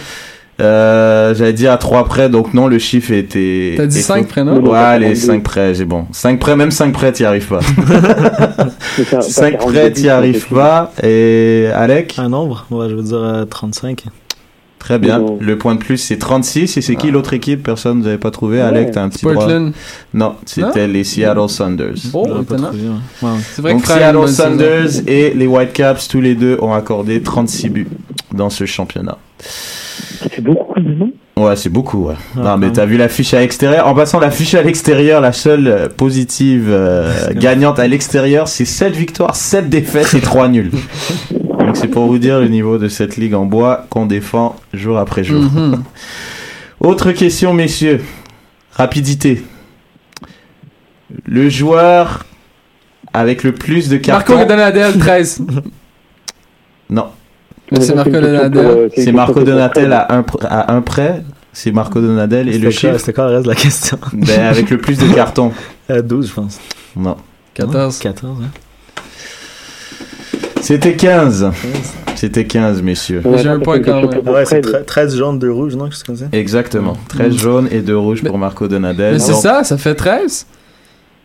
Euh, 0.62 1.34
J'avais 1.36 1.54
dit 1.54 1.67
à 1.67 1.78
3 1.78 2.04
près, 2.06 2.28
donc 2.30 2.54
non, 2.54 2.67
le 2.67 2.80
chiffre 2.80 3.13
était. 3.13 3.75
T'as 3.78 3.86
dit 3.86 3.99
est 3.99 4.02
5 4.02 4.23
faux. 4.23 4.28
près, 4.28 4.43
non? 4.43 4.56
Ouais, 4.60 4.99
les 4.99 5.06
42. 5.13 5.15
5 5.15 5.43
près, 5.43 5.73
c'est 5.73 5.86
bon. 5.86 6.06
5 6.12 6.38
près, 6.39 6.56
même 6.58 6.71
5 6.71 6.91
près, 6.91 7.12
t'y 7.13 7.23
arrives 7.23 7.47
pas. 7.47 7.60
Mais 8.97 9.04
ça- 9.06 9.17
pas 9.17 9.21
5 9.21 9.52
42 9.58 9.71
près, 9.80 9.91
t'y 9.93 10.10
arrives 10.10 10.45
c'est 10.49 10.54
pas. 10.56 10.91
Et 11.02 11.67
Alec? 11.73 12.15
Un 12.19 12.30
nombre 12.30 12.65
Ouais, 12.71 12.89
je 12.89 12.95
veux 12.95 13.04
dire 13.04 13.21
euh, 13.23 13.45
35. 13.45 14.04
Très 14.79 14.97
bien. 14.97 15.19
Non. 15.19 15.37
Le 15.39 15.57
point 15.57 15.75
de 15.75 15.79
plus, 15.79 15.97
c'est 15.97 16.17
36. 16.17 16.77
Et 16.77 16.81
c'est 16.81 16.95
qui 16.95 17.11
l'autre 17.11 17.33
équipe? 17.33 17.61
Personne, 17.61 18.01
vous 18.01 18.07
avez 18.07 18.17
pas 18.17 18.31
trouvé. 18.31 18.57
Ouais. 18.57 18.63
Alec, 18.63 18.91
t'as 18.91 19.03
un 19.03 19.09
petit 19.09 19.23
droit. 19.23 19.35
Portland. 19.35 19.73
Non, 20.13 20.35
c'était 20.45 20.87
les 20.87 21.03
Seattle. 21.03 21.39
Oh, 22.13 22.27
ouais. 22.27 22.33
Ouais. 23.21 23.29
C'est 23.53 23.61
vrai 23.61 23.73
Donc 23.73 23.83
que 23.83 23.87
Seattle. 23.87 24.27
Saunders 24.29 25.07
et 25.07 25.33
les 25.35 25.47
Whitecaps, 25.47 26.07
tous 26.07 26.21
les 26.21 26.35
deux, 26.35 26.57
ont 26.61 26.73
accordé 26.73 27.21
36 27.21 27.69
buts 27.69 27.87
dans 28.33 28.49
ce 28.49 28.65
championnat. 28.65 29.17
C'est 29.39 30.41
beaucoup 30.41 30.79
non 30.79 31.11
Ouais, 31.37 31.55
c'est 31.55 31.69
beaucoup, 31.69 32.07
ouais. 32.07 32.15
Ouais, 32.35 32.43
non, 32.43 32.57
mais 32.57 32.69
t'as 32.71 32.85
vu 32.85 32.97
l'affiche 32.97 33.33
à 33.33 33.39
l'extérieur? 33.39 33.87
En 33.87 33.95
passant 33.95 34.19
l'affiche 34.19 34.55
à 34.55 34.61
l'extérieur, 34.61 35.21
la 35.21 35.31
seule 35.31 35.67
euh, 35.67 35.87
positive 35.87 36.67
euh, 36.69 37.13
gagnante 37.33 37.79
à 37.79 37.87
l'extérieur, 37.87 38.49
c'est 38.49 38.65
7 38.65 38.93
victoires, 38.93 39.35
7 39.35 39.69
défaites 39.69 40.13
et 40.13 40.19
3 40.19 40.49
nuls. 40.49 40.71
Donc 41.59 41.77
c'est 41.77 41.87
pour 41.87 42.07
vous 42.07 42.17
dire 42.17 42.39
le 42.39 42.47
niveau 42.49 42.77
de 42.77 42.89
cette 42.89 43.15
ligue 43.15 43.35
en 43.35 43.45
bois 43.45 43.86
qu'on 43.89 44.05
défend 44.05 44.49
jour 44.74 44.97
après 44.97 45.24
jour. 45.24 45.41
Mhm. 45.41 45.84
Autre 46.80 47.11
question, 47.11 47.53
messieurs. 47.53 48.01
Rapidité. 48.74 49.43
Le 51.26 51.49
joueur 51.49 52.26
avec 53.13 53.43
le 53.43 53.53
plus 53.53 53.89
de 53.89 53.95
Marco 54.07 54.34
cartons. 54.34 54.47
Donadel, 54.47 54.97
13. 54.97 55.41
Non, 56.91 57.11
c'est 57.80 57.93
Marco 57.93 58.09
Donadel. 58.09 58.65
euh, 58.65 58.89
c'est 58.95 59.11
Marco 59.11 59.43
Donatel 59.43 59.93
à 59.93 60.07
un, 60.11 60.22
pr- 60.22 60.43
à 60.47 60.74
un 60.74 60.82
près. 60.82 61.24
C'est 61.53 61.72
Marco 61.72 62.01
Donadel 62.01 62.49
et 62.49 62.57
le 62.57 62.72
chiffre 62.72 62.97
C'était 62.97 63.13
quoi 63.13 63.26
le 63.28 63.34
reste 63.36 63.43
de 63.45 63.49
la 63.49 63.55
question 63.55 63.99
ben, 64.13 64.41
avec 64.47 64.72
le 64.72 64.78
plus 64.80 64.97
de 64.97 65.13
cartons. 65.13 65.51
Euh, 65.91 66.01
12, 66.01 66.30
je 66.30 66.34
pense. 66.34 66.59
Non. 66.95 67.15
14. 67.53 67.99
14, 67.99 68.38
hein. 68.41 69.03
C'était 70.61 70.95
15. 70.95 71.51
C'était 72.20 72.43
15, 72.43 72.82
messieurs. 72.82 73.22
A 73.26 73.38
J'ai 73.38 73.47
un 73.47 73.59
point 73.59 73.80
quand 73.80 74.01
même. 74.01 74.28
Ouais, 74.28 74.43
c'est 74.45 74.61
Fred. 74.61 74.82
tre- 74.82 74.86
13 74.86 75.15
jaunes, 75.15 75.39
2 75.39 75.49
rouges, 75.53 75.78
non 75.78 75.88
Exactement. 76.34 76.97
13 77.07 77.38
jaunes 77.38 77.70
et 77.72 77.80
2 77.80 77.97
rouges 77.97 78.24
Mais- 78.24 78.30
pour 78.30 78.38
Marco 78.38 78.67
Donadel. 78.67 79.13
Mais 79.13 79.20
c'est 79.20 79.32
Donc, 79.32 79.41
ça, 79.41 79.63
ça 79.63 79.78
fait 79.78 79.95
13. 79.95 80.45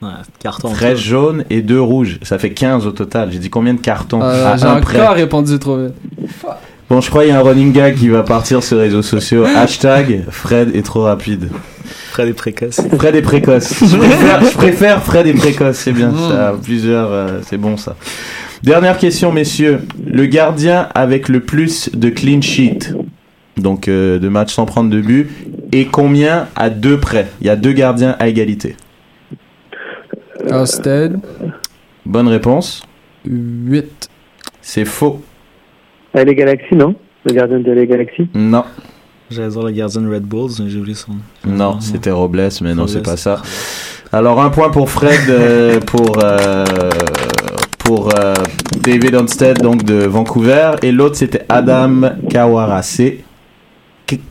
Ouais, 0.01 0.09
carton. 0.39 0.69
13 0.71 0.97
jaunes 0.97 1.45
et 1.51 1.63
2 1.63 1.81
rouges. 1.81 2.21
Ça 2.23 2.39
fait 2.39 2.51
15 2.51 2.87
au 2.87 2.93
total. 2.93 3.31
J'ai 3.33 3.41
dit 3.41 3.51
combien 3.51 3.75
de 3.75 3.81
cartons 3.81 4.21
Euh, 4.23 4.57
J'ai 4.57 4.67
encore 4.69 5.15
répondu 5.17 5.59
trop 5.59 5.79
vite. 5.79 5.95
Bon, 6.89 7.01
je 7.01 7.11
crois 7.11 7.23
qu'il 7.23 7.33
y 7.33 7.35
a 7.35 7.41
un 7.41 7.43
running 7.43 7.73
gag 7.73 7.97
qui 7.97 8.09
va 8.09 8.23
partir 8.23 8.63
sur 8.63 8.77
les 8.77 8.85
réseaux 8.85 9.03
sociaux. 9.03 9.45
Hashtag 9.57 10.23
Fred 10.31 10.77
est 10.77 10.83
trop 10.83 11.03
rapide. 11.03 11.49
Fred 12.13 12.29
est 12.29 12.35
précoce. 12.35 12.81
Fred 12.97 13.17
est 13.17 13.23
précoce. 13.23 13.75
Je 13.85 13.97
préfère, 13.97 14.45
je 14.45 14.57
préfère 14.57 15.03
Fred 15.03 15.27
est 15.27 15.35
précoce, 15.35 15.77
c'est 15.77 15.93
bien. 15.93 16.11
Mm. 16.11 16.31
Ça 16.31 16.49
a 16.51 16.53
plusieurs, 16.53 17.11
euh, 17.11 17.41
c'est 17.49 17.57
bon 17.57 17.77
ça. 17.77 17.97
Dernière 18.65 18.97
question, 18.97 19.31
messieurs. 19.31 19.83
Le 20.07 20.25
gardien 20.25 20.89
avec 20.95 21.29
le 21.29 21.41
plus 21.41 21.91
de 21.95 22.09
clean 22.09 22.41
sheet, 22.41 22.95
donc 23.59 23.89
euh, 23.89 24.19
de 24.19 24.27
matchs 24.31 24.55
sans 24.55 24.65
prendre 24.65 24.89
de 24.89 25.03
but, 25.03 25.29
et 25.71 25.85
combien 25.85 26.49
à 26.57 26.71
deux 26.71 26.99
près? 26.99 27.27
Il 27.43 27.47
y 27.47 27.51
a 27.51 27.57
deux 27.57 27.73
gardiens 27.73 28.17
à 28.19 28.27
égalité. 28.27 28.75
Austed, 30.51 31.19
Bonne 32.07 32.29
réponse. 32.29 32.83
8. 33.27 34.09
C'est 34.63 34.87
faux. 34.87 35.21
Ah, 36.15 36.25
les 36.25 36.35
Galaxies, 36.35 36.75
non? 36.75 36.95
Le 37.27 37.35
gardien 37.35 37.61
de 37.61 37.71
les 37.71 37.87
Galaxies 37.87 38.31
Non, 38.35 38.65
J'allais 39.31 39.49
dire 39.49 39.63
le 39.63 39.73
gardien 39.73 40.01
de 40.01 40.09
Red 40.09 40.23
Bulls, 40.25 40.53
mais 40.63 40.71
j'ai 40.71 40.79
oublié 40.79 40.95
son 40.95 41.13
nom. 41.13 41.19
non, 41.55 41.81
c'était 41.81 42.11
Robles, 42.11 42.49
mais 42.63 42.75
non, 42.75 42.87
c'est 42.87 43.03
pas 43.03 43.19
ça. 43.19 43.43
Alors 44.11 44.41
un 44.41 44.49
point 44.49 44.71
pour 44.71 44.89
Fred, 44.89 45.29
euh, 45.29 45.81
pour 45.81 46.19
euh, 46.23 46.65
pour 47.85 48.09
euh, 48.19 48.35
David 48.83 49.15
Onstead 49.17 49.59
donc 49.59 49.85
de 49.85 50.05
Vancouver, 50.07 50.73
et 50.83 50.93
l'autre 50.93 51.17
c'était 51.17 51.45
Adam 51.49 52.03
Kawarase, 52.29 53.01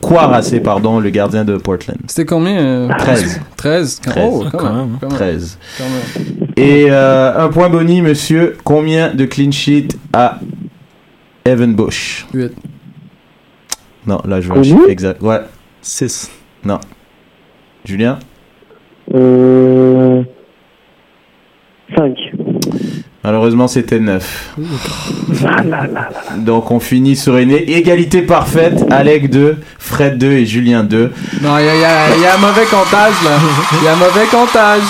Kwarase 0.00 0.60
pardon, 0.62 1.00
le 1.00 1.10
gardien 1.10 1.44
de 1.44 1.56
Portland. 1.56 1.98
C'était 2.06 2.24
combien 2.24 2.56
euh, 2.58 2.88
13. 2.98 3.40
13. 3.56 4.00
13. 4.00 4.24
Oh, 4.26 4.44
quand, 4.50 4.58
Quand 4.58 4.72
même. 4.72 4.76
même. 4.76 4.98
quand 5.00 5.08
même, 5.08 5.16
13. 5.18 5.58
quand 5.78 5.84
même. 5.84 6.48
Et 6.56 6.86
euh, 6.90 7.44
un 7.44 7.48
point 7.48 7.68
boni, 7.68 8.00
monsieur. 8.00 8.56
Combien 8.64 9.12
de 9.12 9.24
clean 9.24 9.50
sheet 9.50 9.88
a 10.12 10.38
Evan 11.44 11.74
Bush? 11.74 12.26
8. 12.32 12.52
Non, 14.06 14.20
là 14.26 14.40
je 14.40 14.52
veux 14.52 14.58
un 14.58 14.62
chiffre 14.62 14.88
exact. 14.88 15.22
Ouais, 15.22 15.40
6. 15.82 16.30
Julien? 17.84 18.18
Euh... 19.12 20.22
5. 21.96 22.16
Malheureusement, 23.24 23.68
c'était 23.68 24.00
9. 24.00 24.54
Ah 25.46 25.62
là 25.62 25.86
là 25.86 25.86
là. 25.92 26.10
Donc 26.36 26.70
on 26.70 26.78
finit 26.78 27.16
sur 27.16 27.38
une 27.38 27.50
égalité 27.52 28.20
parfaite. 28.22 28.84
Alec 28.90 29.30
2, 29.30 29.56
Fred 29.78 30.18
2 30.18 30.30
et 30.32 30.46
Julien 30.46 30.84
2. 30.84 31.10
Non, 31.40 31.56
il 31.58 31.64
y 31.64 31.68
a, 31.68 31.74
y 31.76 31.84
a- 31.84 32.16
y 32.18 32.26
a 32.26 32.34
un 32.34 32.38
mauvais 32.38 32.64
comptage, 32.70 33.14
là. 33.24 33.30
Il 33.80 33.84
y 33.84 33.88
a 33.88 33.92
un 33.94 33.96
mauvais 33.96 34.26
comptage. 34.30 34.82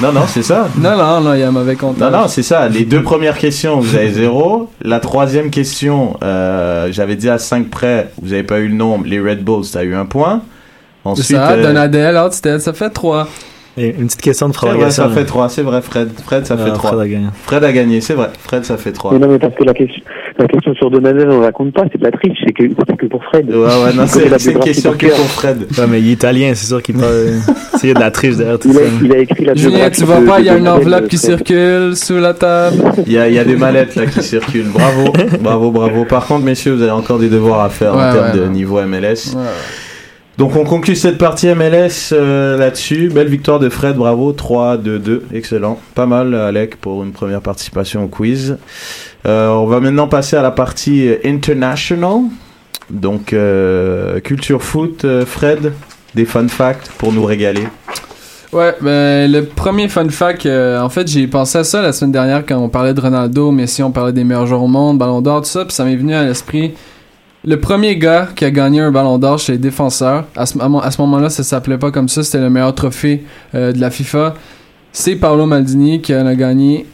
Non, 0.00 0.12
non, 0.12 0.22
c'est 0.28 0.42
ça. 0.44 0.68
Non, 0.76 0.96
non, 0.96 1.20
non, 1.20 1.34
il 1.34 1.40
y 1.40 1.42
a 1.42 1.48
un 1.48 1.52
mauvais 1.52 1.74
comptage. 1.74 2.10
Non, 2.12 2.18
non, 2.20 2.28
c'est 2.28 2.42
ça. 2.44 2.68
Les 2.68 2.84
deux 2.84 3.02
premières 3.02 3.36
questions, 3.36 3.80
vous 3.80 3.96
avez 3.96 4.12
zéro. 4.12 4.70
La 4.82 5.00
troisième 5.00 5.50
question, 5.50 6.16
euh, 6.22 6.88
j'avais 6.92 7.16
dit 7.16 7.28
à 7.28 7.38
5 7.38 7.68
près, 7.68 8.10
vous 8.22 8.32
avez 8.32 8.44
pas 8.44 8.58
eu 8.58 8.68
le 8.68 8.74
nombre. 8.74 9.06
Les 9.06 9.18
Red 9.20 9.42
Bulls, 9.42 9.64
t'as 9.72 9.82
eu 9.82 9.94
un 9.96 10.04
point. 10.06 10.42
C'est 11.04 11.08
Ensuite, 11.10 11.36
ça, 11.36 11.50
euh, 11.50 11.62
Donadel, 11.62 12.16
ça 12.60 12.72
fait 12.72 12.90
3. 12.90 13.26
Et 13.78 13.94
une 13.98 14.06
petite 14.06 14.20
question 14.20 14.48
de 14.48 14.54
prolongation. 14.54 15.04
ça 15.04 15.10
fait 15.10 15.24
3. 15.24 15.48
C'est 15.48 15.62
vrai, 15.62 15.80
Fred. 15.82 16.08
Fred, 16.24 16.46
ça 16.46 16.56
fait 16.56 16.64
Ah, 16.68 16.70
3. 16.74 16.90
Fred 16.90 17.00
a 17.00 17.08
gagné. 17.08 17.26
Fred 17.44 17.64
a 17.64 17.72
gagné, 17.72 18.00
c'est 18.00 18.14
vrai. 18.14 18.28
Fred, 18.42 18.64
ça 18.64 18.76
fait 18.76 18.92
3. 18.92 19.12
Mais 19.12 19.18
non, 19.18 19.28
mais 19.28 19.38
parce 19.38 19.54
que 19.54 19.64
la 19.64 19.74
question, 19.74 20.02
la 20.38 20.46
question 20.48 20.74
sur 20.74 20.90
Donadel, 20.90 21.28
on 21.30 21.40
la 21.40 21.52
compte 21.52 21.72
pas, 21.72 21.84
c'est 21.92 21.98
de 21.98 22.04
la 22.04 22.10
triche, 22.10 22.38
c'est 22.46 22.52
que, 22.52 22.64
c'est 22.88 22.96
que 22.96 23.06
pour 23.06 23.22
Fred. 23.24 23.48
Ouais, 23.48 23.56
ouais, 23.56 23.92
non, 23.94 24.04
c'est 24.06 24.24
une 24.52 24.58
question 24.60 24.92
que 24.92 25.06
pour 25.06 25.26
Fred. 25.26 25.66
Ouais, 25.78 25.86
mais 25.88 26.00
il 26.00 26.08
est 26.08 26.12
italien, 26.12 26.52
c'est 26.54 26.66
sûr 26.66 26.82
qu'il 26.82 26.96
parle. 26.96 27.12
S'il 27.78 27.88
y 27.90 27.92
a 27.92 27.94
de 27.94 28.00
la 28.00 28.10
triche 28.10 28.36
derrière 28.36 28.58
tout 28.58 28.68
Il 28.68 28.74
ça. 28.74 28.80
a, 28.80 29.04
il 29.04 29.12
a 29.12 29.18
écrit 29.18 29.44
la 29.44 29.54
Julien, 29.54 29.88
tu 29.90 30.02
vois 30.04 30.20
de- 30.20 30.26
pas, 30.26 30.40
il 30.40 30.46
y 30.46 30.48
a 30.48 30.56
une 30.56 30.68
enveloppe 30.68 31.06
qui 31.08 31.16
Fred. 31.16 31.36
circule 31.38 31.96
sous 31.96 32.16
la 32.18 32.34
table. 32.34 32.76
Il 33.06 33.12
y 33.12 33.18
a, 33.18 33.28
il 33.28 33.34
y 33.34 33.38
a 33.38 33.44
des 33.44 33.54
mallettes 33.56 33.94
là 33.94 34.06
qui 34.06 34.22
circulent. 34.22 34.66
Bravo, 34.74 35.12
bravo, 35.40 35.70
bravo. 35.70 36.04
Par 36.04 36.26
contre, 36.26 36.44
messieurs, 36.44 36.72
vous 36.74 36.82
avez 36.82 36.90
encore 36.90 37.18
des 37.20 37.28
devoirs 37.28 37.60
à 37.60 37.68
faire 37.68 37.94
en 37.94 37.98
termes 38.12 38.26
ouais, 38.32 38.36
de 38.36 38.40
ouais. 38.42 38.48
niveau 38.48 38.80
MLS. 38.82 39.36
Donc 40.38 40.54
on 40.54 40.62
conclut 40.62 40.94
cette 40.94 41.18
partie 41.18 41.48
MLS 41.48 42.12
euh, 42.12 42.56
là-dessus. 42.56 43.10
Belle 43.12 43.26
victoire 43.26 43.58
de 43.58 43.68
Fred, 43.68 43.96
bravo. 43.96 44.32
3-2-2, 44.32 45.22
excellent. 45.34 45.80
Pas 45.96 46.06
mal, 46.06 46.32
Alec, 46.32 46.76
pour 46.76 47.02
une 47.02 47.10
première 47.10 47.40
participation 47.40 48.04
au 48.04 48.06
quiz. 48.06 48.56
Euh, 49.26 49.48
on 49.48 49.66
va 49.66 49.80
maintenant 49.80 50.06
passer 50.06 50.36
à 50.36 50.42
la 50.42 50.52
partie 50.52 51.08
euh, 51.08 51.16
international. 51.24 52.20
Donc, 52.88 53.32
euh, 53.32 54.20
culture 54.20 54.62
foot, 54.62 55.04
euh, 55.04 55.26
Fred, 55.26 55.72
des 56.14 56.24
fun 56.24 56.46
facts 56.46 56.88
pour 56.98 57.12
nous 57.12 57.24
régaler. 57.24 57.66
Ouais, 58.52 58.76
ben 58.80 59.30
le 59.30 59.44
premier 59.44 59.88
fun 59.88 60.08
fact, 60.08 60.46
euh, 60.46 60.80
en 60.80 60.88
fait, 60.88 61.08
j'ai 61.08 61.26
pensé 61.26 61.58
à 61.58 61.64
ça 61.64 61.82
la 61.82 61.92
semaine 61.92 62.12
dernière 62.12 62.46
quand 62.46 62.58
on 62.58 62.68
parlait 62.68 62.94
de 62.94 63.00
Ronaldo, 63.00 63.50
Messi, 63.50 63.82
on 63.82 63.90
parlait 63.90 64.12
des 64.12 64.22
meilleurs 64.22 64.46
joueurs 64.46 64.62
au 64.62 64.68
monde, 64.68 64.98
Ballon 64.98 65.20
d'Or, 65.20 65.40
tout 65.40 65.48
ça, 65.48 65.64
puis 65.64 65.74
ça 65.74 65.84
m'est 65.84 65.96
venu 65.96 66.14
à 66.14 66.24
l'esprit. 66.24 66.74
Le 67.48 67.58
premier 67.58 67.96
gars 67.96 68.28
qui 68.36 68.44
a 68.44 68.50
gagné 68.50 68.80
un 68.80 68.92
Ballon 68.92 69.16
d'Or 69.16 69.38
chez 69.38 69.52
les 69.52 69.58
défenseurs, 69.58 70.26
à 70.36 70.44
ce, 70.44 70.58
moment-là, 71.00 71.30
ça 71.30 71.42
s'appelait 71.42 71.78
pas 71.78 71.90
comme 71.90 72.06
ça, 72.06 72.22
c'était 72.22 72.40
le 72.40 72.50
meilleur 72.50 72.74
trophée 72.74 73.24
euh, 73.54 73.72
de 73.72 73.80
la 73.80 73.90
FIFA. 73.90 74.34
C'est 74.92 75.16
Paolo 75.16 75.46
Maldini 75.46 76.02
qui 76.02 76.14
en 76.14 76.26
a 76.26 76.34
gagné 76.34 76.84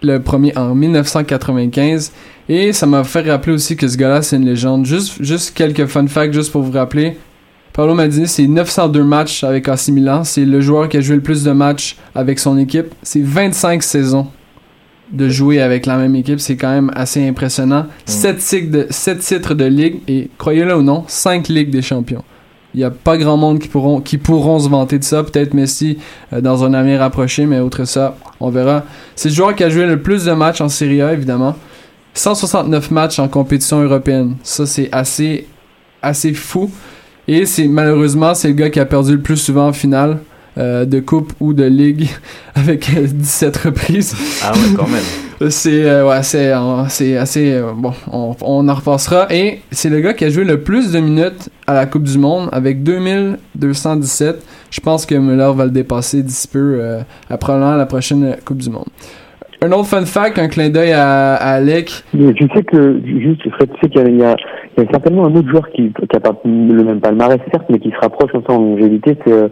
le 0.00 0.18
premier 0.18 0.56
en 0.56 0.76
1995. 0.76 2.12
Et 2.48 2.72
ça 2.72 2.86
m'a 2.86 3.02
fait 3.02 3.28
rappeler 3.28 3.52
aussi 3.54 3.74
que 3.74 3.88
ce 3.88 3.96
gars-là, 3.96 4.22
c'est 4.22 4.36
une 4.36 4.44
légende. 4.44 4.86
Juste, 4.86 5.20
juste 5.20 5.56
quelques 5.56 5.86
fun 5.86 6.06
facts, 6.06 6.34
juste 6.34 6.52
pour 6.52 6.62
vous 6.62 6.70
rappeler. 6.70 7.18
Paolo 7.72 7.94
Maldini, 7.94 8.28
c'est 8.28 8.46
902 8.46 9.02
matchs 9.02 9.42
avec 9.42 9.66
AC 9.66 9.88
Milan. 9.88 10.22
C'est 10.22 10.44
le 10.44 10.60
joueur 10.60 10.88
qui 10.88 10.98
a 10.98 11.00
joué 11.00 11.16
le 11.16 11.22
plus 11.22 11.42
de 11.42 11.50
matchs 11.50 11.96
avec 12.14 12.38
son 12.38 12.56
équipe. 12.58 12.94
C'est 13.02 13.24
25 13.24 13.82
saisons 13.82 14.28
de 15.10 15.28
jouer 15.28 15.60
avec 15.60 15.86
la 15.86 15.96
même 15.96 16.14
équipe. 16.14 16.40
C'est 16.40 16.56
quand 16.56 16.70
même 16.70 16.90
assez 16.94 17.26
impressionnant. 17.26 17.86
7, 18.06 18.38
titres 18.38 18.70
de, 18.70 18.86
sept 18.90 19.20
titres 19.20 19.54
de 19.54 19.64
ligue 19.64 20.00
et, 20.08 20.30
croyez-le 20.38 20.76
ou 20.76 20.82
non, 20.82 21.04
5 21.06 21.48
ligues 21.48 21.70
des 21.70 21.82
champions. 21.82 22.24
Il 22.74 22.78
n'y 22.78 22.84
a 22.84 22.90
pas 22.90 23.16
grand 23.16 23.36
monde 23.36 23.58
qui 23.58 23.68
pourront, 23.68 24.00
qui 24.00 24.18
pourront 24.18 24.58
se 24.58 24.68
vanter 24.68 24.98
de 24.98 25.04
ça. 25.04 25.22
Peut-être 25.22 25.54
Messi 25.54 25.98
euh, 26.32 26.40
dans 26.40 26.64
un 26.64 26.74
avenir 26.74 27.00
rapproché, 27.00 27.46
mais 27.46 27.60
outre 27.60 27.84
ça, 27.84 28.16
on 28.40 28.50
verra. 28.50 28.84
C'est 29.16 29.30
le 29.30 29.34
joueur 29.34 29.54
qui 29.54 29.64
a 29.64 29.70
joué 29.70 29.86
le 29.86 30.02
plus 30.02 30.26
de 30.26 30.32
matchs 30.32 30.60
en 30.60 30.68
Serie 30.68 31.00
A, 31.00 31.12
évidemment. 31.12 31.56
169 32.14 32.90
matchs 32.90 33.18
en 33.18 33.28
compétition 33.28 33.80
européenne. 33.80 34.36
Ça, 34.42 34.66
c'est 34.66 34.88
assez, 34.92 35.46
assez 36.02 36.34
fou. 36.34 36.70
Et 37.26 37.46
c'est 37.46 37.68
malheureusement, 37.68 38.34
c'est 38.34 38.48
le 38.48 38.54
gars 38.54 38.70
qui 38.70 38.80
a 38.80 38.86
perdu 38.86 39.12
le 39.12 39.20
plus 39.20 39.36
souvent 39.36 39.68
en 39.68 39.72
finale 39.72 40.18
euh, 40.58 40.84
de 40.84 41.00
coupe 41.00 41.32
ou 41.40 41.52
de 41.54 41.64
ligue 41.64 42.08
avec 42.54 42.88
euh, 42.96 43.02
17 43.06 43.56
reprises. 43.58 44.14
Ah 44.44 44.52
ouais, 44.52 44.74
quand 44.76 44.88
même. 44.88 45.02
C'est 45.50 45.84
euh, 45.88 46.04
ouais, 46.08 46.20
c'est 46.24 46.52
euh, 46.52 46.84
c'est 46.88 47.16
assez 47.16 47.52
euh, 47.52 47.70
bon, 47.72 47.92
on, 48.12 48.34
on 48.40 48.68
en 48.68 48.74
repassera 48.74 49.28
et 49.30 49.60
c'est 49.70 49.88
le 49.88 50.00
gars 50.00 50.12
qui 50.12 50.24
a 50.24 50.30
joué 50.30 50.42
le 50.42 50.62
plus 50.64 50.90
de 50.90 50.98
minutes 50.98 51.48
à 51.68 51.74
la 51.74 51.86
Coupe 51.86 52.02
du 52.02 52.18
monde 52.18 52.48
avec 52.50 52.82
2217. 52.82 54.44
Je 54.70 54.80
pense 54.80 55.06
que 55.06 55.14
Müller 55.14 55.52
va 55.54 55.64
le 55.64 55.70
dépasser 55.70 56.22
d'ici 56.22 56.48
peu 56.48 56.78
euh, 56.80 57.00
à 57.30 57.38
probablement 57.38 57.76
la 57.76 57.86
prochaine 57.86 58.36
Coupe 58.44 58.58
du 58.58 58.70
monde. 58.70 58.86
Un 59.62 59.72
autre 59.72 59.86
fun 59.86 60.04
fact, 60.06 60.38
un 60.38 60.48
clin 60.48 60.70
d'œil 60.70 60.92
à, 60.92 61.34
à 61.34 61.54
Alec. 61.54 62.04
Tu 62.12 62.48
sais 62.54 62.62
que, 62.62 63.00
juste, 63.04 63.48
Fred, 63.50 63.70
tu 63.74 63.80
sais 63.80 63.88
qu'il 63.90 64.00
y 64.00 64.04
a, 64.04 64.08
il 64.08 64.18
y 64.18 64.24
a- 64.24 64.36
il 64.76 64.84
y 64.84 64.86
a 64.86 64.90
certainement 64.92 65.26
un 65.26 65.34
autre 65.34 65.48
joueur 65.48 65.68
qui, 65.70 65.92
qui 65.92 66.16
a 66.16 66.20
pas 66.20 66.36
le 66.44 66.84
même 66.84 67.00
palmarès, 67.00 67.40
certes, 67.50 67.66
mais 67.68 67.80
qui 67.80 67.90
se 67.90 67.96
rapproche 68.00 68.30
en 68.48 68.56
longévité, 68.58 69.16
c'est 69.24 69.32
euh, 69.32 69.48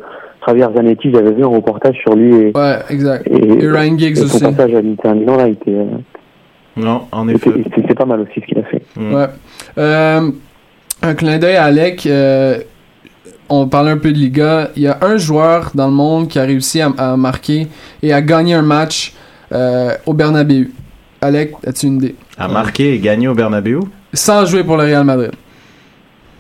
Javier 0.46 0.66
Zanetti. 0.74 1.10
J'avais 1.12 1.32
vu 1.32 1.44
un 1.44 1.48
reportage 1.48 1.96
sur 2.02 2.14
lui 2.14 2.34
et, 2.34 2.52
Ouais, 2.56 2.78
exact. 2.90 3.26
et, 3.28 3.64
Et 3.64 3.70
Ryan 3.70 3.98
Giggs 3.98 4.12
et 4.12 4.16
son 4.16 4.24
aussi. 4.26 4.40
passage 4.40 4.74
à 4.74 4.80
l'Inter 4.82 5.12
Milan, 5.14 5.36
là, 5.36 5.48
était, 5.48 5.70
euh, 5.70 5.84
Non, 6.76 7.02
en 7.12 7.28
effet. 7.28 7.50
c'est 7.74 7.82
c'est 7.88 7.94
pas 7.94 8.04
mal 8.04 8.20
aussi 8.20 8.40
ce 8.40 8.46
qu'il 8.46 8.58
a 8.58 8.62
fait. 8.64 8.82
Mm. 8.96 9.14
Ouais. 9.14 9.26
Euh, 9.78 10.30
un 11.02 11.14
clin 11.14 11.38
d'œil 11.38 11.56
à 11.56 11.64
Alec. 11.64 12.06
euh, 12.06 12.58
on 13.48 13.68
parlait 13.68 13.92
un 13.92 13.98
peu 13.98 14.10
de 14.12 14.18
Liga. 14.18 14.70
Il 14.74 14.82
y 14.82 14.88
a 14.88 14.98
un 15.02 15.16
joueur 15.18 15.70
dans 15.74 15.86
le 15.86 15.92
monde 15.92 16.26
qui 16.28 16.38
a 16.38 16.42
réussi 16.42 16.80
à, 16.80 16.90
à 16.98 17.16
marquer 17.16 17.68
et 18.02 18.12
à 18.12 18.20
gagner 18.20 18.54
un 18.54 18.62
match 18.62 19.14
euh, 19.52 19.90
au 20.04 20.14
Bernabeu. 20.14 20.68
Alec, 21.20 21.54
as-tu 21.64 21.86
une 21.86 21.96
idée? 21.96 22.14
A 22.38 22.48
marqué 22.48 22.94
et 22.94 22.98
gagné 22.98 23.28
au 23.28 23.34
Bernabeu 23.34 23.80
Sans 24.12 24.44
jouer 24.46 24.64
pour 24.64 24.76
le 24.76 24.82
Real 24.84 25.04
Madrid. 25.04 25.30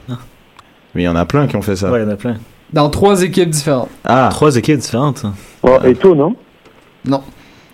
Mais 0.08 1.02
il 1.02 1.04
y 1.04 1.08
en 1.08 1.14
a 1.16 1.24
plein 1.26 1.46
qui 1.46 1.56
ont 1.56 1.62
fait 1.62 1.76
ça. 1.76 1.90
Ouais, 1.92 2.00
il 2.00 2.04
y 2.04 2.06
en 2.06 2.10
a 2.12 2.16
plein. 2.16 2.36
Dans 2.72 2.90
trois 2.90 3.22
équipes 3.22 3.50
différentes. 3.50 3.88
Ah, 4.04 4.28
Trois 4.30 4.56
équipes 4.56 4.78
différentes. 4.78 5.22
hein. 5.24 5.34
Oh, 5.62 5.78
et 5.84 5.94
tout, 5.94 6.14
non? 6.14 6.34
Non. 7.04 7.22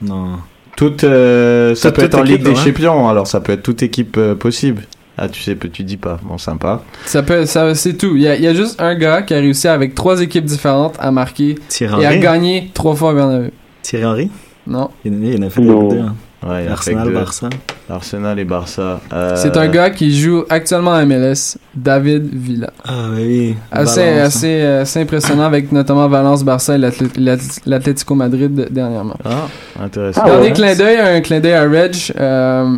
Non. 0.02 0.38
toute, 0.76 1.04
euh, 1.04 1.74
ça 1.74 1.90
Toute- 1.90 2.00
peut 2.00 2.06
être 2.06 2.18
en 2.18 2.22
Ligue 2.22 2.42
des. 2.42 2.54
Champions, 2.54 3.08
alors 3.08 3.26
ça 3.26 3.40
peut 3.40 3.52
être 3.52 3.62
toute 3.62 3.82
équipe 3.82 4.16
euh, 4.18 4.34
possible. 4.34 4.82
Ah, 5.18 5.28
tu 5.28 5.42
sais, 5.42 5.56
tu 5.72 5.84
dis 5.84 5.96
pas. 5.98 6.18
Bon, 6.22 6.38
sympa. 6.38 6.82
Ça 7.04 7.22
peut, 7.22 7.44
ça, 7.46 7.74
c'est 7.74 7.94
tout. 7.94 8.16
Il 8.16 8.22
y, 8.22 8.28
a, 8.28 8.34
il 8.34 8.42
y 8.42 8.46
a 8.48 8.54
juste 8.54 8.80
un 8.80 8.94
gars 8.94 9.22
qui 9.22 9.34
a 9.34 9.38
réussi 9.38 9.68
avec 9.68 9.94
trois 9.94 10.20
équipes 10.22 10.44
différentes 10.46 10.96
à 10.98 11.10
marquer 11.10 11.56
Thierry 11.68 12.02
et 12.02 12.06
à 12.06 12.08
Henry? 12.10 12.20
gagner 12.20 12.70
trois 12.74 12.94
fois 12.96 13.12
Bernabeu. 13.14 13.50
Thierry 13.82 14.04
Henry? 14.06 14.30
Non. 14.66 14.90
Il, 15.04 15.22
il 15.24 15.42
en 15.42 15.46
a 15.46 15.50
fait 15.50 15.60
deux. 15.60 15.70
hein. 16.00 16.14
Ouais, 16.44 16.66
Arsenal. 16.66 17.10
Barça. 17.12 17.48
Arsenal 17.92 18.38
et 18.38 18.44
Barça. 18.44 19.00
Euh, 19.12 19.34
C'est 19.36 19.56
un 19.56 19.68
gars 19.68 19.90
qui 19.90 20.16
joue 20.18 20.44
actuellement 20.48 20.92
à 20.94 21.04
MLS, 21.04 21.58
David 21.74 22.28
Villa. 22.32 22.70
Ah 22.84 23.06
oui. 23.14 23.54
Assez, 23.70 24.02
hein. 24.02 24.24
assez, 24.24 24.62
assez 24.62 25.00
impressionnant 25.00 25.44
avec 25.44 25.70
notamment 25.72 26.08
Valence, 26.08 26.42
Barça 26.44 26.74
et 26.74 26.78
l'Atlé- 26.78 27.08
l'Atlé- 27.16 27.60
l'Atlético 27.66 28.14
Madrid 28.14 28.68
dernièrement. 28.70 29.16
Ah, 29.24 29.48
intéressant. 29.84 30.24
Dernier 30.24 30.52
clin 30.52 30.74
d'œil, 30.74 30.96
un 30.98 31.20
clin 31.20 31.40
d'œil 31.40 31.54
à 31.54 31.68
Reg. 31.68 31.94
euh, 32.18 32.76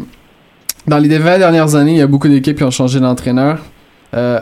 dans 0.86 0.98
les 0.98 1.18
20 1.18 1.38
dernières 1.38 1.74
années, 1.74 1.92
il 1.92 1.98
y 1.98 2.02
a 2.02 2.06
beaucoup 2.06 2.28
d'équipes 2.28 2.56
qui 2.58 2.64
ont 2.64 2.70
changé 2.70 3.00
d'entraîneur. 3.00 3.58
Euh, 4.14 4.40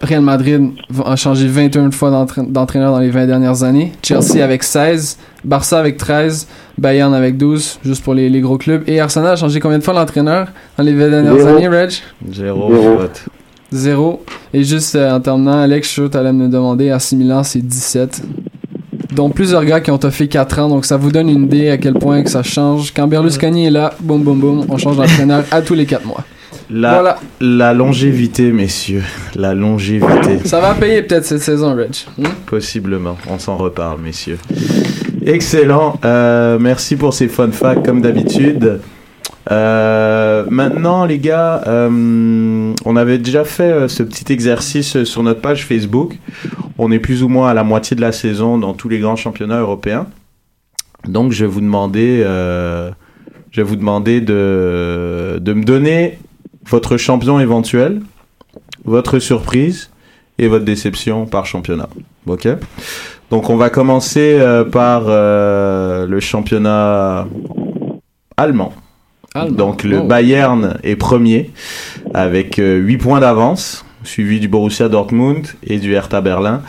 Real 0.00 0.20
Madrid 0.22 0.70
a 1.04 1.16
changé 1.16 1.46
21 1.48 1.90
fois 1.90 2.10
d'entra- 2.10 2.42
d'entraîneur 2.42 2.92
dans 2.92 3.00
les 3.00 3.10
20 3.10 3.26
dernières 3.26 3.62
années. 3.64 3.92
Chelsea 4.02 4.42
avec 4.44 4.62
16, 4.62 5.18
Barça 5.44 5.78
avec 5.78 5.96
13, 5.96 6.46
Bayern 6.78 7.12
avec 7.14 7.36
12, 7.36 7.80
juste 7.84 8.04
pour 8.04 8.14
les, 8.14 8.28
les 8.28 8.40
gros 8.40 8.58
clubs. 8.58 8.82
Et 8.86 9.00
Arsenal 9.00 9.32
a 9.32 9.36
changé 9.36 9.58
combien 9.60 9.78
de 9.78 9.84
fois 9.84 9.94
d'entraîneur 9.94 10.48
dans 10.76 10.84
les 10.84 10.92
20 10.94 11.08
dernières 11.10 11.36
Zéro. 11.36 11.48
années, 11.48 11.68
Reg? 11.68 11.90
Zéro, 12.30 12.72
Zéro. 13.72 14.22
Et 14.54 14.62
juste 14.64 14.94
euh, 14.94 15.10
en 15.16 15.20
terminant, 15.20 15.58
Alex, 15.60 15.86
je 15.88 15.92
suis 15.92 15.94
sûr 16.02 16.04
que 16.04 16.12
t'allais 16.12 16.32
me 16.32 16.48
demander, 16.48 16.90
à 16.90 16.98
6 16.98 17.16
Milan, 17.16 17.42
c'est 17.42 17.60
17. 17.60 18.22
Donc 19.14 19.34
plusieurs 19.34 19.64
gars 19.64 19.80
qui 19.80 19.90
ont 19.90 19.98
fait 19.98 20.28
4 20.28 20.58
ans, 20.60 20.68
donc 20.68 20.84
ça 20.84 20.96
vous 20.96 21.10
donne 21.10 21.28
une 21.28 21.44
idée 21.44 21.70
à 21.70 21.76
quel 21.76 21.94
point 21.94 22.22
que 22.22 22.30
ça 22.30 22.42
change. 22.42 22.92
Quand 22.94 23.08
Berlusconi 23.08 23.66
est 23.66 23.70
là, 23.70 23.92
boum 24.00 24.22
boum 24.22 24.38
boum, 24.38 24.64
on 24.68 24.78
change 24.78 24.96
d'entraîneur 24.96 25.44
à 25.50 25.60
tous 25.60 25.74
les 25.74 25.86
4 25.86 26.06
mois. 26.06 26.22
La, 26.70 26.92
Voilà. 26.94 27.18
la 27.40 27.72
longévité, 27.72 28.52
messieurs. 28.52 29.02
La 29.34 29.54
longévité. 29.54 30.40
Ça 30.44 30.60
va 30.60 30.74
payer 30.74 31.02
peut-être 31.02 31.24
cette 31.24 31.40
saison, 31.40 31.74
Reg. 31.74 31.90
Hmm? 32.18 32.24
Possiblement. 32.46 33.16
On 33.28 33.38
s'en 33.38 33.56
reparle, 33.56 34.00
messieurs. 34.02 34.38
Excellent. 35.24 35.98
Euh, 36.04 36.58
merci 36.58 36.96
pour 36.96 37.14
ces 37.14 37.28
fun 37.28 37.50
facts, 37.52 37.84
comme 37.86 38.02
d'habitude. 38.02 38.80
Euh, 39.50 40.44
maintenant, 40.50 41.06
les 41.06 41.18
gars, 41.18 41.62
euh, 41.66 42.74
on 42.84 42.96
avait 42.96 43.16
déjà 43.16 43.44
fait 43.44 43.62
euh, 43.72 43.88
ce 43.88 44.02
petit 44.02 44.30
exercice 44.30 45.04
sur 45.04 45.22
notre 45.22 45.40
page 45.40 45.64
Facebook. 45.64 46.18
On 46.76 46.92
est 46.92 46.98
plus 46.98 47.22
ou 47.22 47.28
moins 47.28 47.48
à 47.48 47.54
la 47.54 47.64
moitié 47.64 47.96
de 47.96 48.02
la 48.02 48.12
saison 48.12 48.58
dans 48.58 48.74
tous 48.74 48.90
les 48.90 48.98
grands 48.98 49.16
championnats 49.16 49.60
européens. 49.60 50.06
Donc, 51.06 51.32
je 51.32 51.46
vais 51.46 51.50
vous 51.50 51.62
demander, 51.62 52.22
je 52.22 53.56
vais 53.56 53.62
vous 53.62 53.76
demander 53.76 54.20
de, 54.20 55.38
de 55.40 55.52
me 55.54 55.64
donner 55.64 56.18
votre 56.68 56.96
champion 56.96 57.40
éventuel, 57.40 58.02
votre 58.84 59.18
surprise 59.18 59.90
et 60.38 60.48
votre 60.48 60.64
déception 60.64 61.26
par 61.26 61.46
championnat. 61.46 61.88
Ok. 62.26 62.48
Donc, 63.30 63.50
on 63.50 63.56
va 63.56 63.70
commencer 63.70 64.38
euh, 64.38 64.64
par 64.64 65.04
euh, 65.06 66.06
le 66.06 66.20
championnat 66.20 67.26
allemand. 68.36 68.72
Allemand. 69.34 69.56
Donc 69.56 69.84
le 69.84 69.98
Oh. 69.98 70.04
Bayern 70.04 70.78
est 70.82 70.96
premier 70.96 71.50
avec 72.14 72.56
8 72.56 72.96
points 72.96 73.20
d'avance, 73.20 73.84
suivi 74.02 74.40
du 74.40 74.48
Borussia 74.48 74.88
Dortmund 74.88 75.46
et 75.66 75.78
du 75.78 75.92
Hertha 75.92 76.20
Berlin. 76.20 76.62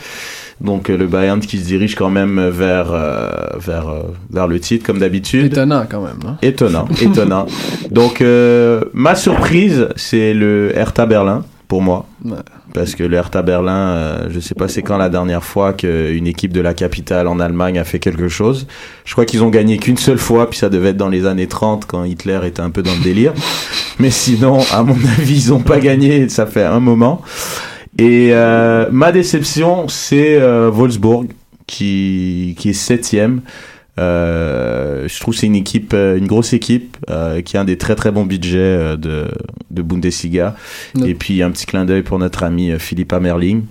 Donc 0.60 0.90
euh, 0.90 0.96
le 0.96 1.06
Bayern 1.06 1.40
qui 1.40 1.58
se 1.58 1.64
dirige 1.64 1.94
quand 1.94 2.10
même 2.10 2.48
vers 2.48 2.92
euh, 2.92 3.30
vers 3.58 3.88
euh, 3.88 4.02
vers 4.30 4.46
le 4.46 4.60
titre 4.60 4.84
comme 4.84 4.98
d'habitude. 4.98 5.46
Étonnant 5.46 5.84
quand 5.88 6.02
même. 6.02 6.18
Hein? 6.26 6.36
Étonnant, 6.42 6.86
étonnant. 7.00 7.46
Donc 7.90 8.20
euh, 8.20 8.82
ma 8.92 9.14
surprise 9.14 9.88
c'est 9.96 10.34
le 10.34 10.72
Hertha 10.74 11.06
Berlin 11.06 11.44
pour 11.66 11.82
moi. 11.82 12.06
Ouais. 12.24 12.36
Parce 12.74 12.94
que 12.94 13.02
le 13.02 13.16
Hertha 13.16 13.42
Berlin, 13.42 13.72
euh, 13.72 14.28
je 14.30 14.38
sais 14.38 14.54
pas 14.54 14.68
c'est 14.68 14.82
quand 14.82 14.96
la 14.96 15.08
dernière 15.08 15.44
fois 15.44 15.72
qu'une 15.72 16.26
équipe 16.26 16.52
de 16.52 16.60
la 16.60 16.74
capitale 16.74 17.26
en 17.26 17.40
Allemagne 17.40 17.78
a 17.78 17.84
fait 17.84 17.98
quelque 17.98 18.28
chose. 18.28 18.66
Je 19.04 19.12
crois 19.12 19.24
qu'ils 19.24 19.42
ont 19.42 19.50
gagné 19.50 19.78
qu'une 19.78 19.96
seule 19.96 20.18
fois, 20.18 20.50
puis 20.50 20.58
ça 20.58 20.68
devait 20.68 20.90
être 20.90 20.96
dans 20.96 21.08
les 21.08 21.26
années 21.26 21.46
30 21.46 21.86
quand 21.86 22.04
Hitler 22.04 22.40
était 22.44 22.60
un 22.60 22.70
peu 22.70 22.82
dans 22.82 22.94
le 22.94 23.02
délire. 23.02 23.32
Mais 23.98 24.10
sinon, 24.10 24.58
à 24.72 24.82
mon 24.82 24.96
avis, 25.18 25.46
ils 25.46 25.52
ont 25.52 25.60
pas 25.60 25.80
gagné, 25.80 26.28
ça 26.28 26.46
fait 26.46 26.64
un 26.64 26.80
moment. 26.80 27.22
Et 27.98 28.30
euh, 28.32 28.88
ma 28.90 29.12
déception, 29.12 29.88
c'est 29.88 30.40
euh, 30.40 30.70
Wolfsburg 30.70 31.28
qui, 31.66 32.54
qui 32.58 32.70
est 32.70 32.74
septième. 32.74 33.42
Euh, 33.98 35.06
je 35.08 35.20
trouve 35.20 35.34
que 35.34 35.40
c'est 35.40 35.46
une 35.46 35.56
équipe, 35.56 35.92
euh, 35.92 36.16
une 36.16 36.26
grosse 36.26 36.54
équipe 36.54 36.96
euh, 37.10 37.42
qui 37.42 37.58
a 37.58 37.60
un 37.60 37.64
des 37.64 37.76
très 37.76 37.94
très 37.96 38.10
bons 38.10 38.24
budgets 38.24 38.56
euh, 38.58 38.96
de, 38.96 39.26
de 39.70 39.82
Bundesliga. 39.82 40.56
Et 41.04 41.14
puis 41.14 41.42
un 41.42 41.50
petit 41.50 41.66
clin 41.66 41.84
d'œil 41.84 42.02
pour 42.02 42.18
notre 42.18 42.44
ami 42.44 42.70
euh, 42.70 42.78
Philippe 42.78 43.12
Amerling. 43.12 43.64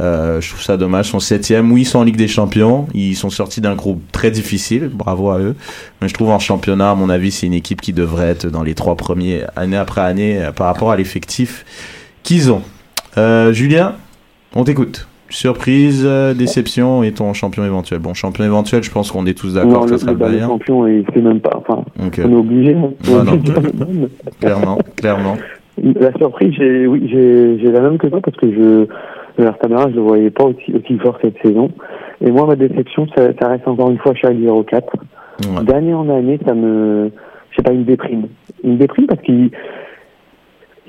Euh, 0.00 0.40
je 0.42 0.50
trouve 0.50 0.60
ça 0.62 0.76
dommage. 0.76 1.06
Ils 1.06 1.10
sont 1.12 1.20
septième. 1.20 1.72
Oui, 1.72 1.82
ils 1.82 1.86
sont 1.86 2.00
en 2.00 2.04
Ligue 2.04 2.16
des 2.16 2.28
Champions. 2.28 2.88
Ils 2.92 3.16
sont 3.16 3.30
sortis 3.30 3.62
d'un 3.62 3.74
groupe 3.74 4.02
très 4.12 4.30
difficile. 4.30 4.90
Bravo 4.92 5.30
à 5.30 5.38
eux. 5.38 5.54
Mais 6.02 6.08
je 6.08 6.14
trouve 6.14 6.30
en 6.30 6.40
championnat, 6.40 6.90
à 6.90 6.94
mon 6.94 7.08
avis, 7.08 7.30
c'est 7.30 7.46
une 7.46 7.54
équipe 7.54 7.80
qui 7.80 7.94
devrait 7.94 8.28
être 8.28 8.50
dans 8.50 8.64
les 8.64 8.74
trois 8.74 8.96
premiers 8.96 9.44
année 9.56 9.78
après 9.78 10.02
année 10.02 10.50
par 10.56 10.66
rapport 10.66 10.90
à 10.90 10.96
l'effectif 10.96 11.64
qu'ils 12.22 12.50
ont. 12.50 12.62
Euh, 13.18 13.52
Julien, 13.52 13.94
on 14.54 14.64
t'écoute. 14.64 15.06
Surprise, 15.28 16.02
euh, 16.04 16.34
déception 16.34 17.04
et 17.04 17.12
ton 17.12 17.32
champion 17.34 17.64
éventuel. 17.64 18.00
Bon, 18.00 18.14
champion 18.14 18.44
éventuel, 18.44 18.82
je 18.82 18.90
pense 18.90 19.12
qu'on 19.12 19.26
est 19.26 19.38
tous 19.38 19.54
d'accord 19.54 19.84
que 19.84 19.92
ça 19.92 19.98
sera 19.98 20.10
le 20.12 20.18
Bayern. 20.18 20.48
champion, 20.50 20.86
il 20.88 21.04
fait 21.12 21.20
même 21.20 21.40
pas. 21.40 21.52
Enfin, 21.56 21.84
on 22.00 22.06
est 22.08 22.34
obligé. 22.34 22.74
hein. 22.74 22.90
Non. 23.24 23.38
clairement, 24.40 24.78
clairement. 24.96 25.36
La 25.82 26.12
surprise, 26.14 26.52
j'ai 26.58 26.86
oui, 26.86 27.08
j'ai 27.10 27.58
j'ai 27.60 27.70
la 27.70 27.80
même 27.80 27.96
que 27.96 28.08
toi 28.08 28.20
parce 28.20 28.36
que 28.36 28.52
je 28.52 28.86
Berlin, 29.38 29.86
je 29.90 29.94
le 29.96 30.02
voyais 30.02 30.30
pas 30.30 30.44
aussi, 30.44 30.72
aussi 30.74 30.98
fort 30.98 31.18
cette 31.22 31.40
saison. 31.42 31.70
Et 32.20 32.30
moi, 32.30 32.46
ma 32.46 32.56
déception, 32.56 33.06
ça, 33.16 33.28
ça 33.40 33.48
reste 33.48 33.66
encore 33.66 33.90
une 33.90 33.98
fois 33.98 34.14
Charles 34.14 34.36
04. 34.66 34.92
Ouais. 35.42 35.64
D'année 35.64 35.94
en 35.94 36.08
année, 36.10 36.38
ça 36.46 36.54
me, 36.54 37.10
je 37.50 37.56
sais 37.56 37.62
pas, 37.62 37.72
une 37.72 37.84
déprime. 37.84 38.26
Une 38.62 38.76
déprime 38.76 39.06
parce 39.06 39.22
qu'ils, 39.22 39.50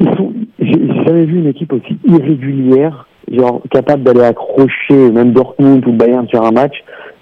ils 0.02 0.16
sont, 0.18 0.34
j'ai 0.60 0.88
jamais 1.06 1.26
vu 1.26 1.40
une 1.40 1.48
équipe 1.48 1.72
aussi 1.74 1.98
irrégulière, 2.06 3.08
genre 3.32 3.62
capable 3.72 4.04
d'aller 4.04 4.22
accrocher 4.24 5.12
même 5.12 5.32
Dortmund 5.34 5.86
ou 5.88 5.92
Bayern 5.94 6.28
sur 6.28 6.44
un 6.44 6.52
match 6.52 6.74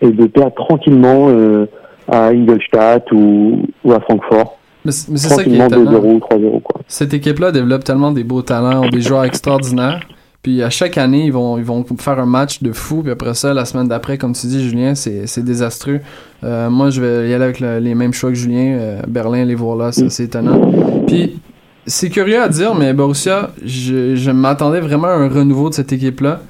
et 0.02 0.10
de 0.12 0.26
perdre 0.26 0.56
tranquillement 0.56 1.28
euh, 1.30 1.66
à 2.08 2.28
Ingolstadt 2.30 3.12
ou, 3.12 3.64
ou 3.84 3.92
à 3.94 4.00
Francfort. 4.00 4.58
Mais 4.86 4.92
c'est 4.92 5.12
mais 5.12 5.18
c'est 5.18 5.28
ça 5.30 5.44
qui 5.44 5.54
est 5.56 5.58
Tranquillement 5.58 5.84
étonnant. 5.86 6.00
2-0 6.00 6.14
ou 6.16 6.18
3-0 6.20 6.62
quoi. 6.62 6.82
Cette 6.88 7.14
équipe-là 7.14 7.52
développe 7.52 7.84
tellement 7.84 8.12
des 8.12 8.24
beaux 8.24 8.42
talents, 8.42 8.88
des 8.90 9.02
joueurs 9.02 9.26
extraordinaires. 9.26 10.00
Puis 10.42 10.64
à 10.64 10.70
chaque 10.70 10.98
année, 10.98 11.26
ils 11.26 11.34
vont, 11.34 11.58
ils 11.58 11.66
vont 11.66 11.84
faire 11.98 12.18
un 12.18 12.26
match 12.26 12.64
de 12.64 12.72
fou. 12.72 13.02
Puis 13.04 13.12
après 13.12 13.34
ça, 13.34 13.54
la 13.54 13.66
semaine 13.66 13.90
d'après, 13.90 14.18
comme 14.18 14.32
tu 14.32 14.48
dis, 14.48 14.64
Julien, 14.70 14.96
c'est 14.96 15.28
c'est 15.28 15.44
désastreux. 15.44 16.00
Euh, 16.46 16.70
moi, 16.70 16.92
je 16.92 17.02
vais 17.02 17.30
y 17.30 17.34
aller 17.34 17.44
avec 17.44 17.60
le- 17.60 17.80
les 17.80 17.94
mêmes 17.94 18.14
choix 18.14 18.30
que 18.30 18.38
Julien. 18.38 18.78
Euh, 18.80 19.02
Berlin, 19.06 19.44
les 19.44 19.54
voir 19.56 19.76
là, 19.76 19.92
c'est 19.92 20.10
c'est 20.10 20.24
étonnant. 20.24 20.62
Puis 21.08 21.42
c'est 21.90 22.10
curieux 22.10 22.42
à 22.42 22.48
dire, 22.50 22.74
mais 22.76 22.94
Borussia, 22.94 23.52
je, 23.66 24.16
je 24.16 24.32
m'attendais 24.32 24.80
vraiment 24.80 25.08
à 25.08 25.14
un 25.16 25.28
renouveau 25.30 25.70
de 25.70 25.74
cette 25.74 25.92
équipe-là. 25.92 26.42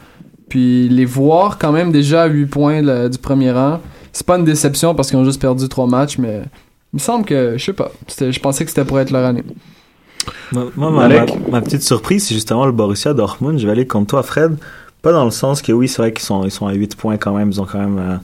Puis 0.50 0.90
les 0.90 1.06
voir 1.06 1.58
quand 1.58 1.72
même 1.72 1.92
déjà 1.92 2.24
à 2.24 2.28
8 2.28 2.46
points 2.48 2.82
là, 2.82 3.08
du 3.10 3.18
premier 3.18 3.52
rang, 3.52 3.80
c'est 4.12 4.26
pas 4.26 4.38
une 4.38 4.46
déception 4.46 4.96
parce 4.96 5.10
qu'ils 5.10 5.18
ont 5.20 5.26
juste 5.26 5.40
perdu 5.42 5.68
3 5.68 5.88
matchs, 5.88 6.18
mais 6.18 6.42
il 6.94 6.96
me 6.96 7.00
semble 7.00 7.24
que, 7.26 7.54
je 7.58 7.64
sais 7.66 7.74
pas, 7.74 7.92
je 8.20 8.40
pensais 8.40 8.64
que 8.66 8.72
c'était 8.72 8.86
pour 8.86 9.00
être 9.00 9.12
leur 9.12 9.26
année. 9.26 9.44
Moi, 10.52 10.66
moi, 10.76 10.92
ma, 10.92 11.08
ma- 11.08 11.26
ma 11.52 11.62
petite 11.62 11.84
surprise, 11.84 12.28
c'est 12.28 12.34
justement 12.34 12.66
le 12.66 12.72
Borussia 12.72 13.14
Dortmund. 13.14 13.60
Je 13.60 13.66
vais 13.66 13.72
aller 13.72 13.88
contre 13.88 14.08
toi, 14.08 14.24
Fred. 14.24 14.58
Pas 15.02 15.12
dans 15.12 15.24
le 15.26 15.32
sens 15.32 15.62
que 15.62 15.72
oui, 15.72 15.88
c'est 15.88 16.02
vrai 16.02 16.12
qu'ils 16.12 16.26
sont, 16.26 16.44
ils 16.44 16.52
sont 16.52 16.68
à 16.68 16.74
8 16.74 16.96
points 16.96 17.18
quand 17.18 17.34
même. 17.36 17.50
Ils 17.52 17.62
ont 17.62 17.66
quand 17.66 17.80
même. 17.80 17.98
euh, 18.00 18.16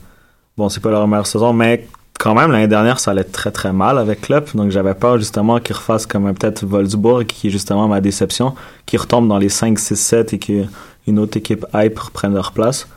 bon, 0.57 0.67
c'est 0.69 0.81
pas 0.81 0.89
leur 0.89 1.07
meilleure 1.07 1.27
saison, 1.27 1.53
mais 1.53 1.87
quand 2.25 2.33
même, 2.33 2.51
l'année 2.51 2.67
dernière, 2.67 2.99
ça 2.99 3.11
allait 3.11 3.23
très 3.23 3.51
très 3.51 3.71
mal 3.71 3.99
avec 3.99 4.21
Klopp. 4.21 4.55
Donc 4.55 4.71
j'avais 4.71 4.95
peur 4.95 5.19
justement 5.19 5.59
qu'ils 5.59 5.75
refassent 5.75 6.07
comme 6.07 6.25
euh, 6.25 6.33
peut-être 6.33 6.65
Wolfsburg, 6.65 7.27
qui 7.27 7.47
est 7.47 7.49
justement 7.51 7.87
ma 7.87 8.01
déception, 8.01 8.55
qui 8.87 8.97
retombe 8.97 9.27
dans 9.27 9.37
les 9.37 9.47
5, 9.47 9.77
6, 9.77 9.95
7 9.95 10.33
et 10.33 10.39
qu'une 10.39 11.19
autre 11.19 11.37
équipe 11.37 11.67
hype 11.75 11.99
reprenne 11.99 12.33
leur 12.33 12.51
place. 12.51 12.87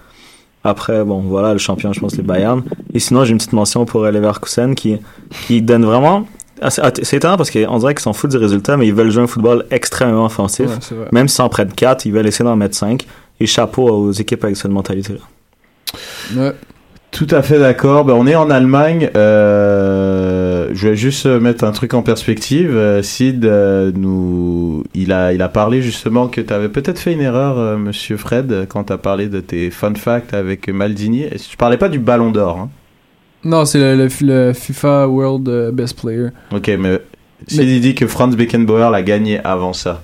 Après, 0.64 1.04
bon, 1.04 1.20
voilà, 1.20 1.52
le 1.52 1.58
champion, 1.58 1.92
je 1.92 2.00
pense, 2.00 2.16
les 2.16 2.22
Bayern. 2.22 2.62
Et 2.94 3.00
sinon, 3.00 3.24
j'ai 3.26 3.32
une 3.32 3.36
petite 3.36 3.52
mention 3.52 3.84
pour 3.84 4.02
euh, 4.04 4.10
Leverkusen 4.10 4.74
qui, 4.74 4.96
qui 5.46 5.60
donne 5.60 5.84
vraiment. 5.84 6.26
ah, 6.62 6.70
C'est 6.70 7.18
étonnant 7.18 7.36
parce 7.36 7.50
qu'on 7.50 7.78
dirait 7.80 7.92
qu'ils 7.94 8.02
s'en 8.04 8.14
foutent 8.14 8.30
du 8.30 8.38
résultat, 8.38 8.78
mais 8.78 8.86
ils 8.86 8.94
veulent 8.94 9.10
jouer 9.10 9.24
un 9.24 9.26
football 9.26 9.66
extrêmement 9.70 10.24
offensif. 10.24 10.70
Ouais. 10.90 11.06
Même 11.12 11.28
si 11.28 11.42
en 11.42 11.50
prennent 11.50 11.70
4, 11.70 12.06
ils 12.06 12.14
veulent 12.14 12.26
essayer 12.26 12.46
d'en 12.46 12.56
mettre 12.56 12.76
5. 12.76 13.06
Et 13.40 13.46
chapeau 13.46 13.90
aux 13.90 14.10
équipes 14.10 14.42
avec 14.44 14.56
cette 14.56 14.70
mentalité-là. 14.70 15.20
Ouais. 16.34 16.54
Tout 17.10 17.26
à 17.30 17.42
fait 17.42 17.58
d'accord. 17.58 18.04
Ben, 18.04 18.14
on 18.14 18.26
est 18.26 18.34
en 18.34 18.50
Allemagne. 18.50 19.10
Euh, 19.16 20.68
je 20.72 20.88
vais 20.88 20.96
juste 20.96 21.26
mettre 21.26 21.64
un 21.64 21.72
truc 21.72 21.94
en 21.94 22.02
perspective. 22.02 22.70
Euh, 22.76 23.02
Sid, 23.02 23.44
euh, 23.44 23.90
nous, 23.94 24.84
il 24.94 25.12
a, 25.12 25.32
il 25.32 25.42
a 25.42 25.48
parlé 25.48 25.80
justement 25.82 26.28
que 26.28 26.40
tu 26.40 26.52
avais 26.52 26.68
peut-être 26.68 26.98
fait 26.98 27.12
une 27.12 27.20
erreur, 27.20 27.58
euh, 27.58 27.76
Monsieur 27.76 28.16
Fred, 28.16 28.66
quand 28.68 28.84
tu 28.84 28.92
as 28.92 28.98
parlé 28.98 29.28
de 29.28 29.40
tes 29.40 29.70
fun 29.70 29.94
facts 29.94 30.34
avec 30.34 30.68
Maldini. 30.68 31.24
Je 31.32 31.56
parlais 31.56 31.78
pas 31.78 31.88
du 31.88 31.98
Ballon 31.98 32.30
d'Or. 32.30 32.58
Hein. 32.58 32.70
Non, 33.44 33.64
c'est 33.64 33.78
le, 33.78 33.96
le- 33.96 34.26
le 34.48 34.52
FIFA 34.52 35.08
World 35.08 35.72
Best 35.72 36.00
Player. 36.00 36.28
Ok, 36.52 36.70
mais 36.78 37.00
Sid 37.46 37.60
Mais- 37.60 37.80
dit 37.80 37.94
que 37.94 38.06
Franz 38.06 38.36
Beckenbauer 38.36 38.90
l'a 38.90 39.02
gagné 39.02 39.40
avant 39.44 39.72
ça. 39.72 40.02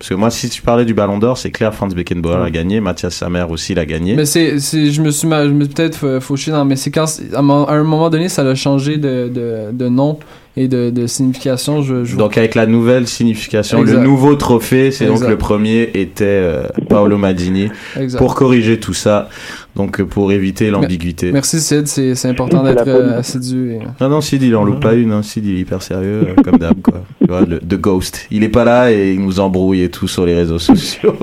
Parce 0.00 0.08
que 0.08 0.14
moi, 0.14 0.30
si 0.30 0.48
tu 0.48 0.62
parlais 0.62 0.86
du 0.86 0.94
Ballon 0.94 1.18
d'Or, 1.18 1.36
c'est 1.36 1.50
clair, 1.50 1.74
Franz 1.74 1.94
Beckenbauer 1.94 2.38
l'a 2.42 2.50
gagné, 2.50 2.80
Mathias 2.80 3.14
Sammer 3.14 3.44
aussi 3.50 3.74
l'a 3.74 3.84
gagné. 3.84 4.16
Mais 4.16 4.24
c'est, 4.24 4.58
c'est, 4.58 4.90
je 4.90 5.02
me 5.02 5.10
suis, 5.10 5.28
je 5.28 5.48
me 5.50 5.64
suis 5.64 5.74
peut-être 5.74 5.94
fa- 5.94 6.20
fauché 6.20 6.50
dans 6.50 6.64
séquences. 6.74 7.20
À, 7.34 7.42
mo- 7.42 7.66
à 7.68 7.72
un 7.74 7.82
moment 7.84 8.08
donné, 8.10 8.30
ça 8.30 8.40
a 8.42 8.54
changé 8.54 8.96
de, 8.96 9.28
de, 9.28 9.70
de 9.72 9.88
nom. 9.88 10.18
et 10.56 10.66
de, 10.68 10.90
de 10.90 11.06
signification. 11.06 11.82
Je, 11.82 12.04
je 12.04 12.16
Donc 12.16 12.36
avec 12.38 12.54
la 12.54 12.66
nouvelle 12.66 13.06
signification, 13.06 13.80
Exact. 13.82 13.98
le 13.98 14.02
nouveau 14.02 14.34
trophée, 14.36 14.90
c'est 14.90 15.06
donc 15.06 15.20
le 15.20 15.36
premier 15.38 15.90
était 15.94 16.24
euh, 16.24 16.62
Paolo 16.88 17.16
Maldini. 17.18 17.68
Exact. 17.98 18.18
Pour 18.18 18.34
corriger 18.34 18.80
tout 18.80 18.94
ça, 18.94 19.28
donc 19.76 20.00
euh, 20.00 20.04
pour 20.04 20.32
éviter 20.32 20.70
l'ambiguïté. 20.70 21.32
Merci 21.32 21.60
Sid, 21.60 21.86
c'est 21.86 22.28
important 22.28 22.62
d'être 22.62 22.88
euh, 22.88 23.18
assidu. 23.18 23.72
Et... 23.72 23.78
Non, 24.00 24.08
non, 24.08 24.20
Sid, 24.20 24.42
il 24.42 24.54
en 24.56 24.64
loupe 24.64 24.80
pas 24.80 24.94
une. 24.94 25.12
Hein. 25.12 25.22
Sid, 25.22 25.44
il 25.46 25.56
est 25.56 25.60
hyper 25.60 25.82
sérieux, 25.82 26.26
euh, 26.28 26.42
comme 26.42 26.58
d'hab, 26.58 26.80
quoi. 26.80 27.02
Tu 27.20 27.28
vois, 27.28 27.42
le 27.42 27.58
The 27.60 27.80
Ghost. 27.80 28.26
Il 28.30 28.42
est 28.42 28.48
pas 28.48 28.64
là 28.64 28.90
et 28.92 29.12
il 29.14 29.20
nous 29.20 29.40
embrouille 29.40 29.82
et 29.82 29.90
tout 29.90 30.08
sur 30.08 30.26
les 30.26 30.34
réseaux 30.34 30.58
sociaux. 30.58 31.14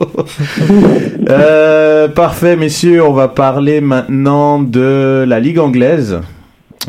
euh, 1.29 2.07
parfait, 2.07 2.55
messieurs. 2.55 3.03
On 3.03 3.13
va 3.13 3.27
parler 3.27 3.81
maintenant 3.81 4.61
de 4.61 5.25
la 5.27 5.39
Ligue 5.39 5.59
anglaise. 5.59 6.19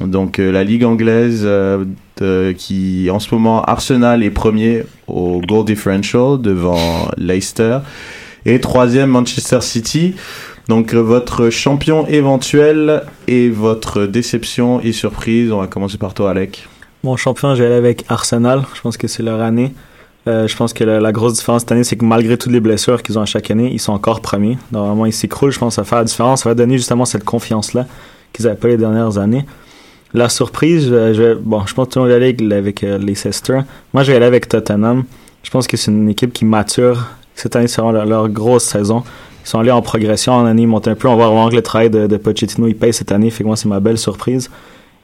Donc, 0.00 0.38
euh, 0.38 0.52
la 0.52 0.62
Ligue 0.62 0.84
anglaise 0.84 1.42
euh, 1.44 1.84
de- 2.20 2.54
qui, 2.56 3.08
en 3.10 3.18
ce 3.18 3.34
moment, 3.34 3.62
Arsenal 3.62 4.22
est 4.22 4.30
premier 4.30 4.84
au 5.08 5.40
goal 5.40 5.64
differential 5.64 6.40
devant 6.40 7.08
Leicester. 7.16 7.78
Et 8.46 8.60
troisième, 8.60 9.10
Manchester 9.10 9.60
City. 9.60 10.14
Donc 10.68 10.92
votre 10.92 11.48
champion 11.48 12.06
éventuel 12.06 13.02
et 13.26 13.48
votre 13.48 14.04
déception 14.04 14.80
et 14.80 14.92
surprise. 14.92 15.50
On 15.50 15.60
va 15.60 15.66
commencer 15.66 15.96
par 15.96 16.12
toi, 16.12 16.30
Alec. 16.30 16.68
Mon 17.02 17.16
champion, 17.16 17.54
je 17.54 17.62
vais 17.62 17.66
aller 17.66 17.76
avec 17.76 18.04
Arsenal. 18.08 18.64
Je 18.74 18.80
pense 18.82 18.98
que 18.98 19.08
c'est 19.08 19.22
leur 19.22 19.40
année. 19.40 19.72
Euh, 20.26 20.46
je 20.46 20.54
pense 20.54 20.74
que 20.74 20.84
la, 20.84 21.12
grosse 21.12 21.34
différence 21.34 21.62
cette 21.62 21.72
année, 21.72 21.84
c'est 21.84 21.96
que 21.96 22.04
malgré 22.04 22.36
toutes 22.36 22.52
les 22.52 22.60
blessures 22.60 23.02
qu'ils 23.02 23.18
ont 23.18 23.22
à 23.22 23.26
chaque 23.26 23.50
année, 23.50 23.70
ils 23.72 23.78
sont 23.78 23.92
encore 23.92 24.20
premiers. 24.20 24.58
Normalement, 24.70 25.06
ils 25.06 25.12
s'écroulent. 25.12 25.52
Je 25.52 25.58
pense 25.58 25.72
que 25.72 25.76
ça 25.76 25.82
va 25.82 25.88
faire 25.88 25.98
la 25.98 26.04
différence. 26.04 26.42
Ça 26.42 26.50
va 26.50 26.54
donner 26.54 26.76
justement 26.76 27.06
cette 27.06 27.24
confiance-là 27.24 27.86
qu'ils 28.34 28.44
n'avaient 28.44 28.58
pas 28.58 28.68
les 28.68 28.76
dernières 28.76 29.16
années. 29.16 29.46
La 30.12 30.28
surprise, 30.28 30.88
je, 30.88 31.34
bon, 31.34 31.64
je 31.66 31.72
pense 31.72 31.88
que 31.88 31.92
tout 31.94 31.98
le 32.00 32.06
monde 32.06 32.14
avec, 32.14 32.42
avec 32.42 32.84
euh, 32.84 32.98
Leicester. 32.98 33.60
Moi, 33.94 34.02
je 34.02 34.10
vais 34.10 34.16
aller 34.16 34.26
avec 34.26 34.48
Tottenham. 34.48 35.04
Je 35.42 35.50
pense 35.50 35.66
que 35.66 35.78
c'est 35.78 35.90
une 35.90 36.10
équipe 36.10 36.34
qui 36.34 36.44
mature. 36.44 37.06
Cette 37.34 37.56
année, 37.56 37.68
c'est 37.68 37.80
leur, 37.80 38.04
leur 38.04 38.28
grosse 38.28 38.64
saison. 38.64 39.02
Sont 39.48 39.60
allés 39.60 39.70
en 39.70 39.80
progression 39.80 40.34
en 40.34 40.44
année, 40.44 40.64
ils 40.64 40.68
montent 40.68 40.88
un 40.88 40.94
peu. 40.94 41.08
On 41.08 41.16
va 41.16 41.26
voir 41.30 41.48
que 41.48 41.56
le 41.56 41.62
travail 41.62 41.88
de, 41.88 42.06
de 42.06 42.16
Pochettino, 42.18 42.66
il 42.66 42.76
paye 42.76 42.92
cette 42.92 43.10
année. 43.12 43.30
Fait 43.30 43.44
que 43.44 43.46
moi, 43.46 43.56
c'est 43.56 43.66
ma 43.66 43.80
belle 43.80 43.96
surprise. 43.96 44.50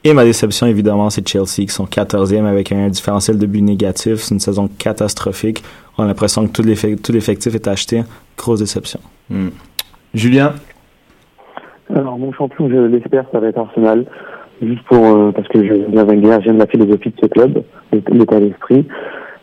Et 0.03 0.13
ma 0.13 0.23
déception, 0.23 0.67
évidemment, 0.67 1.09
c'est 1.09 1.27
Chelsea, 1.27 1.65
qui 1.65 1.69
sont 1.69 1.85
14e 1.85 2.45
avec 2.45 2.71
un 2.71 2.89
différentiel 2.89 3.39
de 3.39 3.47
but 3.47 3.63
négatif. 3.63 4.17
C'est 4.17 4.35
une 4.35 4.39
saison 4.39 4.69
catastrophique. 4.77 5.63
On 5.97 6.03
a 6.03 6.05
l'impression 6.05 6.45
que 6.45 6.51
tout 6.51 6.61
l'effectif 7.11 7.55
est 7.55 7.67
acheté. 7.67 8.03
Grosse 8.37 8.59
déception. 8.59 8.99
Hmm. 9.31 9.47
Julien? 10.13 10.53
Alors, 11.89 12.19
mon 12.19 12.31
champion, 12.31 12.69
je 12.69 12.75
l'espère, 12.75 13.25
ça 13.31 13.39
va 13.39 13.47
être 13.47 13.57
Arsenal. 13.57 14.05
Juste 14.61 14.83
pour, 14.83 15.03
euh, 15.03 15.31
parce 15.31 15.47
que 15.47 15.65
j'aime 15.65 15.87
bien 15.87 16.03
Wenger, 16.03 16.37
j'aime 16.45 16.59
la 16.59 16.67
philosophie 16.67 17.09
de 17.09 17.15
ce 17.19 17.25
club, 17.25 17.63
l'état 17.91 18.39
d'esprit. 18.39 18.85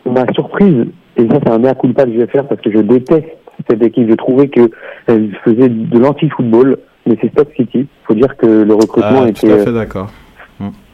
Ma 0.05 0.25
surprise, 0.31 0.85
et 1.17 1.27
ça, 1.27 1.39
c'est 1.43 1.51
un 1.51 1.57
mea 1.57 1.75
culpa 1.75 2.05
que 2.05 2.13
je 2.13 2.19
vais 2.19 2.27
faire 2.27 2.47
parce 2.47 2.61
que 2.61 2.71
je 2.71 2.79
déteste 2.79 3.42
cette 3.69 3.81
équipe. 3.83 4.09
Je 4.09 4.15
trouvais 4.15 4.47
que 4.47 4.69
elle 5.07 5.35
faisait 5.43 5.69
de 5.69 5.99
l'anti-football, 5.99 6.77
mais 7.05 7.17
c'est 7.21 7.29
Stock 7.31 7.49
City. 7.55 7.87
Faut 8.05 8.13
dire 8.13 8.35
que 8.37 8.45
le 8.45 8.73
recrutement 8.73 9.23
Ah, 9.23 9.29
était. 9.29 9.47
Tout 9.47 9.53
à 9.53 9.57
fait 9.59 9.71
d'accord. 9.73 10.09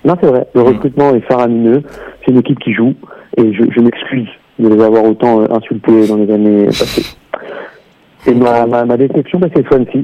Non, 0.06 0.16
c'est 0.22 0.28
vrai. 0.28 0.48
Le 0.56 0.62
Mm. 0.62 0.66
recrutement 0.68 1.14
est 1.14 1.20
faramineux. 1.22 1.84
C'est 2.24 2.32
une 2.32 2.38
équipe 2.40 2.60
qui 2.60 2.74
joue. 2.74 2.94
Et 3.38 3.54
je, 3.54 3.64
je 3.70 3.80
m'excuse 3.82 4.28
de 4.58 4.70
les 4.70 4.82
avoir 4.82 5.04
autant 5.04 5.42
euh, 5.42 5.46
insultés 5.52 6.08
dans 6.08 6.16
les 6.16 6.32
années 6.32 6.66
passées. 6.68 7.16
Et 8.26 8.34
ma, 8.34 8.66
ma, 8.66 8.86
ma 8.86 8.98
déception, 8.98 9.40
bah, 9.40 9.48
c'est 9.56 9.66
Swansea. 9.68 10.04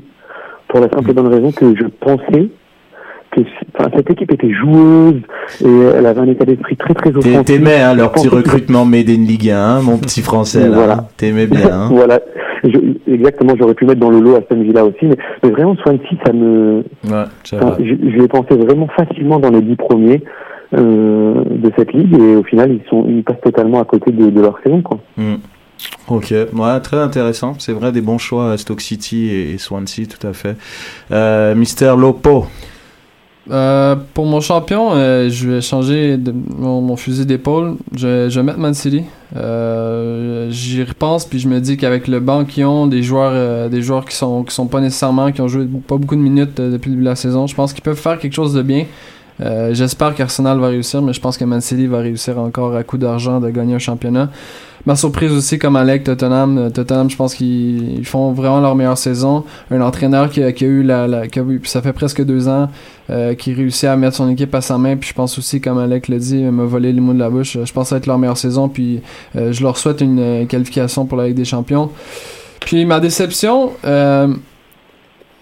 Pour 0.68 0.80
la 0.82 0.90
simple 0.90 1.12
et 1.12 1.14
bonne 1.14 1.28
raison 1.28 1.52
que 1.52 1.76
je 1.76 1.86
pensais 2.00 2.50
enfin, 3.78 3.90
cette 3.96 4.10
équipe 4.12 4.32
était 4.32 4.52
joueuse 4.54 5.22
et 5.64 5.80
elle 5.98 6.06
avait 6.06 6.22
un 6.22 6.28
état 6.28 6.46
d'esprit 6.46 6.76
très 6.78 6.94
très 6.94 7.10
offensif. 7.10 7.44
T'aimais 7.46 7.82
hein, 7.82 7.94
leur 7.94 8.12
petit 8.12 8.28
recrutement 8.28 8.86
Made 8.86 9.10
in 9.10 9.24
Ligue 9.26 9.50
1, 9.52 9.58
hein, 9.60 9.82
mon 9.82 9.98
petit 9.98 10.22
français 10.22 10.68
là. 10.70 10.76
Voilà. 10.76 10.94
hein. 11.00 11.08
T'aimais 11.18 11.48
bien. 11.48 11.72
Hein. 11.72 11.90
voilà. 11.92 12.20
Je- 12.64 13.12
exactement, 13.14 13.54
j'aurais 13.60 13.76
pu 13.76 13.86
mettre 13.86 14.00
dans 14.00 14.10
le 14.10 14.20
lot 14.20 14.36
Aston 14.38 14.62
Villa 14.62 14.84
aussi, 14.86 15.06
mais, 15.06 15.18
mais 15.44 15.52
vraiment 15.52 15.76
Swansea, 15.76 16.16
ça 16.26 16.34
me, 16.34 16.84
Ouais, 17.08 17.24
Enfin, 17.54 17.76
je, 17.80 17.84
je 17.86 18.18
les 18.22 18.28
pensais 18.28 18.56
vraiment 18.56 18.88
facilement 18.98 19.40
dans 19.40 19.52
les 19.52 19.62
dix 19.62 19.76
premiers 19.76 20.24
euh, 20.74 21.44
de 21.46 21.72
cette 21.78 21.94
ligue 21.94 22.18
et 22.20 22.36
au 22.36 22.44
final 22.44 22.72
ils 22.72 22.82
sont 22.90 23.06
ils 23.08 23.24
passent 23.24 23.42
totalement 23.44 23.80
à 23.82 23.86
côté 23.86 24.12
de, 24.12 24.30
de 24.32 24.42
leur 24.42 24.58
saison 24.64 24.82
quoi. 24.82 24.98
Hmm. 25.16 25.36
Ok, 26.08 26.32
ouais, 26.32 26.80
très 26.82 26.98
intéressant. 26.98 27.54
C'est 27.60 27.74
vrai, 27.74 27.92
des 27.92 28.02
bons 28.02 28.18
choix 28.18 28.52
à 28.54 28.58
Stoke 28.58 28.82
City 28.82 29.28
et, 29.30 29.54
et 29.54 29.58
Swansea, 29.58 30.06
tout 30.08 30.26
à 30.26 30.34
fait. 30.34 30.56
Euh, 31.12 31.54
Mister 31.54 31.94
Lopo. 31.98 32.46
Euh, 33.52 33.96
pour 34.14 34.26
mon 34.26 34.42
champion, 34.42 34.94
euh, 34.94 35.30
je 35.30 35.50
vais 35.50 35.62
changer 35.62 36.18
de, 36.18 36.34
mon, 36.58 36.82
mon 36.82 36.96
fusil 36.96 37.26
d'épaule. 37.26 37.78
Je, 37.96 38.28
je 38.30 38.40
vais 38.40 38.44
mettre 38.44 38.60
Man 38.60 38.74
City. 38.74 39.04
Euh, 39.36 40.50
J'y 40.50 40.84
repense 40.84 41.26
puis 41.26 41.40
je 41.40 41.48
me 41.48 41.60
dis 41.60 41.78
qu'avec 41.78 42.08
le 42.08 42.20
banc 42.20 42.46
qu'ils 42.46 42.66
ont, 42.66 42.88
des 42.88 43.04
joueurs, 43.04 43.32
euh, 43.34 43.70
des 43.70 43.82
joueurs 43.82 44.06
qui 44.06 44.16
sont 44.16 44.44
qui 44.44 44.54
sont 44.54 44.68
pas 44.68 44.80
nécessairement 44.80 45.32
qui 45.32 45.42
ont 45.42 45.48
joué 45.48 45.66
pas 45.66 45.98
beaucoup 45.98 46.16
de 46.16 46.22
minutes 46.22 46.60
euh, 46.60 46.72
depuis 46.72 46.90
le 46.90 46.96
début 46.96 47.04
de 47.04 47.10
la 47.10 47.16
saison, 47.16 47.48
je 47.48 47.56
pense 47.56 47.74
qu'ils 47.74 47.84
peuvent 47.84 48.00
faire 48.00 48.18
quelque 48.20 48.34
chose 48.34 48.54
de 48.54 48.62
bien. 48.62 48.86
Euh, 49.42 49.74
J'espère 49.74 50.16
qu'Arsenal 50.16 50.60
va 50.60 50.68
réussir, 50.68 51.02
mais 51.02 51.12
je 51.14 51.20
pense 51.20 51.38
que 51.38 51.44
Man 51.46 51.62
City 51.62 51.88
va 51.88 52.00
réussir 52.00 52.40
encore 52.40 52.76
à 52.76 52.84
coup 52.84 52.98
d'argent 52.98 53.40
de 53.40 53.50
gagner 53.50 53.76
un 53.76 53.80
championnat. 53.80 54.30
Ma 54.86 54.96
surprise 54.96 55.32
aussi, 55.32 55.58
comme 55.58 55.76
Alec, 55.76 56.04
Tottenham. 56.04 56.58
Euh, 56.60 56.70
Tottenham, 56.70 57.10
je 57.10 57.16
pense 57.16 57.34
qu'ils 57.34 57.98
ils 58.00 58.06
font 58.06 58.32
vraiment 58.34 58.60
leur 58.62 58.76
meilleure 58.76 58.98
saison. 59.00 59.44
Un 59.72 59.82
entraîneur 59.82 60.30
qui 60.30 60.44
a, 60.44 60.52
qui 60.52 60.64
a 60.64 60.68
eu 60.68 60.84
la, 60.84 61.08
la 61.08 61.28
qui 61.28 61.40
a 61.40 61.42
eu- 61.44 61.60
ça 61.66 61.82
fait 61.82 61.92
presque 61.92 62.24
deux 62.24 62.48
ans, 62.48 62.70
euh, 63.10 63.34
qui 63.34 63.52
réussit 63.54 63.86
à 63.86 63.96
mettre 63.98 64.16
son 64.16 64.30
équipe 64.30 64.54
à 64.54 64.62
sa 64.62 64.78
main. 64.78 64.96
Puis 64.96 65.10
je 65.10 65.14
pense 65.16 65.38
aussi, 65.40 65.60
comme 65.60 65.80
Alec 65.80 66.08
l'a 66.08 66.20
dit, 66.20 66.38
me 66.38 66.64
voler 66.64 66.94
les 66.94 67.02
mots 67.02 67.14
de 67.14 67.20
la 67.20 67.32
bouche. 67.32 67.54
Je 67.64 67.74
pense 67.74 67.86
que 67.86 67.90
ça 67.90 67.96
va 67.96 67.98
être 67.98 68.06
leur 68.06 68.20
meilleure 68.20 68.38
saison. 68.38 68.70
Puis 68.70 69.02
euh, 69.36 69.52
je 69.52 69.64
leur 69.64 69.78
souhaite 69.78 70.02
une 70.02 70.20
euh, 70.20 70.46
qualification 70.46 71.06
pour 71.06 71.18
la 71.18 71.28
Ligue 71.28 71.38
des 71.38 71.46
Champions. 71.46 71.90
Puis 72.60 72.86
ma 72.86 73.00
déception, 73.00 73.72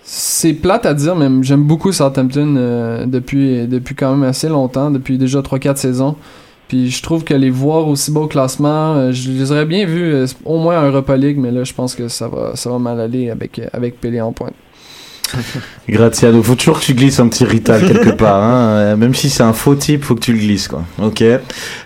c'est 0.04 0.54
plate 0.54 0.86
à 0.86 0.94
dire, 0.94 1.16
mais 1.16 1.30
j'aime 1.44 1.64
beaucoup 1.64 1.92
Southampton 1.94 2.56
euh, 2.58 3.06
depuis, 3.06 3.68
depuis 3.68 3.96
quand 3.96 4.12
même 4.12 4.28
assez 4.28 4.50
longtemps, 4.50 4.92
depuis 4.92 5.18
déjà 5.18 5.40
3-4 5.40 5.78
saisons. 5.78 6.16
Puis 6.68 6.90
je 6.90 7.02
trouve 7.02 7.24
que 7.24 7.34
les 7.34 7.50
voir 7.50 7.88
aussi 7.88 8.12
bas 8.12 8.22
au 8.22 8.28
classement, 8.28 8.96
euh, 8.96 9.12
je 9.12 9.32
les 9.32 9.52
aurais 9.52 9.66
bien 9.66 9.86
vus 9.86 10.14
euh, 10.14 10.26
au 10.44 10.58
moins 10.58 10.82
en 10.82 10.88
Europa 10.88 11.16
League, 11.16 11.38
mais 11.38 11.52
là 11.52 11.64
je 11.64 11.74
pense 11.74 11.96
que 11.96 12.08
ça 12.08 12.28
va, 12.28 12.56
ça 12.56 12.70
va 12.70 12.80
mal 12.80 13.00
aller 13.00 13.30
avec, 13.30 13.62
avec 13.72 14.00
Pelé 14.02 14.20
en 14.20 14.34
pointe. 14.34 14.54
Graziano, 15.90 16.42
faut 16.44 16.56
toujours 16.56 16.80
que 16.80 16.86
tu 16.86 16.94
glisses 16.94 17.20
un 17.20 17.28
petit 17.28 17.46
Rital 17.46 17.82
quelque 17.86 18.10
part. 18.18 18.42
Hein. 18.44 18.68
Euh, 18.70 18.96
Même 18.98 19.14
si 19.14 19.30
c'est 19.30 19.44
un 19.44 19.54
faux 19.54 19.76
type, 19.76 20.04
faut 20.04 20.16
que 20.16 20.22
tu 20.22 20.34
le 20.34 20.40
glisses, 20.40 20.68
quoi. 20.68 20.84
Ok. 21.02 21.24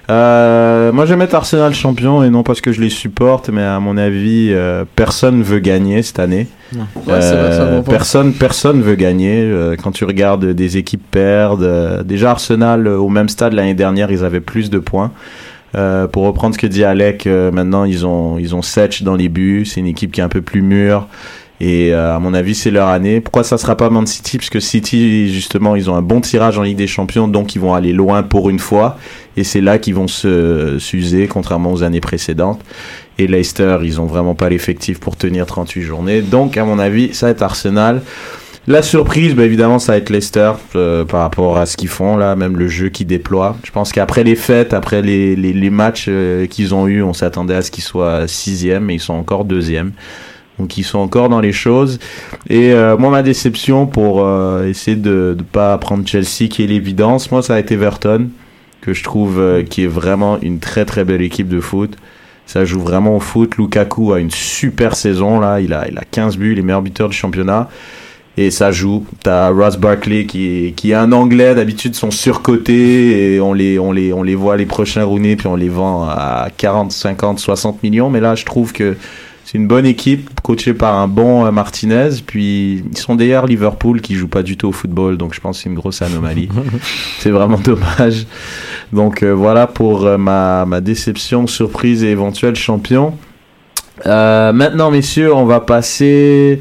Euh, 0.10 0.92
moi, 0.92 1.06
je 1.06 1.12
vais 1.12 1.16
mettre 1.18 1.36
Arsenal 1.36 1.74
champion 1.74 2.24
et 2.24 2.30
non 2.30 2.44
parce 2.44 2.62
que 2.62 2.72
je 2.72 2.80
les 2.82 2.90
supporte, 2.90 3.50
mais 3.50 3.64
à 3.64 3.80
mon 3.80 3.98
avis, 3.98 4.50
euh, 4.52 4.86
personne 4.96 5.42
veut 5.44 5.60
gagner 5.60 6.02
cette 6.04 6.20
année. 6.20 6.48
Ouais, 6.74 6.82
vrai, 7.06 7.20
Euh, 7.24 7.82
personne, 7.82 8.34
personne 8.34 8.82
veut 8.82 8.96
gagner. 8.96 9.42
Euh, 9.44 9.76
quand 9.82 9.92
tu 9.92 10.06
regardes 10.06 10.46
des 10.46 10.78
équipes 10.78 11.04
perdre, 11.10 11.64
euh, 11.66 12.04
déjà 12.04 12.32
Arsenal 12.32 12.88
au 12.88 13.10
même 13.10 13.30
stade 13.30 13.54
l'année 13.54 13.74
dernière, 13.74 14.12
ils 14.12 14.24
avaient 14.24 14.42
plus 14.42 14.70
de 14.70 14.80
points. 14.80 15.12
Euh, 15.76 16.08
pour 16.08 16.24
reprendre 16.24 16.56
ce 16.56 16.60
que 16.60 16.66
dit 16.68 16.86
Alec, 16.86 17.28
euh, 17.28 17.52
maintenant 17.52 17.84
ils 17.84 18.06
ont 18.06 18.38
ils 18.40 18.56
ont 18.56 18.62
Setch 18.62 19.04
dans 19.04 19.16
les 19.16 19.28
buts. 19.28 19.66
C'est 19.66 19.82
une 19.82 19.88
équipe 19.88 20.12
qui 20.14 20.22
est 20.22 20.24
un 20.24 20.30
peu 20.30 20.42
plus 20.42 20.62
mûre. 20.62 21.08
Et 21.60 21.92
euh, 21.92 22.16
à 22.16 22.20
mon 22.20 22.34
avis, 22.34 22.54
c'est 22.54 22.70
leur 22.70 22.88
année. 22.88 23.20
Pourquoi 23.20 23.44
ça 23.44 23.58
sera 23.58 23.76
pas 23.76 23.90
Man 23.90 24.06
City? 24.06 24.38
Parce 24.38 24.50
que 24.50 24.60
City, 24.60 25.34
justement, 25.34 25.76
ils 25.76 25.90
ont 25.90 25.96
un 25.96 26.04
bon 26.04 26.22
tirage 26.22 26.60
en 26.60 26.62
Ligue 26.62 26.78
des 26.78 26.88
Champions, 26.88 27.28
donc 27.28 27.56
ils 27.56 27.60
vont 27.60 27.74
aller 27.74 27.94
loin 27.94 28.22
pour 28.22 28.50
une 28.50 28.60
fois. 28.60 28.98
Et 29.38 29.44
c'est 29.44 29.62
là 29.62 29.80
qu'ils 29.80 29.96
vont 29.96 30.08
se 30.08 30.78
s'user, 30.80 31.28
contrairement 31.28 31.74
aux 31.74 31.84
années 31.84 32.02
précédentes. 32.02 32.62
Et 33.18 33.26
Leicester, 33.26 33.80
ils 33.84 34.00
ont 34.00 34.06
vraiment 34.06 34.36
pas 34.36 34.50
l'effectif 34.50 35.00
pour 35.00 35.16
tenir 35.16 35.48
38 35.48 35.82
journées. 35.82 36.22
Donc, 36.22 36.58
à 36.58 36.64
mon 36.64 36.78
avis, 36.78 37.16
ça 37.16 37.26
va 37.26 37.32
être 37.32 37.42
Arsenal. 37.42 38.04
La 38.68 38.84
surprise, 38.84 39.34
bah, 39.34 39.46
évidemment, 39.46 39.80
ça 39.80 39.94
va 39.94 39.98
être 39.98 40.10
Leicester 40.10 40.52
euh, 40.76 41.06
par 41.06 41.22
rapport 41.22 41.58
à 41.58 41.66
ce 41.66 41.78
qu'ils 41.78 41.88
font 41.88 42.18
là, 42.18 42.36
même 42.36 42.58
le 42.58 42.68
jeu 42.68 42.90
qu'ils 42.90 43.08
déploient. 43.08 43.56
Je 43.64 43.72
pense 43.72 43.92
qu'après 43.92 44.24
les 44.24 44.36
fêtes, 44.36 44.74
après 44.74 45.02
les, 45.02 45.36
les, 45.36 45.54
les 45.54 45.70
matchs 45.70 46.08
euh, 46.10 46.46
qu'ils 46.46 46.76
ont 46.76 46.86
eu, 46.86 47.02
on 47.02 47.14
s'attendait 47.14 47.56
à 47.56 47.62
ce 47.62 47.72
qu'ils 47.72 47.86
soient 47.86 48.28
sixième, 48.28 48.84
mais 48.84 48.96
ils 48.96 49.00
sont 49.00 49.14
encore 49.14 49.46
deuxième. 49.46 49.94
Donc 50.60 50.78
ils 50.78 50.84
sont 50.84 51.00
encore 51.00 51.30
dans 51.30 51.40
les 51.40 51.52
choses. 51.52 52.00
Et 52.50 52.74
euh, 52.74 52.98
moi, 52.98 53.10
ma 53.10 53.24
déception 53.24 53.86
pour 53.86 54.24
euh, 54.24 54.68
essayer 54.68 54.98
de 54.98 55.36
ne 55.38 55.44
pas 55.44 55.78
prendre 55.78 56.08
Chelsea, 56.08 56.50
qui 56.50 56.64
est 56.64 56.68
l'évidence, 56.68 57.32
moi, 57.32 57.42
ça 57.42 57.56
a 57.56 57.60
été 57.60 57.76
Everton, 57.76 58.30
que 58.82 58.94
je 58.94 59.04
trouve 59.04 59.40
euh, 59.40 59.64
qui 59.64 59.84
est 59.84 59.88
vraiment 59.88 60.40
une 60.42 60.60
très 60.60 60.86
très 60.86 61.06
belle 61.06 61.22
équipe 61.22 61.48
de 61.48 61.60
foot. 61.60 61.96
Ça 62.46 62.64
joue 62.64 62.80
vraiment 62.80 63.16
au 63.16 63.20
foot. 63.20 63.58
Lukaku 63.58 64.14
a 64.14 64.20
une 64.20 64.32
super 64.32 64.96
saison 64.96 65.40
là. 65.40 65.60
Il 65.60 65.74
a, 65.74 65.88
il 65.90 65.98
a 65.98 66.04
15 66.10 66.38
buts, 66.38 66.56
les 66.56 66.62
meilleurs 66.62 66.82
buteurs 66.82 67.10
du 67.10 67.16
championnat. 67.16 67.70
Et 68.38 68.52
ça 68.52 68.72
joue. 68.72 69.06
T'as 69.24 69.50
Ross 69.50 69.78
Barkley 69.78 70.26
qui 70.26 70.68
est, 70.68 70.72
qui 70.72 70.92
est 70.92 70.94
un 70.94 71.12
anglais. 71.12 71.56
D'habitude, 71.56 71.96
sont 71.96 72.12
surcotés 72.12 73.34
et 73.34 73.42
on 73.42 73.52
les, 73.52 73.80
on 73.80 73.92
les, 73.92 74.14
on 74.14 74.24
les 74.24 74.36
voit 74.36 74.56
les 74.56 74.68
prochains 74.68 75.04
Rooney 75.04 75.36
puis 75.36 75.48
on 75.48 75.56
les 75.56 75.70
vend 75.70 76.04
à 76.08 76.48
40, 76.56 76.92
50, 76.92 77.40
60 77.40 77.84
millions. 77.84 78.10
Mais 78.10 78.22
là, 78.22 78.36
je 78.36 78.46
trouve 78.46 78.72
que 78.72 78.96
c'est 79.48 79.58
une 79.58 79.68
bonne 79.68 79.86
équipe 79.86 80.42
coachée 80.42 80.74
par 80.74 80.96
un 80.96 81.08
bon 81.08 81.46
euh, 81.46 81.52
Martinez. 81.52 82.10
Puis 82.26 82.84
ils 82.92 82.98
sont 82.98 83.16
d'ailleurs 83.16 83.46
Liverpool 83.46 84.02
qui 84.02 84.16
joue 84.16 84.28
pas 84.28 84.44
du 84.44 84.58
tout 84.58 84.68
au 84.68 84.72
football. 84.74 85.16
Donc 85.16 85.34
je 85.34 85.40
pense 85.40 85.58
que 85.58 85.64
c'est 85.64 85.70
une 85.70 85.76
grosse 85.76 86.02
anomalie. 86.02 86.50
c'est 87.20 87.32
vraiment 87.32 87.58
dommage. 87.58 88.28
Donc 88.92 89.24
euh, 89.24 89.32
voilà 89.32 89.66
pour 89.66 90.06
euh, 90.06 90.18
ma, 90.18 90.66
ma 90.66 90.82
déception, 90.82 91.48
surprise 91.48 92.04
et 92.04 92.10
éventuel 92.10 92.58
champion. 92.58 93.14
Euh, 94.06 94.52
maintenant, 94.52 94.92
messieurs, 94.92 95.34
on 95.34 95.46
va 95.46 95.62
passer 95.62 96.60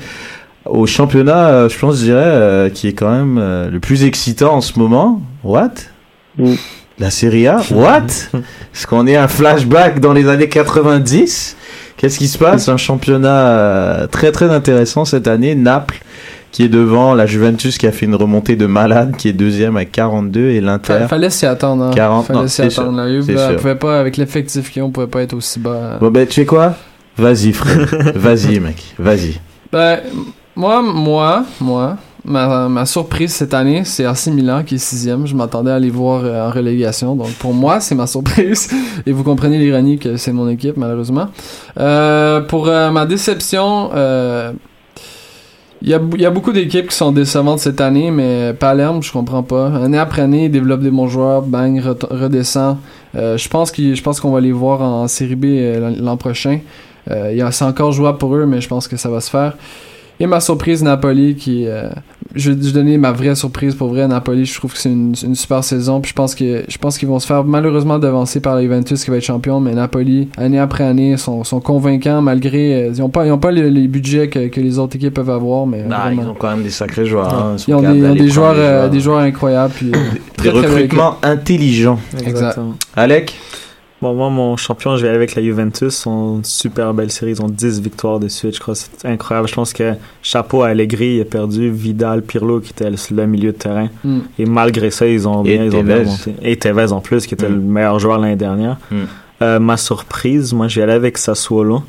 au 0.64 0.87
championnat, 0.87 1.49
euh, 1.49 1.68
je 1.68 1.78
pense, 1.78 1.99
je 1.99 2.05
dirais, 2.05 2.22
euh, 2.24 2.70
qui 2.70 2.89
est 2.89 2.93
quand 2.93 3.11
même 3.11 3.39
euh, 3.39 3.68
le 3.68 3.80
plus 3.80 4.05
excitant 4.05 4.55
en 4.55 4.61
ce 4.61 4.78
moment. 4.78 5.22
What? 5.43 5.72
Mm. 6.39 6.55
La 6.99 7.11
Serie 7.11 7.49
A? 7.49 7.61
What? 7.72 8.07
Est-ce 8.34 8.87
qu'on 8.87 9.07
est 9.07 9.16
un 9.16 9.28
flashback 9.28 10.01
dans 10.01 10.12
les 10.12 10.28
années 10.28 10.49
90 10.49 11.56
Qu'est-ce 11.97 12.18
qui 12.18 12.28
se 12.28 12.38
passe 12.38 12.68
Un 12.68 12.76
championnat 12.76 13.49
euh, 13.49 14.07
très 14.07 14.32
très 14.32 14.51
intéressant 14.51 15.05
cette 15.05 15.28
année. 15.28 15.55
Naples 15.55 16.01
qui 16.53 16.62
est 16.62 16.68
devant, 16.68 17.14
la 17.14 17.26
Juventus 17.26 17.76
qui 17.76 17.86
a 17.86 17.92
fait 17.92 18.07
une 18.07 18.14
remontée 18.14 18.57
de 18.57 18.66
malade, 18.66 19.14
qui 19.16 19.28
est 19.28 19.32
deuxième 19.34 19.76
à 19.76 19.84
42 19.84 20.40
et 20.51 20.61
l'Inter. 20.61 21.01
Fa- 21.01 21.09
fallait 21.09 21.30
s'y 21.30 21.44
attendre. 21.47 21.84
Hein. 21.84 21.90
40, 21.94 22.26
fallait 22.26 22.38
non, 22.40 22.49
s'y 22.49 22.62
attendre. 22.62 22.97
La 22.97 23.09
Juve, 23.09 23.24
sûr. 23.38 23.57
pouvait 23.57 23.74
pas, 23.74 24.01
avec 24.01 24.16
l'effectif 24.16 24.70
qu'ils 24.72 24.82
ont, 24.82 24.86
on 24.86 24.90
pouvait 24.90 25.07
pas 25.07 25.22
être 25.22 25.34
aussi 25.34 25.59
bas. 25.59 25.99
Bon 26.01 26.11
ben 26.11 26.26
tu 26.26 26.34
sais 26.34 26.47
quoi? 26.47 26.74
Vas-y 27.18 27.53
frère, 27.53 27.88
vas-y 28.14 28.61
mec, 28.61 28.94
vas-y. 28.99 29.38
Ben, 29.72 30.01
moi, 30.55 30.80
moi, 30.82 31.44
moi, 31.61 31.97
ma, 32.27 32.87
surprise 32.87 33.33
cette 33.33 33.55
année, 33.55 33.85
c'est 33.85 34.05
AC 34.05 34.27
Milan 34.29 34.62
qui 34.64 34.77
est 34.77 34.79
sixième. 34.79 35.27
Je 35.27 35.35
m'attendais 35.35 35.70
à 35.70 35.79
les 35.79 35.91
voir 35.91 36.22
euh, 36.24 36.49
en 36.49 36.51
relégation. 36.51 37.14
Donc, 37.14 37.31
pour 37.35 37.55
moi, 37.55 37.81
c'est 37.81 37.95
ma 37.95 38.07
surprise. 38.07 38.68
Et 39.07 39.12
vous 39.12 39.22
comprenez 39.22 39.59
l'ironie 39.59 39.99
que 39.99 40.16
c'est 40.16 40.33
mon 40.33 40.49
équipe, 40.49 40.77
malheureusement. 40.77 41.29
Euh, 41.79 42.41
pour 42.41 42.68
euh, 42.68 42.91
ma 42.91 43.07
déception, 43.07 43.91
il 45.83 45.89
y 45.91 45.95
a, 45.95 46.31
beaucoup 46.31 46.53
d'équipes 46.53 46.89
qui 46.89 46.97
sont 46.97 47.12
décevantes 47.12 47.61
cette 47.61 47.81
année, 47.81 48.11
mais 48.11 48.55
Palerme, 48.55 49.03
je 49.03 49.12
comprends 49.12 49.43
pas. 49.43 49.66
Année 49.68 49.99
après 49.99 50.22
année, 50.22 50.47
ils 50.47 50.51
développent 50.51 50.83
des 50.83 50.91
bons 50.91 51.09
joueurs, 51.09 51.43
bang, 51.43 51.81
re- 51.81 52.07
redescend. 52.11 52.79
Je 53.14 54.03
pense 54.03 54.20
qu'on 54.20 54.31
va 54.31 54.41
les 54.41 54.53
voir 54.53 54.83
en 54.83 55.07
série 55.07 55.37
B 55.37 55.47
l'an 56.01 56.16
prochain. 56.16 56.59
Euh, 57.11 57.51
c'est 57.51 57.64
encore 57.64 57.93
jouable 57.93 58.18
pour 58.18 58.35
eux, 58.35 58.47
mais 58.47 58.61
je 58.61 58.68
pense 58.68 58.89
que 58.89 58.97
ça 58.97 59.09
va 59.09 59.20
se 59.20 59.31
faire. 59.31 59.57
Et 60.21 60.27
ma 60.27 60.41
surprise, 60.41 60.83
Napoli, 60.83 61.35
qui. 61.37 61.67
euh, 61.67 61.89
je 62.35 62.51
vais 62.51 62.73
donner 62.73 62.99
ma 62.99 63.12
vraie 63.12 63.35
surprise 63.35 63.75
pour 63.75 63.89
vrai. 63.89 64.07
Napoli, 64.09 64.45
je 64.45 64.55
trouve 64.59 64.73
que 64.73 64.79
c'est 64.79 64.91
une, 64.91 65.14
une 65.23 65.35
super 65.35 65.64
saison. 65.64 66.01
Puis 66.03 66.11
je 66.11 66.14
pense 66.14 66.35
que 66.35 66.64
je 66.69 66.77
pense 66.79 66.99
qu'ils 66.99 67.09
vont 67.09 67.19
se 67.19 67.27
faire 67.27 67.45
malheureusement 67.45 67.99
devancer 67.99 68.41
par 68.41 68.55
la 68.57 68.62
Juventus 68.62 69.03
qui 69.05 69.11
va 69.11 69.17
être 69.17 69.25
champion. 69.25 69.59
Mais 69.59 69.73
Napoli, 69.73 70.29
année 70.37 70.59
après 70.59 70.85
année, 70.85 71.17
sont, 71.17 71.45
sont 71.45 71.61
convaincants 71.61 72.21
malgré. 72.21 72.75
euh, 72.75 72.93
ils 72.95 73.01
n'ont 73.01 73.09
pas, 73.09 73.25
ils 73.27 73.33
ont 73.33 73.39
pas 73.39 73.51
les, 73.53 73.71
les 73.71 73.89
budgets 73.89 74.29
que, 74.29 74.49
que 74.49 74.61
les 74.61 74.79
autres 74.79 74.97
équipes 74.97 75.14
peuvent 75.14 75.31
avoir. 75.31 75.67
Mais 75.67 75.83
Bah, 75.89 76.03
vraiment. 76.07 76.23
ils 76.23 76.29
ont 76.29 76.35
quand 76.35 76.51
même 76.51 76.62
des 76.62 76.71
sacrés 76.71 77.07
joueurs. 77.07 77.33
hein. 77.33 77.57
Ils 77.67 77.75
ont 77.75 77.81
des, 77.81 77.99
ils 77.99 78.19
des 78.19 78.29
joueurs, 78.29 78.55
euh, 78.57 78.89
des 78.89 79.01
joueurs 79.01 79.21
incroyables. 79.21 79.73
Puis, 79.75 79.89
euh, 79.89 79.93
Des 79.93 80.21
très, 80.37 80.51
très 80.51 80.61
belle 80.62 80.71
recrutements 80.73 81.17
intelligents. 81.23 81.99
Exactement. 82.27 82.75
Alec 82.97 83.35
Bon, 84.03 84.14
moi, 84.14 84.28
mon 84.28 84.57
champion, 84.57 84.97
je 84.97 85.03
vais 85.03 85.09
aller 85.09 85.16
avec 85.16 85.34
la 85.34 85.42
Juventus. 85.42 86.05
Ils 86.05 86.09
ont 86.09 86.36
une 86.36 86.44
super 86.44 86.92
belle 86.92 87.11
série. 87.11 87.30
Ils 87.32 87.42
ont 87.42 87.49
10 87.49 87.80
victoires 87.80 88.20
de 88.20 88.28
suite. 88.28 88.55
Je 88.55 88.61
crois 88.61 88.74
que 88.74 88.80
c'est 88.80 89.09
incroyable. 89.09 89.49
Je 89.49 89.55
pense 89.55 89.72
que 89.72 89.94
chapeau 90.22 90.62
à 90.62 90.68
Allegri, 90.68 91.16
il 91.16 91.20
a 91.22 91.24
perdu 91.24 91.70
Vidal, 91.70 92.22
Pirlo, 92.22 92.61
qui 92.61 92.72
était 92.72 92.90
le, 92.90 93.26
milieu 93.26 93.53
de 93.53 93.57
terrain. 93.57 93.88
Mm. 94.05 94.18
Et 94.38 94.44
malgré 94.44 94.90
ça, 94.90 95.07
ils 95.07 95.26
ont 95.26 95.42
Et 95.44 95.57
bien, 95.57 95.64
ils 95.64 95.74
ont 95.74 95.82
bien 95.82 96.05
monté. 96.05 96.34
Et 96.42 96.57
Tevez 96.57 96.92
en 96.92 97.01
plus, 97.01 97.26
qui 97.26 97.34
était 97.34 97.49
Mm. 97.49 97.55
le 97.55 97.61
meilleur 97.61 97.99
joueur 97.99 98.18
l'année 98.18 98.36
dernière. 98.36 98.76
Mm. 98.90 98.97
Euh, 99.42 99.59
ma 99.61 99.76
surprise, 99.78 100.53
moi, 100.53 100.68
j'y 100.68 100.82
allais 100.82 100.92
avec 100.92 101.16
Sassuolo. 101.16 101.82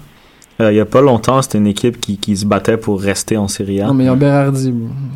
Euh, 0.60 0.72
il 0.72 0.76
y 0.76 0.80
a 0.80 0.86
pas 0.86 1.02
longtemps, 1.02 1.40
c'était 1.44 1.60
une 1.60 1.68
équipe 1.68 2.02
qui, 2.02 2.18
qui 2.18 2.36
se 2.36 2.46
battait 2.46 2.78
pour 2.78 3.00
rester 3.00 3.38
en 3.38 3.48
Serie 3.48 3.80
A. 3.82 3.88
Non, 3.88 3.94
mais 3.94 4.06
ils 4.06 4.10
ont 4.10 4.16
Berardi. 4.18 4.74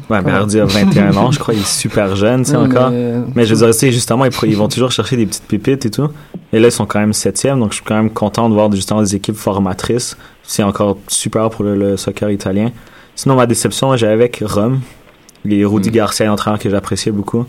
Ouais, 0.10 0.22
Berardi 0.22 0.60
a 0.60 0.66
21 0.66 1.18
ans, 1.18 1.32
je 1.32 1.40
crois. 1.40 1.54
Il 1.56 1.62
est 1.62 1.66
super 1.80 2.16
jeune, 2.16 2.44
Non, 2.54 2.66
encore. 2.66 2.92
mais- 2.92 3.16
Mais 3.36 3.46
je 3.46 3.56
veux 3.56 3.66
dire, 3.66 3.74
c'est 3.74 3.92
justement, 3.92 4.26
ils, 4.26 4.32
ils 4.44 4.56
vont 4.56 4.68
toujours 4.68 4.92
chercher 4.92 5.18
des 5.18 5.26
petites 5.26 5.46
pépites 5.48 5.86
et 5.86 5.90
tout. 5.90 6.10
Et 6.54 6.60
là, 6.60 6.68
ils 6.68 6.72
sont 6.72 6.86
quand 6.86 7.00
même 7.00 7.14
septième, 7.14 7.60
donc 7.60 7.72
je 7.72 7.76
suis 7.78 7.84
quand 7.84 7.96
même 7.96 8.12
content 8.12 8.50
de 8.50 8.54
voir 8.54 8.72
justement 8.72 9.02
des 9.02 9.16
équipes 9.16 9.36
formatrices. 9.36 10.16
C'est 10.44 10.64
encore 10.64 10.98
super 11.08 11.50
pour 11.50 11.64
le, 11.64 11.76
le 11.76 11.98
soccer 11.98 12.30
italien. 12.30 12.70
Sinon, 13.16 13.36
ma 13.36 13.46
déception, 13.48 13.96
j'ai 13.96 14.08
avec 14.08 14.44
Rome. 14.46 14.80
Les 15.44 15.66
Rudy 15.66 15.90
Mm. 15.90 15.94
Garcia, 15.94 16.26
l'entraîneur 16.28 16.60
que 16.60 16.70
j'appréciais 16.70 17.12
beaucoup. 17.12 17.46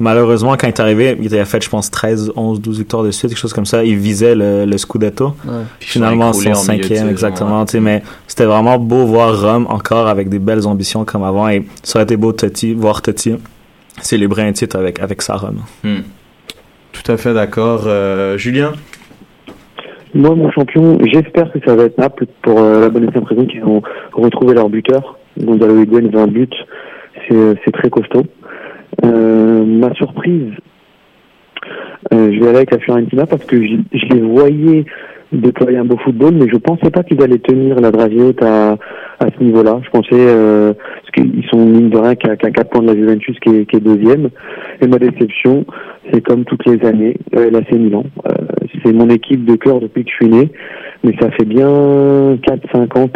Malheureusement, 0.00 0.56
quand 0.56 0.66
il 0.66 0.70
est 0.70 0.80
arrivé, 0.80 1.16
il 1.20 1.34
avait 1.34 1.44
fait, 1.44 1.62
je 1.62 1.68
pense, 1.68 1.90
13, 1.90 2.32
11, 2.34 2.60
12 2.60 2.78
victoires 2.78 3.02
de 3.02 3.10
suite, 3.10 3.30
quelque 3.30 3.38
chose 3.38 3.52
comme 3.52 3.66
ça. 3.66 3.84
Il 3.84 3.96
visait 3.96 4.34
le, 4.34 4.64
le 4.64 4.78
Scudetto. 4.78 5.34
Ouais. 5.46 5.52
Finalement, 5.78 6.32
son 6.32 6.54
cinquième, 6.54 7.08
exactement. 7.10 7.62
ouais. 7.62 7.80
Mais 7.80 8.02
c'était 8.26 8.46
vraiment 8.46 8.78
beau 8.78 9.04
voir 9.04 9.40
Rome 9.40 9.66
encore 9.68 10.08
avec 10.08 10.28
des 10.30 10.38
belles 10.38 10.66
ambitions 10.66 11.04
comme 11.04 11.22
avant. 11.22 11.48
Et 11.48 11.64
ça 11.82 11.98
aurait 11.98 12.04
été 12.04 12.16
beau 12.16 12.32
Totti, 12.32 12.72
voir 12.72 13.02
Totti 13.02 13.34
célébrer 14.00 14.42
un 14.42 14.52
titre 14.52 14.78
avec, 14.78 15.00
avec 15.00 15.22
sa 15.22 15.36
Rome. 15.36 15.60
Hmm. 15.84 16.00
Tout 16.92 17.12
à 17.12 17.16
fait 17.16 17.34
d'accord. 17.34 17.82
Euh, 17.86 18.36
Julien? 18.36 18.72
Moi, 20.14 20.34
mon 20.34 20.50
champion, 20.50 20.98
j'espère 21.04 21.52
que 21.52 21.58
ça 21.64 21.76
va 21.76 21.84
être 21.84 21.98
Naples 21.98 22.26
pour 22.42 22.58
euh, 22.58 22.80
la 22.80 22.88
bonne 22.88 23.04
et 23.08 23.12
simple 23.12 23.28
raison 23.28 23.46
qu'ils 23.46 23.64
ont 23.64 23.82
retrouvé 24.12 24.54
leur 24.54 24.68
buteur. 24.68 25.18
Gonzalo 25.38 25.80
Higuain, 25.82 26.08
20 26.10 26.26
buts. 26.28 26.48
Euh, 27.30 27.54
c'est 27.64 27.70
très 27.70 27.90
costaud. 27.90 28.24
Euh, 29.04 29.64
ma 29.64 29.94
surprise, 29.94 30.52
euh, 32.12 32.32
je 32.32 32.40
vais 32.40 32.48
aller 32.48 32.56
avec 32.56 32.70
la 32.72 32.78
Fiorentina 32.78 33.26
parce 33.26 33.44
que 33.44 33.62
je, 33.62 33.76
je 33.92 34.06
les 34.14 34.20
voyais 34.20 34.84
déployer 35.32 35.78
un 35.78 35.84
beau 35.84 35.96
football, 35.98 36.34
mais 36.34 36.48
je 36.48 36.56
pensais 36.56 36.90
pas 36.90 37.02
qu'ils 37.02 37.22
allaient 37.22 37.38
tenir 37.38 37.80
la 37.80 37.90
dragée 37.90 38.20
haute 38.20 38.42
à, 38.42 38.72
à 39.20 39.26
ce 39.26 39.42
niveau-là. 39.42 39.80
Je 39.84 39.90
pensais, 39.90 40.08
euh, 40.12 40.72
parce 40.74 41.10
qu'ils 41.12 41.44
sont 41.48 41.64
mine 41.64 41.90
de 41.90 41.98
rien 41.98 42.14
qu'à, 42.14 42.36
qu'à 42.36 42.50
4 42.50 42.70
points 42.70 42.82
de 42.82 42.88
la 42.88 42.94
Juventus 42.94 43.38
qui 43.40 43.50
est, 43.50 43.66
qui 43.66 43.76
est 43.76 43.80
deuxième. 43.80 44.30
Et 44.80 44.86
ma 44.86 44.98
déception, 44.98 45.64
c'est 46.12 46.20
comme 46.20 46.44
toutes 46.44 46.66
les 46.66 46.84
années, 46.86 47.16
euh, 47.36 47.50
l'AC 47.50 47.70
Milan. 47.72 48.04
Euh, 48.26 48.32
c'est 48.84 48.92
mon 48.92 49.08
équipe 49.08 49.44
de 49.44 49.54
cœur 49.56 49.80
depuis 49.80 50.04
que 50.04 50.10
je 50.10 50.16
suis 50.16 50.28
né, 50.28 50.48
mais 51.04 51.14
ça 51.20 51.30
fait 51.32 51.44
bien 51.44 51.68
4-5 51.68 52.98
ans 52.98 53.08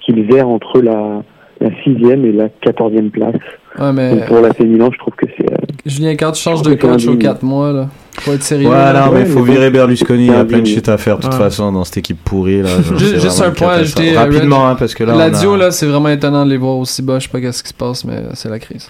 qu'ils 0.00 0.34
errent 0.34 0.48
entre 0.48 0.82
la 0.82 1.22
la 1.60 1.70
sixième 1.82 2.24
et 2.24 2.32
la 2.32 2.48
quatorzième 2.48 3.10
place. 3.10 3.34
Ouais, 3.78 3.92
mais. 3.92 4.10
Donc 4.10 4.26
pour 4.26 4.40
l'AC 4.40 4.60
Milan, 4.60 4.90
je 4.92 4.98
trouve 4.98 5.14
que 5.16 5.26
c'est 5.36 5.52
euh, 5.52 5.56
Julien, 5.86 6.14
changes 6.34 6.58
Je 6.64 6.70
de 6.70 6.74
coach 6.74 7.06
aux 7.06 7.10
indigne. 7.10 7.18
4 7.18 7.42
mois, 7.42 7.72
là. 7.72 7.88
Faut 8.20 8.32
être 8.32 8.42
sérieux. 8.42 8.68
Ouais, 8.68 8.74
là. 8.74 9.06
non, 9.06 9.12
mais 9.12 9.20
Ouais, 9.20 9.24
faut 9.26 9.44
mais 9.44 9.52
virer 9.52 9.70
Berlusconi. 9.70 10.26
Il 10.26 10.32
y 10.32 10.34
a 10.34 10.44
plein 10.44 10.58
de 10.58 10.66
shit 10.66 10.88
à 10.88 10.98
faire 10.98 11.18
de 11.18 11.22
toute 11.22 11.32
Ouais. 11.32 11.38
façon 11.38 11.70
dans 11.70 11.84
cette 11.84 11.98
équipe 11.98 12.18
pourrie. 12.24 12.62
Là. 12.62 12.68
Genre, 12.82 12.98
Juste- 12.98 13.42
un 13.42 13.50
point 13.52 13.68
à 13.68 13.74
ajouter, 13.74 14.16
Rapidement, 14.16 14.68
hein, 14.68 14.74
parce 14.76 14.94
que 14.94 15.04
là. 15.04 15.12
on 15.14 15.18
a- 15.20 15.28
Lazio, 15.28 15.56
là, 15.56 15.70
c'est 15.70 15.86
vraiment 15.86 16.08
étonnant 16.08 16.44
de 16.44 16.50
les 16.50 16.56
voir 16.56 16.76
aussi 16.78 17.00
bas. 17.02 17.18
Je 17.20 17.24
sais 17.26 17.30
pas 17.32 17.40
qu'est-ce 17.40 17.62
qui 17.62 17.68
se 17.68 17.74
passe, 17.74 18.04
mais 18.04 18.22
c'est 18.34 18.48
la 18.48 18.58
crise. 18.58 18.88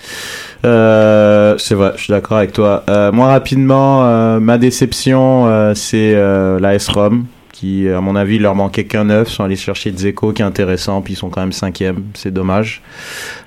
Euh, 0.65 1.55
c'est 1.59 1.75
vrai, 1.75 1.93
je 1.97 2.05
suis 2.05 2.11
d'accord 2.13 2.39
avec 2.39 2.53
toi. 2.53 2.85
Euh, 2.89 3.13
moi, 3.13 3.29
rapidement, 3.29 4.05
euh, 4.07 4.41
ma 4.41 4.57
déception, 4.59 5.47
euh, 5.47 5.73
c'est 5.75 6.13
euh, 6.15 6.59
la 6.59 6.75
S-ROM, 6.75 7.25
qui, 7.59 7.89
à 7.89 8.01
mon 8.01 8.15
avis, 8.15 8.39
leur 8.39 8.55
manquait 8.55 8.85
qu'un 8.85 9.05
neuf. 9.05 9.29
Sont 9.29 9.43
allés 9.43 9.57
chercher 9.57 9.91
Dzeko, 9.91 10.33
qui 10.33 10.43
est 10.43 10.45
intéressant, 10.45 11.03
puis 11.03 11.15
ils 11.15 11.17
sont 11.17 11.29
quand 11.29 11.41
même 11.41 11.53
cinquième. 11.53 12.05
C'est 12.15 12.33
dommage. 12.33 12.83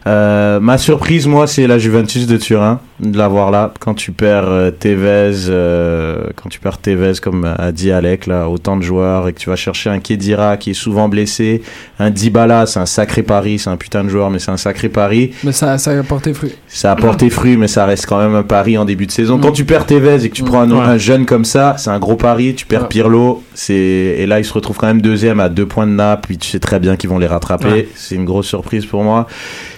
Euh, 0.07 0.59
ma 0.59 0.77
surprise, 0.79 1.27
moi, 1.27 1.45
c'est 1.45 1.67
la 1.67 1.77
Juventus 1.77 2.25
de 2.25 2.37
Turin, 2.37 2.79
de 2.99 3.17
l'avoir 3.17 3.51
là. 3.51 3.71
Quand 3.79 3.93
tu 3.93 4.11
perds 4.11 4.49
euh, 4.49 4.71
Tevez, 4.71 5.47
euh, 5.49 6.23
quand 6.35 6.49
tu 6.49 6.59
perds 6.59 6.79
Tevez, 6.79 7.13
comme 7.21 7.45
a 7.57 7.71
dit 7.71 7.91
Alec, 7.91 8.25
là, 8.25 8.49
autant 8.49 8.77
de 8.77 8.81
joueurs, 8.81 9.27
et 9.27 9.33
que 9.33 9.39
tu 9.39 9.49
vas 9.49 9.55
chercher 9.55 9.91
un 9.91 9.99
Kedira 9.99 10.57
qui 10.57 10.71
est 10.71 10.75
souvent 10.75 11.07
blessé, 11.07 11.61
un 11.99 12.09
Dybala, 12.09 12.65
c'est 12.65 12.79
un 12.79 12.87
sacré 12.87 13.21
pari, 13.21 13.59
c'est 13.59 13.69
un 13.69 13.77
putain 13.77 14.03
de 14.03 14.09
joueur, 14.09 14.31
mais 14.31 14.39
c'est 14.39 14.49
un 14.51 14.57
sacré 14.57 14.89
pari. 14.89 15.31
Mais 15.43 15.51
ça, 15.51 15.77
ça 15.77 15.91
a 15.91 16.01
porté 16.03 16.33
fruit. 16.33 16.53
Ça 16.67 16.91
a 16.91 16.95
porté 16.95 17.29
fruit, 17.29 17.57
mais 17.57 17.67
ça 17.67 17.85
reste 17.85 18.07
quand 18.07 18.17
même 18.19 18.33
un 18.33 18.43
pari 18.43 18.77
en 18.79 18.85
début 18.85 19.05
de 19.05 19.11
saison. 19.11 19.37
Mm. 19.37 19.41
Quand 19.41 19.51
tu 19.51 19.65
perds 19.65 19.85
Tevez 19.85 20.25
et 20.25 20.29
que 20.29 20.35
tu 20.35 20.43
prends 20.43 20.61
un, 20.61 20.71
Ouais. 20.71 20.79
un 20.79 20.97
jeune 20.97 21.25
comme 21.25 21.45
ça, 21.45 21.75
c'est 21.77 21.89
un 21.91 21.99
gros 21.99 22.15
pari. 22.15 22.55
Tu 22.55 22.65
perds 22.65 22.81
Ouais. 22.83 22.87
Pirlo, 22.87 23.43
c'est 23.53 23.73
et 23.75 24.25
là 24.25 24.39
il 24.39 24.45
se 24.45 24.53
retrouve 24.53 24.77
quand 24.77 24.87
même 24.87 25.01
deuxième 25.01 25.39
à 25.39 25.49
deux 25.49 25.65
points 25.67 25.85
de 25.85 25.91
Naples. 25.91 26.27
Puis 26.27 26.37
tu 26.37 26.49
sais 26.49 26.59
très 26.59 26.79
bien 26.79 26.95
qu'ils 26.95 27.09
vont 27.09 27.19
les 27.19 27.27
rattraper. 27.27 27.67
Ouais. 27.67 27.87
C'est 27.95 28.15
une 28.15 28.25
grosse 28.25 28.47
surprise 28.47 28.85
pour 28.85 29.03
moi. 29.03 29.27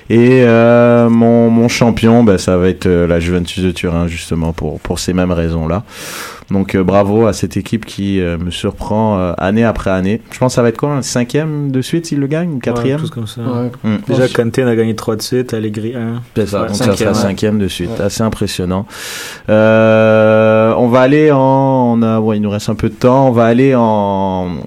Et 0.10 0.44
euh, 0.44 1.10
mon, 1.10 1.50
mon 1.50 1.68
champion, 1.68 2.24
ben, 2.24 2.38
ça 2.38 2.58
va 2.58 2.68
être 2.70 2.86
euh, 2.88 3.08
la 3.08 3.20
Juventus 3.20 3.64
de 3.64 3.72
Turin 3.72 4.08
justement 4.08 4.52
pour 4.54 4.80
pour 4.80 5.00
ces 5.00 5.14
mêmes 5.14 5.32
raisons 5.32 5.68
là. 5.68 5.84
Donc 6.52 6.76
euh, 6.76 6.84
bravo 6.84 7.26
à 7.26 7.34
cette 7.34 7.56
équipe 7.58 7.86
qui 7.86 8.20
euh, 8.20 8.38
me 8.38 8.52
surprend 8.52 9.18
euh, 9.18 9.34
année 9.38 9.64
après 9.64 9.90
année. 9.92 10.22
Je 10.32 10.38
pense 10.38 10.52
que 10.52 10.56
ça 10.56 10.62
va 10.62 10.70
être 10.70 10.78
quoi 10.78 10.92
un 10.92 11.02
cinquième 11.02 11.72
de 11.72 11.82
suite 11.82 12.06
s'il 12.08 12.20
le 12.20 12.28
gagne, 12.28 12.52
ou 12.56 12.60
quatrième. 12.60 13.02
Ouais, 13.02 13.10
comme 13.10 13.28
ça. 13.28 13.42
Ouais. 13.42 13.72
Mm. 13.84 13.98
Déjà, 14.08 14.28
Conte 14.28 14.60
a 14.60 14.76
gagné 14.76 14.94
3 14.94 15.16
de 15.16 15.22
suite, 15.22 15.54
Allegri 15.54 15.96
1. 15.96 16.22
C'est 16.36 16.48
ça, 16.48 16.62
Ouais, 16.62 16.68
donc 16.68 16.76
ça 16.76 16.86
cinquième, 16.86 17.14
sera 17.14 17.24
ouais. 17.24 17.30
cinquième 17.30 17.60
de 17.60 17.68
suite. 17.68 17.90
Ouais. 17.98 18.06
Assez 18.06 18.22
impressionnant. 18.24 18.86
Euh, 19.50 20.74
on 20.78 20.90
va 20.90 21.00
aller 21.02 21.32
en. 21.32 21.40
On 21.98 22.02
a, 22.02 22.20
ouais, 22.20 22.38
il 22.38 22.42
nous 22.42 22.50
reste 22.50 22.70
un 22.70 22.76
peu 22.76 22.90
de 22.90 22.96
temps. 22.96 23.28
On 23.30 23.32
va 23.32 23.46
aller 23.46 23.74
en, 23.76 24.58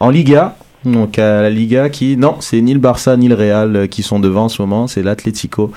en 0.00 0.10
Liga. 0.10 0.54
Donc 0.84 1.18
à 1.18 1.42
la 1.42 1.50
Liga 1.50 1.88
qui. 1.88 2.16
Non, 2.16 2.36
c'est 2.40 2.60
ni 2.60 2.74
le 2.74 2.80
Barça 2.80 3.16
ni 3.16 3.28
le 3.28 3.34
Real 3.34 3.76
euh, 3.76 3.86
qui 3.86 4.02
sont 4.02 4.20
devant 4.20 4.44
en 4.44 4.48
ce 4.48 4.60
moment. 4.60 4.86
C'est 4.86 5.02
l'Atlético 5.02 5.72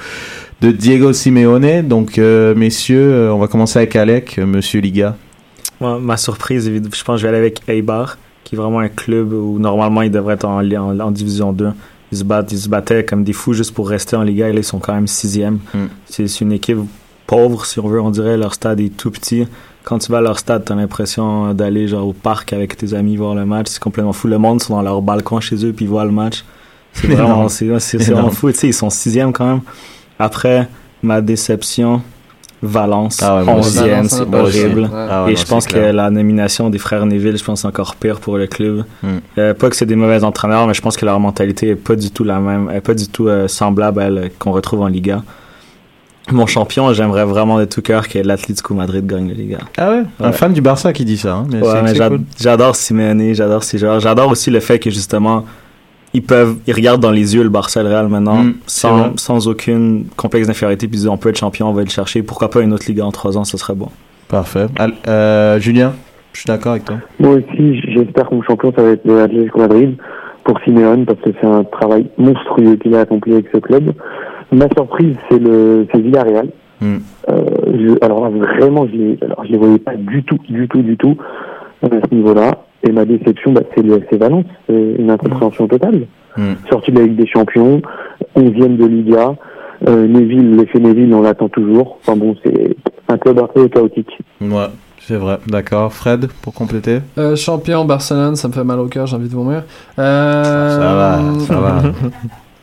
de 0.62 0.72
Diego 0.72 1.14
Simeone. 1.14 1.88
Donc, 1.88 2.18
euh, 2.18 2.56
messieurs, 2.56 3.14
euh, 3.14 3.34
on 3.34 3.40
va 3.40 3.48
commencer 3.48 3.80
avec 3.80 3.96
Alec, 3.96 4.38
monsieur 4.38 4.82
Liga. 4.82 5.16
Ma 5.80 6.18
surprise, 6.18 6.66
je 6.66 7.04
pense 7.04 7.16
que 7.16 7.18
je 7.18 7.22
vais 7.24 7.30
aller 7.30 7.38
avec 7.38 7.62
Eibar, 7.68 8.18
qui 8.44 8.56
est 8.56 8.58
vraiment 8.58 8.80
un 8.80 8.90
club 8.90 9.32
où 9.32 9.60
normalement 9.60 10.02
ils 10.02 10.10
devraient 10.10 10.34
être 10.34 10.46
en, 10.46 10.60
en, 10.60 11.00
en 11.00 11.12
Division 11.12 11.54
2. 11.54 11.70
Ils 12.12 12.18
se, 12.18 12.24
battent, 12.24 12.52
ils 12.52 12.58
se 12.58 12.70
battaient 12.70 13.04
comme 13.04 13.24
des 13.24 13.34
fous 13.34 13.54
juste 13.54 13.74
pour 13.74 13.90
rester 13.90 14.16
en 14.16 14.24
Liga 14.24 14.48
et 14.48 14.54
là 14.54 14.60
ils 14.60 14.64
sont 14.64 14.80
quand 14.80 14.94
même 14.94 15.08
sixième. 15.08 15.60
Mm. 15.74 15.86
C'est 16.06 16.42
une 16.42 16.54
équipe 16.54 16.80
pauvres, 17.28 17.66
si 17.66 17.80
on 17.80 17.88
veut, 17.88 18.02
on 18.02 18.10
dirait. 18.10 18.38
Leur 18.38 18.54
stade 18.54 18.80
est 18.80 18.96
tout 18.96 19.12
petit. 19.12 19.48
Quand 19.84 20.00
tu 20.00 20.12
vas 20.12 20.18
à 20.18 20.22
leur 20.22 20.40
stade, 20.40 20.66
t'as 20.66 20.76
l'impression 20.76 21.54
d'aller 21.54 21.88
genre 21.88 22.08
au 22.08 22.14
parc 22.14 22.54
avec 22.54 22.76
tes 22.76 22.94
amis 22.94 23.16
voir 23.16 23.36
le 23.36 23.46
match. 23.46 23.68
C'est 23.70 23.80
complètement 23.80 24.14
fou. 24.14 24.28
Le 24.28 24.38
monde 24.38 24.62
sont 24.62 24.76
dans 24.76 24.82
leur 24.82 25.02
balcon 25.02 25.40
chez 25.40 25.64
eux 25.66 25.72
puis 25.72 25.86
ils 25.86 25.90
voient 25.90 26.06
le 26.06 26.12
match. 26.12 26.44
C'est 26.94 27.08
vraiment, 27.08 27.48
c'est 27.50 27.98
vraiment 27.98 28.32
fou. 28.32 28.52
Tu 28.52 28.58
sais, 28.58 28.68
ils 28.68 28.74
sont 28.74 28.90
sixième 28.90 29.32
quand 29.32 29.46
même. 29.46 29.62
Après, 30.20 30.68
ma 31.04 31.22
déception, 31.22 32.02
Valence, 32.62 33.22
Ah 33.22 33.44
ouais, 33.44 33.52
onzième, 33.52 34.10
c'est 34.10 34.34
horrible. 34.34 34.90
Ah 34.92 35.26
ouais, 35.26 35.32
Et 35.32 35.36
non, 35.36 35.42
je 35.42 35.46
pense 35.46 35.68
que 35.68 35.78
la 35.78 36.10
nomination 36.10 36.72
des 36.72 36.80
frères 36.80 37.06
Neville, 37.06 37.38
je 37.38 37.44
pense 37.44 37.62
c'est 37.62 37.68
encore 37.68 37.96
pire 37.96 38.20
pour 38.20 38.38
le 38.38 38.48
club. 38.48 38.84
Mm. 39.04 39.08
Euh, 39.38 39.54
pas 39.54 39.70
que 39.70 39.76
c'est 39.76 39.86
des 39.86 39.96
mauvais 39.96 40.24
entraîneurs, 40.24 40.66
mais 40.66 40.74
je 40.74 40.82
pense 40.82 40.98
que 40.98 41.06
leur 41.06 41.20
mentalité 41.20 41.70
est 41.70 41.76
pas 41.76 41.96
du 41.96 42.10
tout 42.10 42.24
la 42.24 42.40
même, 42.40 42.72
est 42.72 42.82
pas 42.82 42.96
du 42.96 43.08
tout 43.08 43.28
euh, 43.28 43.48
semblable 43.48 44.02
à 44.02 44.06
elle 44.06 44.32
qu'on 44.40 44.52
retrouve 44.52 44.82
en 44.82 44.88
Liga. 44.88 45.22
Mon 46.32 46.46
champion, 46.46 46.92
j'aimerais 46.94 47.24
vraiment 47.26 47.58
de 47.60 47.66
tout 47.66 47.82
cœur 47.82 48.08
que 48.08 48.20
l'Atlético 48.20 48.74
Madrid 48.74 49.06
gagne 49.06 49.30
la 49.30 49.34
Liga. 49.34 49.58
Ah 49.78 49.90
ouais, 49.92 50.04
Un 50.20 50.32
fan 50.34 50.52
du 50.54 50.62
Barça 50.62 50.92
qui 50.92 51.06
dit 51.06 51.18
ça. 51.18 51.36
hein, 51.36 51.48
mais 51.50 51.62
Ouais, 51.62 51.68
c'est- 51.72 51.82
mais 51.82 51.88
c'est 51.90 51.96
j'a- 51.96 52.10
cool. 52.10 52.22
j'adore 52.40 52.76
Simeone, 52.76 53.34
j'adore 53.34 53.64
ces 53.64 53.78
joueurs. 53.78 54.00
J'adore 54.02 54.30
aussi 54.32 54.52
le 54.52 54.60
fait 54.60 54.78
que 54.80 54.90
justement, 54.90 55.46
ils 56.14 56.22
peuvent, 56.24 56.58
ils 56.68 56.74
regardent 56.74 57.02
dans 57.02 57.12
les 57.12 57.36
yeux 57.36 57.44
le 57.44 57.50
Barça 57.50 57.80
et 57.80 57.84
le 57.84 57.90
Real 57.90 58.08
maintenant, 58.10 58.44
Mm, 58.44 58.54
sans, 58.66 59.18
sans 59.18 59.48
aucune 59.48 60.06
complexe 60.18 60.48
d'infériorité, 60.48 60.88
puis 60.88 60.98
ils 60.98 61.02
disent 61.02 61.08
on 61.08 61.18
peut 61.18 61.30
être 61.30 61.38
champion, 61.40 61.70
on 61.70 61.74
va 61.74 61.84
le 61.84 61.90
chercher. 61.90 62.22
Pourquoi 62.24 62.50
pas 62.50 62.62
une 62.62 62.74
autre 62.74 62.86
Liga 62.88 63.06
en 63.06 63.12
trois 63.12 63.38
ans, 63.38 63.44
ce 63.46 63.58
serait 63.58 63.76
bon. 63.76 63.90
Parfait. 64.28 64.66
Al- 64.78 64.94
euh, 65.08 65.60
Julien, 65.60 65.94
je 66.34 66.40
suis 66.42 66.48
d'accord 66.48 66.74
avec 66.74 66.84
toi. 66.86 66.98
Moi 67.20 67.36
aussi, 67.36 67.80
j'espère 67.94 68.28
que 68.30 68.36
mon 68.36 68.42
champion, 68.44 68.74
ça 68.76 68.84
va 68.84 68.90
être 68.90 69.06
le 69.06 69.22
Atlético 69.22 69.60
Madrid 69.60 69.96
pour 70.44 70.60
Simeone, 70.66 71.06
parce 71.06 71.20
que 71.22 71.30
c'est 71.40 71.48
un 71.48 71.64
travail 71.64 72.08
monstrueux 72.18 72.76
qu'il 72.76 72.94
a 72.96 73.02
accompli 73.02 73.34
avec 73.34 73.46
ce 73.54 73.60
club. 73.60 73.94
Ma 74.52 74.68
surprise, 74.76 75.16
c'est 75.30 75.40
le 75.40 75.88
c'est 75.92 76.00
Villarreal. 76.02 76.50
Hmm. 76.80 76.98
Euh, 77.30 77.42
je- 77.80 78.06
alors 78.06 78.24
là, 78.24 78.30
vraiment, 78.30 78.86
je 78.88 79.16
je 79.46 79.52
les 79.52 79.58
voyais 79.58 79.80
pas 79.80 79.96
du 79.96 80.24
tout, 80.24 80.38
du 80.48 80.68
tout, 80.68 80.82
du 80.82 80.96
tout 80.98 81.18
euh, 81.84 81.88
à 81.88 82.08
ce 82.08 82.14
niveau-là. 82.16 82.52
Et 82.84 82.92
ma 82.92 83.06
déception, 83.06 83.52
bah, 83.52 83.62
c'est 83.76 83.82
le 83.84 83.98
FC 83.98 84.18
Valence. 84.18 84.46
C'est 84.68 84.96
une 85.00 85.10
incompréhension 85.10 85.68
totale. 85.68 86.02
Hmm. 86.38 86.54
Sorti 86.70 86.92
de 86.92 87.00
la 87.00 87.06
Ligue 87.08 87.16
des 87.18 87.26
Champions, 87.28 87.82
11e 88.36 88.78
de 88.78 88.86
Liga. 88.86 89.34
Euh, 89.88 90.08
Neville, 90.08 90.56
l'effet 90.56 90.80
Neville, 90.80 91.14
on 91.14 91.22
l'attend 91.22 91.50
toujours. 91.50 91.98
Enfin 92.02 92.16
bon, 92.16 92.36
c'est 92.44 92.76
un 93.10 93.18
club 93.18 93.40
un 93.40 93.48
peu 93.48 93.68
chaotique. 93.68 94.18
Ouais, 94.42 94.68
c'est 95.00 95.16
vrai. 95.18 95.40
D'accord. 95.48 95.92
Fred, 95.94 96.28
pour 96.42 96.54
compléter? 96.54 97.00
Euh, 97.18 97.36
champion 97.36 97.86
Barcelone, 97.86 98.36
ça 98.36 98.48
me 98.48 98.54
fait 98.54 98.64
mal 98.64 98.80
au 98.80 98.88
cœur, 98.88 99.08
j'ai 99.08 99.16
envie 99.16 99.30
de 99.30 99.34
vomir. 99.36 99.64
Euh, 100.00 100.44
Ça 100.80 100.94
va, 100.96 101.40
ça 101.46 101.60
va. 101.60 101.82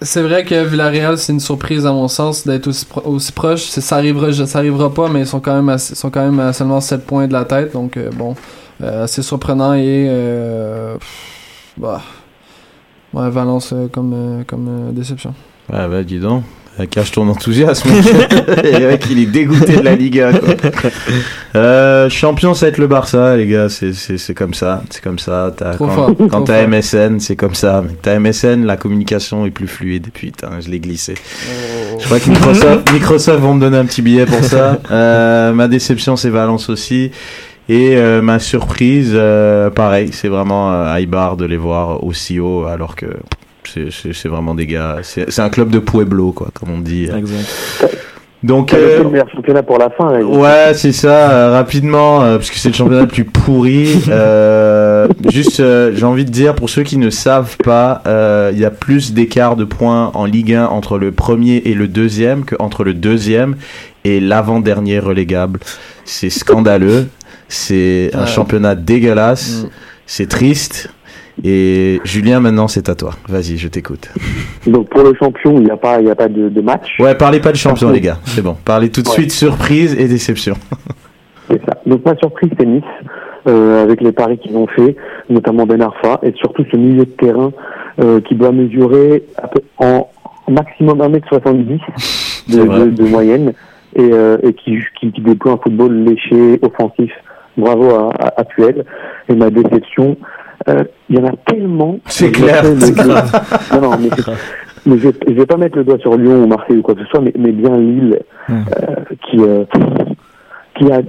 C'est 0.05 0.23
vrai 0.23 0.45
que 0.45 0.65
Villarreal, 0.65 1.19
c'est 1.19 1.33
une 1.33 1.41
surprise 1.41 1.85
à 1.87 1.93
mon 1.93 2.09
sens 2.09 2.47
d'être 2.47 2.67
aussi, 2.69 2.85
pro- 2.85 3.01
aussi 3.05 3.33
proche. 3.33 3.63
Ça 3.65 3.97
arrivera, 3.97 4.33
ça 4.33 4.59
arrivera 4.59 4.93
pas, 4.93 5.09
mais 5.09 5.21
ils 5.21 5.27
sont 5.27 5.41
quand 5.41 5.55
même, 5.55 5.69
à, 5.69 5.79
sont 5.79 6.11
quand 6.11 6.23
même 6.25 6.39
à 6.41 6.53
seulement 6.53 6.81
7 6.81 7.05
points 7.07 7.27
de 7.27 7.33
la 7.33 7.45
tête. 7.45 7.73
Donc, 7.73 7.97
euh, 7.97 8.11
bon, 8.15 8.35
euh, 8.83 9.05
assez 9.05 9.23
surprenant 9.23 9.75
et. 9.75 10.07
Euh, 10.09 10.97
bah, 11.77 12.03
ouais, 13.15 13.31
Valence 13.31 13.73
euh, 13.73 13.89
comme, 13.89 14.13
euh, 14.15 14.45
comme 14.47 14.93
déception. 14.93 15.35
Ouais, 15.73 15.89
bah 15.89 16.03
dis 16.03 16.19
donc. 16.21 16.45
Cache 16.91 17.12
ton 17.12 17.29
enthousiasme. 17.29 17.89
mec, 18.64 19.05
il 19.11 19.20
est 19.20 19.27
dégoûté 19.27 19.77
de 19.77 19.83
la 19.83 19.95
Liga. 19.95 20.33
Quoi. 20.33 20.55
Euh, 21.57 22.11
champion, 22.11 22.53
ça 22.53 22.66
va 22.66 22.70
être 22.70 22.79
le 22.79 22.89
Barça, 22.89 23.37
les 23.37 23.47
gars. 23.47 23.68
C'est, 23.68 23.93
c'est, 23.93 24.18
c'est 24.18 24.35
comme 24.35 24.55
ça. 24.55 24.83
C'est 24.91 25.01
comme 25.01 25.20
ça. 25.20 25.55
Quand 25.79 25.89
fort, 25.89 26.11
quand 26.29 26.43
t'as. 26.43 26.66
MSN, 26.66 27.20
c'est 27.20 27.37
comme 27.37 27.55
ça. 27.55 27.85
T'as 28.03 28.18
MSN, 28.18 28.64
la 28.64 28.77
communication 28.77 29.47
est 29.47 29.53
plus 29.53 29.68
fluide. 29.68 30.09
Putain, 30.12 30.59
je 30.59 30.68
l'ai 30.68 30.81
glissé. 30.81 31.14
Je 32.01 32.05
crois 32.07 32.18
que 32.18 32.29
Microsoft, 32.29 32.91
Microsoft 32.93 33.39
vont 33.39 33.55
me 33.55 33.61
donner 33.61 33.79
un 33.79 33.85
petit 33.85 34.03
billet 34.03 34.27
pour 34.27 34.43
ça. 34.43 34.81
Euh, 34.91 35.53
ma 35.53 35.68
déception, 35.68 36.16
c'est 36.16 36.31
Valence 36.31 36.68
aussi. 36.68 37.12
Et 37.68 37.97
euh, 37.97 38.20
ma 38.20 38.39
surprise, 38.39 39.12
euh, 39.14 39.70
pareil, 39.70 40.11
c'est 40.12 40.29
vraiment 40.29 40.72
euh, 40.72 41.01
Ibar 41.01 41.37
de 41.37 41.47
les 41.47 41.57
voir 41.57 42.05
aussi 42.05 42.39
haut, 42.39 42.64
alors 42.64 42.95
que 42.95 43.07
c'est, 43.69 44.29
vraiment 44.29 44.55
des 44.55 44.67
gars. 44.67 44.99
C'est, 45.03 45.39
un 45.39 45.49
club 45.51 45.71
de 45.71 45.79
Pueblo, 45.79 46.33
quoi, 46.33 46.49
comme 46.55 46.71
on 46.71 46.79
dit. 46.79 47.05
Exact. 47.17 47.49
Donc, 48.43 48.75
euh, 48.75 49.03
le 49.03 49.09
meilleur 49.09 49.31
championnat 49.31 49.62
pour 49.62 49.79
la 49.79 49.89
fin. 49.89 50.12
là. 50.12 50.23
Ouais, 50.23 50.75
c'est 50.75 50.93
ça, 50.93 51.31
euh, 51.31 51.51
rapidement, 51.53 52.23
euh, 52.23 52.37
parce 52.37 52.51
que 52.51 52.59
c'est 52.59 52.69
le 52.69 52.75
championnat 52.75 53.03
le 53.03 53.09
plus 53.09 53.25
pourri. 53.25 53.89
Euh, 54.11 55.09
juste, 55.31 55.61
euh, 55.61 55.93
j'ai 55.95 56.05
envie 56.05 56.25
de 56.27 56.31
dire, 56.31 56.55
pour 56.55 56.69
ceux 56.69 56.83
qui 56.83 56.99
ne 56.99 57.09
savent 57.11 57.57
pas, 57.65 58.03
euh, 58.07 58.51
il 58.53 58.59
y 58.59 58.65
a 58.67 58.71
plus 58.71 59.12
d'écart 59.15 59.57
de 59.57 59.65
points 59.65 60.11
en 60.15 60.25
Ligue 60.27 60.53
1 60.55 60.67
entre 60.67 60.99
le 60.99 61.11
premier 61.12 61.57
et 61.65 61.73
le 61.75 61.89
deuxième 61.89 62.45
qu'entre 62.45 62.85
le 62.85 62.93
deuxième 62.95 63.57
et 64.05 64.21
l'avant-dernier 64.21 64.99
relégable. 64.99 65.59
C'est 66.05 66.29
scandaleux, 66.31 67.09
c'est 67.49 68.11
un 68.12 68.21
Ouais. 68.23 68.27
championnat 68.27 68.75
dégueulasse, 68.75 69.62
Mm. 69.65 69.69
c'est 70.07 70.29
triste. 70.29 70.91
Et 71.43 72.01
Julien, 72.05 72.39
maintenant, 72.41 72.68
c'est 72.68 72.89
à 72.89 72.95
toi. 72.95 73.11
Vas-y, 73.28 73.57
je 73.57 73.68
t'écoute. 73.68 74.11
Donc 74.66 74.89
pour 74.89 75.03
le 75.03 75.14
champion, 75.14 75.55
il 75.57 75.64
n'y 75.64 75.70
a 75.70 75.76
pas, 75.76 76.01
il 76.01 76.07
y 76.07 76.11
a 76.11 76.14
pas 76.14 76.28
de, 76.28 76.49
de 76.49 76.61
match. 76.61 76.99
Ouais, 77.01 77.14
parlez 77.16 77.41
pas 77.41 77.51
de 77.51 77.57
champion, 77.57 77.91
les 77.91 78.01
gars. 78.01 78.18
C'est 78.24 78.43
bon. 78.43 78.57
Parlez 78.64 78.91
tout 78.91 79.03
de 79.03 79.09
Ouais. 79.09 79.14
suite 79.14 79.32
surprise 79.32 79.95
et 79.99 80.07
déception. 80.07 80.55
C'est 81.51 81.61
ça. 81.66 81.76
Donc 81.87 82.05
ma 82.05 82.14
surprise, 82.16 82.51
c'est 82.59 82.64
Nice, 82.66 82.82
euh, 83.49 83.82
avec 83.82 84.01
les 84.01 84.12
paris 84.12 84.39
qu'ils 84.39 84.57
ont 84.57 84.66
fait, 84.68 84.97
notamment 85.28 85.66
Ben 85.66 85.82
Arfa, 85.82 86.20
et 86.22 86.32
surtout 86.37 86.64
ce 86.70 86.76
milieu 86.76 87.05
de 87.05 87.11
terrain 87.11 87.53
euh, 88.01 88.20
qui 88.20 88.35
doit 88.37 88.53
mesurer 88.53 89.24
à 89.37 89.49
peu, 89.49 89.61
en 89.78 90.09
maximum 90.49 90.99
1m70 91.01 91.80
de, 92.49 92.62
de, 92.85 92.91
de 92.91 93.05
moyenne, 93.05 93.53
et, 93.97 94.09
euh, 94.12 94.39
et 94.43 94.53
qui, 94.55 94.78
qui, 94.99 95.11
qui 95.12 95.20
déploie 95.20 95.53
un 95.53 95.59
football 95.59 95.93
léché, 96.05 96.59
offensif. 96.62 97.11
Bravo 97.57 97.91
à, 97.91 98.11
à, 98.18 98.41
à 98.41 98.45
Puel. 98.45 98.85
Et 99.28 99.35
ma 99.35 99.49
déception, 99.51 100.16
euh, 100.69 100.85
il 101.09 101.17
y 101.17 101.19
en 101.21 101.27
a 101.27 101.33
tellement. 101.47 101.99
C'est 102.07 102.31
clair. 102.31 102.62
Non, 103.73 103.81
non, 103.81 103.99
mais, 103.99 104.09
mais 104.87 104.99
je, 104.99 105.09
je 105.27 105.33
vais 105.33 105.47
pas 105.47 105.57
mettre 105.57 105.77
le 105.77 105.85
doigt 105.85 105.99
sur 105.99 106.17
Lyon 106.17 106.45
ou 106.45 106.47
Marseille 106.47 106.77
ou 106.77 106.83
quoi 106.83 106.95
que 106.95 107.03
ce 107.03 107.07
soit, 107.07 107.21
mais, 107.21 107.33
mais 107.39 107.53
bien 107.53 107.77
Lille, 107.77 108.21
euh, 108.51 108.55
qui, 109.29 109.39
euh, 109.39 109.65
qui 110.79 110.91
a 110.93 111.03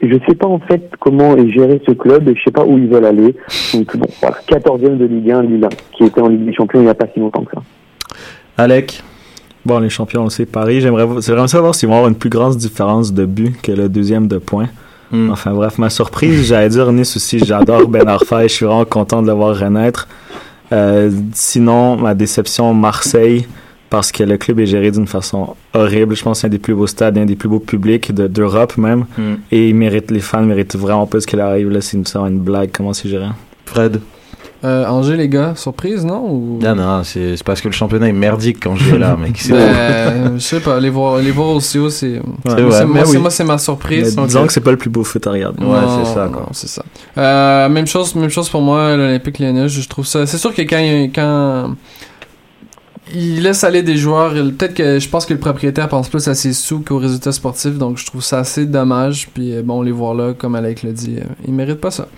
je 0.00 0.16
sais 0.28 0.34
pas 0.36 0.46
en 0.46 0.60
fait 0.60 0.92
comment 1.00 1.36
est 1.36 1.50
géré 1.50 1.82
ce 1.84 1.92
club 1.92 2.28
et 2.28 2.34
je 2.36 2.42
sais 2.44 2.52
pas 2.52 2.64
où 2.64 2.78
ils 2.78 2.86
veulent 2.86 3.04
aller. 3.04 3.34
Donc 3.74 3.96
bon, 3.96 4.06
voilà, 4.20 4.36
14e 4.48 4.96
de 4.96 5.04
Ligue 5.06 5.30
1, 5.30 5.42
Lille, 5.42 5.68
qui 5.92 6.04
était 6.04 6.20
en 6.20 6.28
Ligue 6.28 6.44
des 6.44 6.54
Champions 6.54 6.80
il 6.80 6.84
n'y 6.84 6.90
a 6.90 6.94
pas 6.94 7.06
si 7.12 7.18
longtemps 7.18 7.44
que 7.44 7.52
ça. 7.54 7.62
Alec? 8.56 9.02
Bon, 9.66 9.80
les 9.80 9.90
champions, 9.90 10.22
on 10.22 10.24
le 10.24 10.30
sait, 10.30 10.46
Paris. 10.46 10.80
J'aimerais, 10.80 11.06
c'est 11.20 11.32
vraiment 11.32 11.48
savoir 11.48 11.74
s'ils 11.74 11.88
vont 11.88 11.96
avoir 11.96 12.08
une 12.08 12.16
plus 12.16 12.30
grande 12.30 12.56
différence 12.56 13.12
de 13.12 13.26
but 13.26 13.60
que 13.60 13.72
le 13.72 13.88
deuxième 13.88 14.26
de 14.26 14.38
points. 14.38 14.68
Hmm. 15.10 15.30
Enfin 15.30 15.52
bref, 15.52 15.78
ma 15.78 15.88
surprise, 15.90 16.46
j'allais 16.46 16.68
dire 16.68 16.90
Nice 16.92 17.16
aussi, 17.16 17.38
j'adore 17.38 17.88
Ben 17.88 18.06
Arfa 18.06 18.44
et 18.44 18.48
je 18.48 18.54
suis 18.54 18.66
vraiment 18.66 18.84
content 18.84 19.22
de 19.22 19.26
le 19.28 19.32
voir 19.32 19.58
renaître. 19.58 20.06
Euh, 20.72 21.10
sinon, 21.32 21.96
ma 21.96 22.14
déception, 22.14 22.74
Marseille, 22.74 23.46
parce 23.88 24.12
que 24.12 24.22
le 24.22 24.36
club 24.36 24.60
est 24.60 24.66
géré 24.66 24.90
d'une 24.90 25.06
façon 25.06 25.54
horrible. 25.72 26.14
Je 26.14 26.22
pense 26.22 26.38
que 26.38 26.40
c'est 26.42 26.46
un 26.48 26.50
des 26.50 26.58
plus 26.58 26.74
beaux 26.74 26.86
stades, 26.86 27.16
un 27.16 27.24
des 27.24 27.36
plus 27.36 27.48
beaux 27.48 27.58
publics 27.58 28.12
de- 28.14 28.26
d'Europe 28.26 28.76
même. 28.76 29.06
Hmm. 29.16 29.36
Et 29.50 29.70
ils 29.70 29.74
méritent, 29.74 30.10
les 30.10 30.20
fans 30.20 30.42
méritent 30.42 30.76
vraiment 30.76 31.06
pas 31.06 31.20
ce 31.20 31.26
qu'il 31.26 31.40
arrive 31.40 31.70
là. 31.70 31.80
C'est 31.80 31.96
une, 31.96 32.04
c'est 32.04 32.18
une 32.18 32.38
blague, 32.38 32.70
comment 32.72 32.92
c'est 32.92 33.08
géré? 33.08 33.28
Fred 33.64 34.00
Euh, 34.64 34.84
Angers, 34.86 35.16
les 35.16 35.28
gars, 35.28 35.52
surprise, 35.54 36.04
non 36.04 36.28
ou... 36.28 36.58
Non, 36.60 36.74
non, 36.74 37.04
c'est 37.04 37.36
parce 37.44 37.60
que 37.60 37.68
le 37.68 37.72
championnat 37.74 38.08
est 38.08 38.12
merdique 38.12 38.58
quand 38.60 38.74
j'ai 38.74 38.98
là, 38.98 39.16
mec. 39.16 39.40
Ben, 39.48 40.32
je 40.34 40.38
sais 40.42 40.58
pas, 40.58 40.80
les 40.80 40.90
voir, 40.90 41.18
les 41.18 41.30
voir 41.30 41.50
aussi 41.50 41.78
haut, 41.78 41.90
c'est. 41.90 42.20
C'est 42.44 42.50
c'est- 42.50 42.56
mais 42.56 42.62
moi, 42.86 43.04
c'est- 43.04 43.10
oui. 43.12 43.18
moi, 43.18 43.30
c'est 43.30 43.44
ma 43.44 43.52
Mais 43.52 43.58
surprise. 43.60 44.16
donc, 44.16 44.26
disons 44.26 44.42
euh, 44.42 44.46
que 44.46 44.52
c'est 44.52 44.60
pas 44.60 44.72
le 44.72 44.76
plus 44.76 44.90
beau 44.90 45.04
foot 45.04 45.24
à 45.28 45.30
regarder. 45.30 45.64
Ouais, 45.64 45.78
c'est 46.04 46.12
ça, 46.12 46.26
non, 46.26 46.32
quoi. 46.32 46.48
c'est 46.52 46.66
ça. 46.68 46.82
Euh, 47.18 47.68
même 47.68 47.86
chose, 47.86 48.14
même 48.16 48.30
chose 48.30 48.48
pour 48.50 48.60
moi, 48.60 48.96
l'Olympique 48.96 49.38
Lyonnais, 49.38 49.68
je 49.68 49.88
trouve 49.88 50.06
ça. 50.06 50.26
C'est 50.26 50.38
sûr 50.38 50.52
que 50.52 50.62
quand, 50.62 50.78
il- 50.78 51.12
quand 51.14 51.76
il 53.14 53.42
laisse 53.42 53.62
aller 53.64 53.82
des 53.82 53.96
joueurs, 53.96 54.32
peut-être 54.32 54.74
que 54.74 54.98
je 54.98 55.08
pense 55.08 55.24
que 55.24 55.32
le 55.34 55.38
propriétaire 55.40 55.88
pense 55.88 56.08
plus 56.08 56.26
à 56.28 56.34
ses 56.34 56.52
sous 56.52 56.80
qu'aux 56.80 56.98
résultats 56.98 57.32
sportifs, 57.32 57.78
donc 57.78 57.96
je 57.96 58.04
trouve 58.06 58.22
ça 58.22 58.40
assez 58.40 58.66
dommage. 58.66 59.28
Puis 59.32 59.54
euh, 59.54 59.62
bon, 59.62 59.82
les 59.82 59.92
voir 59.92 60.14
là, 60.14 60.34
comme 60.36 60.54
Alec 60.56 60.82
l'a 60.82 60.90
dit, 60.92 61.16
euh, 61.18 61.24
ils 61.46 61.54
méritent 61.54 61.80
pas 61.80 61.92
ça. 61.92 62.08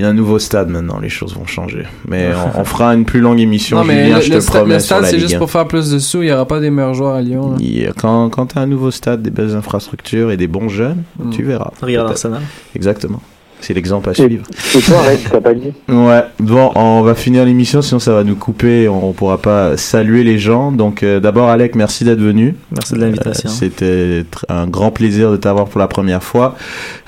Il 0.00 0.04
y 0.04 0.06
a 0.06 0.08
un 0.08 0.14
nouveau 0.14 0.38
stade 0.38 0.70
maintenant, 0.70 0.98
les 0.98 1.10
choses 1.10 1.34
vont 1.34 1.44
changer. 1.44 1.84
Mais 2.08 2.30
on, 2.56 2.60
on 2.60 2.64
fera 2.64 2.94
une 2.94 3.04
plus 3.04 3.20
longue 3.20 3.38
émission, 3.38 3.76
non, 3.76 3.84
mais 3.84 4.04
Julien, 4.04 4.16
le, 4.16 4.22
je 4.22 4.30
le 4.32 4.38
te 4.38 4.42
sta- 4.44 4.50
promets, 4.60 4.74
le 4.74 4.80
stade, 4.80 5.04
c'est 5.04 5.18
juste 5.18 5.34
1. 5.34 5.38
pour 5.38 5.50
faire 5.50 5.68
plus 5.68 5.90
de 5.90 5.98
sous. 5.98 6.22
Il 6.22 6.28
y 6.30 6.32
aura 6.32 6.46
pas 6.46 6.58
des 6.58 6.70
meilleurs 6.70 6.94
joueurs 6.94 7.14
à 7.16 7.20
Lyon. 7.20 7.50
là. 7.50 7.56
Il 7.60 7.92
Quand, 7.98 8.30
quand 8.30 8.46
tu 8.46 8.58
as 8.58 8.62
un 8.62 8.66
nouveau 8.66 8.90
stade, 8.90 9.20
des 9.20 9.28
belles 9.30 9.54
infrastructures 9.54 10.30
et 10.30 10.38
des 10.38 10.46
bons 10.48 10.70
jeunes, 10.70 11.02
Mm. 11.18 11.30
tu 11.32 11.42
verras. 11.42 11.70
Regarde. 11.82 12.08
Arsenal. 12.12 12.40
Exactement. 12.74 13.20
C'est 13.60 13.74
l'exemple 13.74 14.08
à 14.10 14.14
suivre. 14.14 14.44
et 14.76 14.80
toi, 14.80 14.98
Red, 15.02 15.18
t'as 15.30 15.40
pas 15.40 15.54
dit 15.54 15.72
Ouais, 15.88 16.22
bon, 16.38 16.70
on 16.74 17.02
va 17.02 17.14
finir 17.14 17.44
l'émission, 17.44 17.82
sinon 17.82 17.98
ça 17.98 18.12
va 18.14 18.24
nous 18.24 18.36
couper, 18.36 18.88
on, 18.88 19.12
pourra 19.12 19.38
pas 19.38 19.76
saluer 19.76 20.24
les 20.24 20.38
gens. 20.38 20.72
Donc 20.72 21.02
euh, 21.02 21.20
d'abord 21.20 21.48
Alec, 21.48 21.74
merci 21.74 22.04
d'être 22.04 22.20
venu. 22.20 22.54
Merci 22.72 22.94
de 22.94 23.00
l'invitation. 23.00 23.48
Euh, 23.50 23.52
C'était 23.52 24.24
un 24.48 24.66
grand 24.66 24.90
plaisir 24.90 25.30
de 25.30 25.36
t'avoir 25.36 25.66
pour 25.66 25.78
la 25.80 25.88
première 25.88 26.22
fois. 26.22 26.56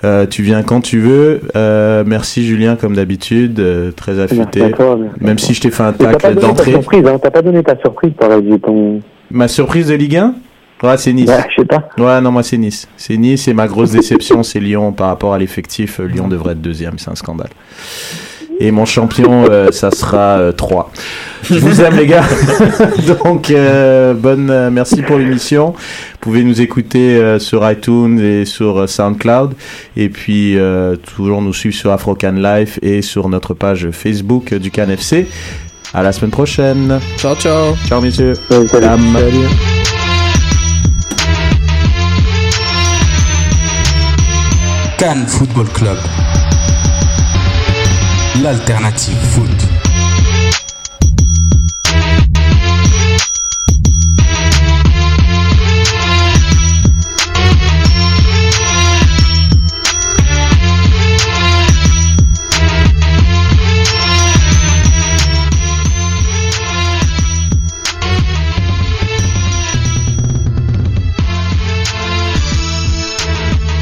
Euh, 0.05 0.27
tu 0.27 0.43
viens 0.43 0.63
quand 0.63 0.81
tu 0.81 1.01
veux. 1.01 1.41
Euh, 1.57 2.05
merci 2.07 2.45
Julien 2.45 2.77
comme 2.77 2.95
d'habitude, 2.95 3.59
euh, 3.61 3.91
très 3.93 4.15
Merci 4.15 4.41
affûté. 4.41 4.63
à 4.63 4.71
toi. 4.71 4.97
merci 4.99 5.21
à 5.21 5.27
Même 5.27 5.37
toi. 5.37 5.47
si 5.47 5.55
je 5.55 5.61
t'ai 5.61 5.71
fait 5.71 5.83
un 5.83 5.93
T'as 5.93 6.05
pas 6.07 6.13
tacle 6.17 6.35
donné 6.35 6.41
ta 6.41 6.47
d'entrée. 6.49 6.71
surprise, 6.73 7.07
hein, 7.07 7.19
t'as 7.23 7.31
pas 7.31 7.43
donné 7.43 7.63
ta 7.63 7.77
surprise, 7.79 8.13
pareil, 8.19 8.45
j'ai 8.51 8.59
ton... 8.59 9.01
Ma 9.31 9.49
surprise 9.49 9.89
de 9.89 9.95
Ligue 9.95 10.17
1 10.17 10.35
Ouais, 10.83 10.97
c'est 10.99 11.13
Nice. 11.13 11.29
Ouais, 11.29 11.45
je 11.57 11.63
sais 11.63 11.67
pas. 11.67 11.89
Ouais, 11.99 12.21
non, 12.21 12.33
moi 12.33 12.43
c'est 12.43 12.59
Nice. 12.59 12.89
C'est 12.97 13.17
Nice 13.17 13.47
et 13.49 13.55
ma 13.55 13.69
grosse 13.69 13.93
déception, 13.93 14.43
c'est 14.43 14.61
Lyon 14.61 14.93
par 14.93 15.09
rapport 15.09 15.35
à 15.35 15.39
l'effectif. 15.39 16.01
Euh, 16.01 16.07
Lyon 16.07 16.29
devrait 16.29 16.53
être 16.53 16.61
deuxième, 16.63 16.99
c'est 16.99 17.11
un 17.11 17.15
scandale. 17.15 17.51
Et 18.61 18.71
mon 18.71 18.85
champion, 18.85 19.47
euh, 19.51 19.73
ça 19.73 19.91
sera 19.91 20.39
euh, 20.39 20.53
3. 20.53 20.93
Je 21.43 21.55
vous 21.59 21.81
aime 21.81 21.97
les 21.97 22.07
gars. 22.07 22.23
Donc, 23.25 23.51
euh, 23.51 24.15
bonne, 24.15 24.51
euh, 24.51 24.71
merci 24.71 25.03
pour 25.03 25.19
l'émission. 25.19 25.73
Vous 25.73 26.19
pouvez 26.21 26.45
nous 26.45 26.61
écouter 26.61 27.17
euh, 27.17 27.39
sur 27.41 27.69
iTunes 27.69 28.21
et 28.21 28.45
sur 28.45 28.79
euh, 28.79 28.87
SoundCloud. 28.87 29.55
Et 29.97 30.09
puis, 30.11 30.57
euh, 30.59 30.95
toujours 30.97 31.43
nous 31.43 31.55
suivre 31.55 31.75
sur 31.75 31.91
Afrocan 31.91 32.33
Life 32.37 32.79
et 32.83 33.03
sur 33.03 33.29
notre 33.29 33.55
page 33.55 33.91
Facebook 33.91 34.55
du 34.55 34.71
Can 34.71 34.91
FC. 34.91 35.27
À 35.95 36.03
la 36.05 36.13
semaine 36.13 36.31
prochaine. 36.31 37.01
Ciao, 37.17 37.35
ciao. 37.35 37.75
Ciao, 37.89 38.01
messieurs. 38.01 38.35
Salut. 38.49 38.69
Salut. 38.69 39.72
Cannes 45.03 45.27
Football 45.27 45.69
Club. 45.73 45.99
L'alternative 48.41 49.19
foot. 49.33 49.72